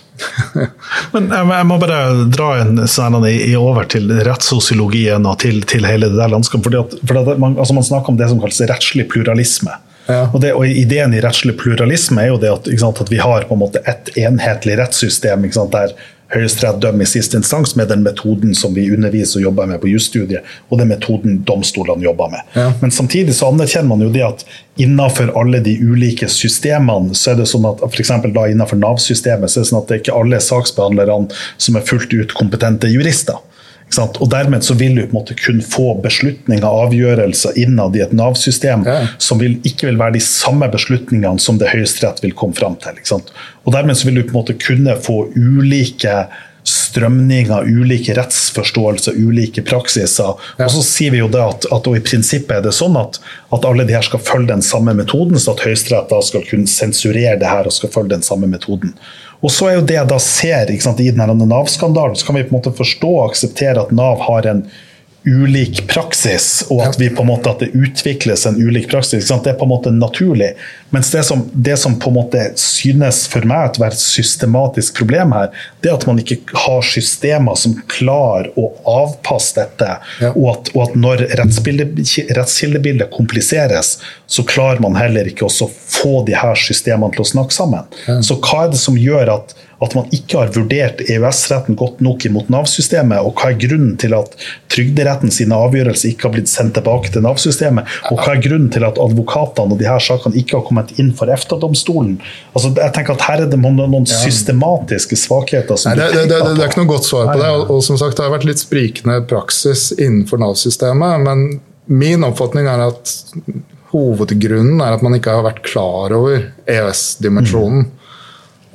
Men 1.15 1.31
jeg 1.33 1.69
må 1.69 1.79
bare 1.81 2.27
dra 2.29 2.51
en 2.61 2.83
sånn 2.91 3.17
over 3.57 3.89
til 3.89 4.11
rettssosiologien 4.27 5.25
og 5.29 5.39
til, 5.41 5.63
til, 5.69 5.87
hele 5.89 6.11
det 6.11 6.21
der 6.21 6.33
landskapet. 6.33 6.69
Fordi 6.69 6.81
at, 6.83 6.99
for 7.09 7.23
at 7.23 7.41
man, 7.41 7.57
altså 7.57 7.77
man, 7.77 7.87
snakker 7.87 8.13
om 8.13 8.21
det 8.21 8.29
som 8.29 8.43
kalles 8.43 8.61
rettslig 8.69 9.09
pluralisme. 9.13 9.79
Ja. 10.11 10.27
Og, 10.27 10.41
det, 10.43 10.53
og, 10.59 10.67
Ideen 10.67 11.15
i 11.17 11.23
rettslig 11.25 11.57
pluralisme 11.61 12.25
er 12.25 12.35
jo 12.35 12.41
det 12.43 12.53
at, 12.53 12.71
sant, 12.83 13.01
at 13.01 13.13
vi 13.13 13.21
har 13.23 13.49
på 13.49 13.57
en 13.57 13.63
måte 13.63 13.83
et 13.89 14.13
enhetlig 14.21 14.77
rettssystem 14.81 15.49
sant, 15.55 15.73
der 15.73 15.97
Høyesterett 16.31 16.79
dømmer 16.83 17.07
i 17.07 17.11
siste 17.11 17.39
instans 17.41 17.75
med 17.79 17.91
den 17.91 18.05
metoden 18.07 18.55
som 18.55 18.75
vi 18.77 18.87
underviser 18.95 19.41
og 19.41 19.49
jobber 19.49 19.71
med 19.71 19.81
på 19.83 19.91
jusstudiet, 19.91 20.47
og 20.71 20.79
den 20.79 20.93
metoden 20.93 21.41
domstolene 21.49 22.07
jobber 22.07 22.31
med. 22.31 22.53
Ja. 22.55 22.69
Men 22.83 22.95
samtidig 22.95 23.35
så 23.39 23.51
anerkjenner 23.51 23.91
man 23.91 24.05
jo 24.05 24.13
det 24.15 24.23
at 24.27 24.45
innenfor 24.81 25.33
alle 25.41 25.61
de 25.65 25.75
ulike 25.83 26.29
systemene, 26.31 27.17
så 27.19 27.33
er 27.33 27.41
det 27.41 27.49
sånn 27.51 27.67
at 27.69 27.83
f.eks. 27.91 28.15
da 28.31 28.47
innenfor 28.47 28.79
Nav-systemet, 28.81 29.51
så 29.51 29.61
er 29.61 29.67
det 29.67 29.73
sånn 29.73 29.83
at 29.83 29.91
det 29.91 29.97
er 29.97 30.03
ikke 30.05 30.19
alle 30.23 30.43
saksbehandlerne 30.45 31.41
som 31.59 31.79
er 31.79 31.87
fullt 31.89 32.15
ut 32.15 32.37
kompetente 32.39 32.91
jurister. 32.93 33.43
Og 33.99 34.29
Dermed 34.31 34.63
så 34.65 34.77
vil 34.79 34.95
du 34.97 35.03
på 35.03 35.11
en 35.11 35.19
måte 35.19 35.37
kun 35.39 35.63
få 35.65 35.95
beslutninger 36.05 36.67
og 36.67 36.91
avgjørelser 36.91 37.59
innad 37.59 37.97
i 37.99 38.05
et 38.05 38.13
Nav-system 38.15 38.85
ja. 38.87 39.01
som 39.19 39.41
vil, 39.43 39.59
ikke 39.67 39.89
vil 39.89 39.99
være 40.01 40.19
de 40.19 40.23
samme 40.25 40.69
beslutningene 40.71 41.43
som 41.43 41.59
det 41.59 41.73
Høyesterett 41.73 42.23
vil 42.23 42.37
komme 42.39 42.55
fram 42.59 42.79
til. 42.83 43.01
Og 43.11 43.75
Dermed 43.75 43.99
så 43.99 44.09
vil 44.09 44.21
du 44.21 44.23
på 44.29 44.35
en 44.35 44.41
måte 44.43 44.59
kunne 44.61 44.95
få 45.03 45.25
ulike 45.35 46.23
strømninger, 46.63 47.65
ulike 47.65 48.15
rettsforståelser, 48.15 49.17
ulike 49.17 49.63
praksiser. 49.65 50.35
Ja. 50.59 50.67
Og 50.67 50.75
så 50.75 50.83
sier 50.85 51.15
vi 51.15 51.23
jo 51.23 51.31
det 51.33 51.41
at, 51.41 51.67
at 51.73 51.89
i 51.89 52.03
prinsippet 52.05 52.59
er 52.59 52.67
det 52.67 52.75
sånn 52.77 52.99
at, 53.01 53.19
at, 53.51 53.65
alle 53.67 53.87
de 53.89 53.97
her 53.97 54.05
skal 54.07 54.23
følge 54.23 54.53
den 54.53 54.65
samme 54.65 54.95
metoden, 54.99 55.41
så 55.41 55.55
at 55.57 55.65
Høyesterett 55.65 56.13
skal 56.29 56.45
kunne 56.49 56.71
sensurere 56.71 57.39
det 57.41 57.51
her 57.51 57.69
og 57.69 57.75
skal 57.75 57.93
følge 57.95 58.15
den 58.17 58.27
samme 58.27 58.51
metoden. 58.51 58.95
Og 59.41 59.53
så 59.53 59.71
er 59.71 59.79
jo 59.79 59.87
det 59.89 59.97
jeg 59.97 60.11
da 60.11 60.19
ser 60.21 60.73
sant, 60.85 61.01
i 61.01 61.13
denne 61.15 61.47
Nav-skandalen, 61.49 62.17
så 62.17 62.29
kan 62.29 62.37
vi 62.37 62.45
på 62.45 62.53
en 62.53 62.59
måte 62.59 62.77
forstå 62.77 63.11
og 63.17 63.31
akseptere 63.31 63.81
at 63.81 63.95
Nav 63.97 64.21
har 64.27 64.49
en 64.51 64.65
ulik 65.25 65.83
praksis, 65.89 66.65
og 66.71 66.81
at, 66.87 66.97
vi 67.01 67.11
på 67.13 67.23
en 67.23 67.29
måte, 67.29 67.51
at 67.53 67.61
det 67.61 67.75
utvikles 67.77 68.47
en 68.49 68.57
ulik 68.57 68.89
praksis. 68.91 69.29
Det 69.29 69.53
er 69.53 69.59
på 69.59 69.67
en 69.67 69.73
måte 69.73 69.93
naturlig. 69.93 70.55
Mens 70.95 71.11
det 71.13 71.23
som, 71.29 71.43
det 71.53 71.77
som 71.77 71.99
på 72.01 72.11
en 72.11 72.17
måte 72.17 72.45
synes 72.59 73.27
for 73.31 73.45
meg 73.49 73.77
å 73.77 73.83
være 73.85 73.99
et 73.99 74.03
systematisk 74.03 74.97
problem 75.03 75.35
her, 75.37 75.53
det 75.85 75.93
er 75.93 75.99
at 75.99 76.07
man 76.09 76.21
ikke 76.23 76.41
har 76.65 76.81
systemer 76.87 77.59
som 77.61 77.77
klarer 77.93 78.49
å 78.59 78.71
avpasse 78.89 79.61
dette. 79.61 79.91
Ja. 80.23 80.33
Og, 80.33 80.49
at, 80.55 80.73
og, 80.75 80.83
at, 80.89 80.99
når 81.05 81.27
rettskildebildet 81.43 83.13
kompliseres, 83.13 83.99
så 84.31 84.47
klarer 84.49 84.81
man 84.83 84.97
heller 84.97 85.29
ikke 85.29 85.51
å 85.51 85.71
få 85.71 86.23
de 86.27 86.39
her 86.39 86.57
systemene 86.59 87.13
til 87.15 87.27
å 87.27 87.33
snakke 87.35 87.55
sammen. 87.55 88.01
Ja. 88.07 88.23
Så 88.25 88.41
hva 88.41 88.65
er 88.65 88.73
det 88.73 88.81
som 88.81 88.97
gjør 88.99 89.37
at 89.37 89.57
at 89.81 89.95
man 89.97 90.11
ikke 90.13 90.37
har 90.37 90.51
vurdert 90.53 91.01
EØS-retten 91.07 91.77
godt 91.81 92.03
nok 92.05 92.27
imot 92.29 92.51
Nav-systemet, 92.53 93.25
og 93.25 93.39
hva 93.41 93.53
er 93.53 93.61
grunnen 93.63 93.95
til 94.01 94.13
at 94.17 94.35
Trygderetten 94.71 95.33
sine 95.35 95.57
avgjørelser 95.57 96.13
ikke 96.13 96.29
har 96.29 96.35
blitt 96.35 96.51
sendt 96.53 96.77
tilbake 96.77 97.13
til 97.15 97.25
Nav-systemet, 97.25 97.89
og 98.11 98.21
hva 98.21 98.35
er 98.35 98.43
grunnen 98.45 98.69
til 98.75 98.85
at 98.87 99.01
advokatene 99.01 99.75
og 99.75 99.81
de 99.81 99.89
her 99.89 100.05
sakene 100.05 100.37
ikke 100.41 100.59
har 100.59 100.67
kommet 100.69 100.93
inn 101.01 101.15
for 101.17 101.33
EFTA-domstolen? 101.33 102.19
Altså, 102.53 102.75
jeg 102.77 102.95
tenker 102.97 103.17
at 103.17 103.27
Her 103.31 103.45
er 103.45 103.51
det 103.51 103.59
noen 103.61 104.07
systematiske 104.09 105.17
svakheter. 105.19 105.81
Nei, 105.89 105.97
det, 105.97 106.11
det, 106.15 106.25
det, 106.29 106.39
det, 106.45 106.63
er 106.65 106.71
ikke 106.71 106.83
noe 106.83 106.93
godt 106.93 107.09
svar 107.09 107.33
på 107.33 107.41
det. 107.41 107.51
Og, 107.57 107.75
og 107.77 107.83
som 107.87 107.99
sagt, 108.01 108.19
Det 108.19 108.27
har 108.27 108.35
vært 108.35 108.49
litt 108.49 108.63
sprikende 108.63 109.21
praksis 109.31 109.91
innenfor 109.97 110.41
Nav-systemet. 110.43 111.25
men 111.25 111.61
min 111.91 112.23
oppfatning 112.23 112.69
er 112.71 112.85
at 112.85 113.15
hovedgrunnen 113.91 114.79
er 114.85 114.95
at 114.95 115.03
man 115.03 115.17
ikke 115.17 115.33
har 115.35 115.47
vært 115.47 115.65
klar 115.67 116.13
over 116.15 116.45
EØS-dimensjonen. 116.71 117.89
Mm. 117.89 118.00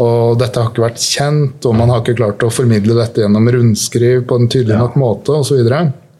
Og 0.03 0.35
dette 0.39 0.59
har 0.59 0.71
ikke 0.71 0.83
vært 0.83 0.99
kjent, 0.99 1.65
og 1.67 1.75
man 1.79 1.89
har 1.93 1.99
ikke 2.03 2.19
klart 2.19 2.43
å 2.43 2.49
formidle 2.51 2.93
dette 2.97 3.21
gjennom 3.23 3.45
rundskriv 3.55 4.25
på 4.27 4.33
en 4.41 4.49
tydelig 4.51 4.75
ja. 4.75 4.81
nok 4.83 4.95
måte 4.99 5.31
osv. 5.39 5.59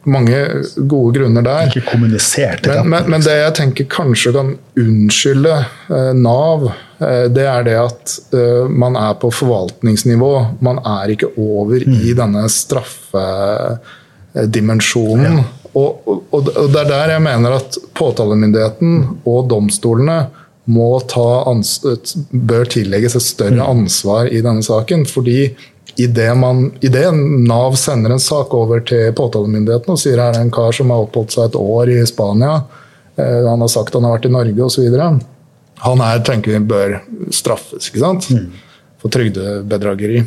Mange 0.06 0.62
gode 0.76 1.18
grunner 1.18 1.42
der. 1.44 1.66
Ikke 1.68 1.90
kommunisert. 1.90 2.66
Men, 2.70 2.88
men, 2.92 3.02
men, 3.10 3.20
det 3.26 3.36
jeg 3.40 3.54
tenker 3.58 3.84
kanskje 3.90 4.32
kan 4.36 4.48
unnskylde 4.78 5.54
eh, 5.58 6.12
Nav, 6.16 6.72
eh, 7.02 7.26
det 7.34 7.46
er 7.50 7.62
det 7.66 7.76
at 7.82 8.14
eh, 8.38 8.64
man 8.70 8.96
er 9.00 9.14
på 9.20 9.30
forvaltningsnivå. 9.34 10.46
Man 10.64 10.78
er 10.80 11.10
ikke 11.16 11.30
over 11.34 11.78
mm. 11.82 11.94
i 12.06 12.08
denne 12.16 12.48
straffedimensjonen. 12.54 15.36
Ja. 15.42 15.46
Og, 15.76 16.08
og, 16.08 16.32
og, 16.32 16.72
det 16.72 16.80
er 16.80 16.88
der 16.88 17.10
jeg 17.16 17.22
mener 17.26 17.50
at 17.58 17.76
påtalemyndigheten 17.98 18.92
og 19.28 19.48
domstolene 19.50 20.18
må 20.66 20.88
ta 21.06 21.44
bør 22.30 22.68
tillegges 22.70 23.16
et 23.18 23.24
større 23.24 23.62
mm. 23.62 23.66
ansvar 23.70 24.30
i 24.32 24.42
denne 24.44 24.64
saken. 24.66 25.06
fordi 25.06 25.54
Idet 25.96 27.14
Nav 27.48 27.76
sender 27.80 28.12
en 28.12 28.20
sak 28.20 28.52
over 28.54 28.82
til 28.84 29.14
påtalemyndigheten 29.16 29.94
og 29.94 30.00
sier 30.02 30.20
her 30.20 30.34
er 30.34 30.42
en 30.44 30.50
kar 30.52 30.74
som 30.76 30.90
har 30.92 31.06
oppholdt 31.06 31.32
seg 31.32 31.46
et 31.48 31.56
år 31.56 31.92
i 31.94 32.02
Spania, 32.04 32.58
eh, 33.16 33.46
han 33.46 33.64
har 33.64 33.70
sagt 33.72 33.96
han 33.96 34.04
har 34.04 34.18
vært 34.18 34.28
i 34.28 34.32
Norge 34.34 34.66
osv. 34.66 34.98
Han 35.86 36.04
her 36.04 36.20
tenker 36.26 36.52
vi 36.52 36.60
bør 36.74 36.98
straffes 37.32 37.88
ikke 37.88 38.02
sant? 38.02 38.28
Mm. 38.28 38.50
for 39.00 39.12
trygdebedrageri. 39.12 40.24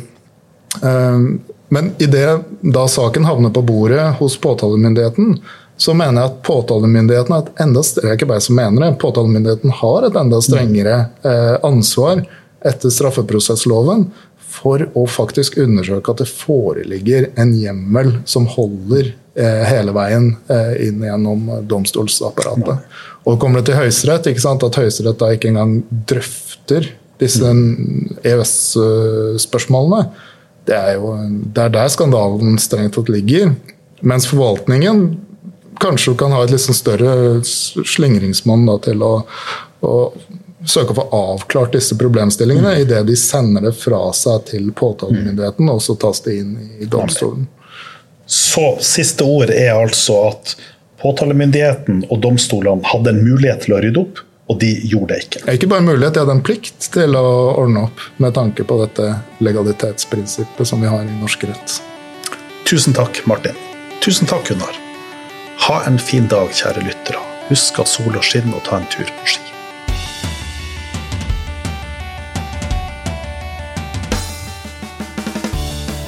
Men 1.70 1.92
idet 2.02 2.40
da 2.74 2.84
saken 2.88 3.26
havner 3.26 3.52
på 3.54 3.62
bordet 3.66 4.04
hos 4.18 4.36
påtalemyndigheten, 4.42 5.36
så 5.80 5.94
mener 5.96 6.20
jeg 6.20 6.30
at 6.30 6.40
påtalemyndigheten 6.44 7.32
har 7.32 7.46
et 7.46 7.62
enda 7.64 7.80
jeg 7.80 8.18
ikke 8.18 8.28
bare 8.28 8.44
som 8.44 8.58
mener 8.58 8.84
det, 8.84 8.98
påtalemyndigheten 9.00 9.72
har 9.80 10.04
et 10.04 10.18
enda 10.20 10.40
strengere 10.44 10.96
eh, 11.24 11.56
ansvar 11.64 12.20
etter 12.68 12.92
straffeprosessloven 12.92 14.10
for 14.50 14.82
å 14.98 15.06
faktisk 15.08 15.56
undersøke 15.62 16.12
at 16.12 16.20
det 16.20 16.28
foreligger 16.28 17.30
en 17.40 17.54
hjemmel 17.56 18.12
som 18.28 18.48
holder 18.50 19.12
eh, 19.38 19.62
hele 19.70 19.94
veien 19.96 20.34
eh, 20.52 20.74
inn 20.88 21.00
gjennom 21.06 21.48
domstolsapparatet. 21.70 22.84
Og 23.24 23.40
kommer 23.40 23.62
det 23.62 23.70
til 23.70 23.80
Høyesterett, 23.80 24.28
at 24.28 24.80
Høyesterett 24.82 25.20
da 25.22 25.30
ikke 25.32 25.48
engang 25.52 25.78
drøfter 26.10 26.90
disse 27.20 27.54
EØS-spørsmålene, 28.26 30.04
det 30.68 30.76
er 30.76 30.94
jo 30.98 31.16
det 31.56 31.64
er 31.64 31.72
der 31.72 31.88
skandalen 31.92 32.60
strengt 32.60 32.98
tatt 32.98 33.08
ligger. 33.12 33.54
Mens 34.04 34.28
forvaltningen 34.28 35.29
kanskje 35.80 36.12
du 36.12 36.18
kan 36.20 36.32
ha 36.32 36.44
et 36.44 36.52
litt 36.52 36.62
sånn 36.62 36.76
større 36.76 37.12
slingringsmonn 37.44 38.68
til 38.84 39.02
å, 39.04 39.12
å, 39.86 39.94
søke 40.66 40.94
å 40.94 40.98
få 41.00 41.06
avklart 41.16 41.76
disse 41.76 41.96
problemstillingene 41.98 42.74
mm. 42.74 42.82
idet 42.84 43.04
de 43.08 43.16
sender 43.16 43.68
det 43.68 43.74
fra 43.80 44.02
seg 44.16 44.44
til 44.52 44.70
påtalemyndigheten, 44.76 45.66
mm. 45.66 45.72
og 45.74 45.82
så 45.84 45.96
tas 46.00 46.22
det 46.26 46.36
inn 46.42 46.56
i 46.78 46.88
domstolen. 46.90 47.48
Så 48.30 48.76
siste 48.84 49.26
ord 49.26 49.50
er 49.50 49.72
altså 49.74 50.18
at 50.28 50.52
påtalemyndigheten 51.00 52.04
og 52.10 52.20
domstolene 52.22 52.86
hadde 52.92 53.14
en 53.14 53.22
mulighet 53.24 53.64
til 53.64 53.74
å 53.74 53.80
rydde 53.82 54.04
opp, 54.04 54.20
og 54.50 54.58
de 54.60 54.70
gjorde 54.90 55.14
det 55.14 55.24
ikke. 55.24 55.42
Ikke 55.54 55.70
bare 55.70 55.86
mulighet, 55.86 56.14
de 56.14 56.24
hadde 56.24 56.36
en 56.36 56.44
plikt 56.44 56.90
til 56.94 57.16
å 57.18 57.24
ordne 57.54 57.86
opp 57.86 58.04
med 58.22 58.34
tanke 58.36 58.66
på 58.66 58.80
dette 58.82 59.14
legalitetsprinsippet 59.42 60.68
som 60.68 60.82
vi 60.82 60.90
har 60.90 61.06
i 61.06 61.18
norsk 61.22 61.48
rett. 61.50 61.80
Tusen 62.66 62.94
takk, 62.94 63.22
Martin. 63.30 63.56
Tusen 64.02 64.30
takk, 64.30 64.50
Gunnar. 64.50 64.89
Ha 65.60 65.82
en 65.86 65.98
fin 65.98 66.24
dag, 66.28 66.48
kjære 66.56 66.80
lyttere. 66.86 67.20
Husk 67.50 67.78
at 67.82 67.88
sola 67.88 68.22
skinner, 68.24 68.56
og 68.56 68.64
ta 68.64 68.78
en 68.80 68.86
tur 68.88 69.10
på 69.18 69.28
ski. 69.28 69.46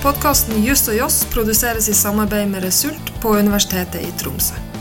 Podkasten 0.03 0.65
Just 0.65 0.89
og 0.89 0.97
Joss 0.99 1.23
produseres 1.31 1.87
i 1.93 1.95
samarbeid 1.95 2.49
med 2.51 2.65
Result 2.65 3.13
på 3.21 3.37
Universitetet 3.39 4.03
i 4.03 4.13
Tromsø. 4.19 4.72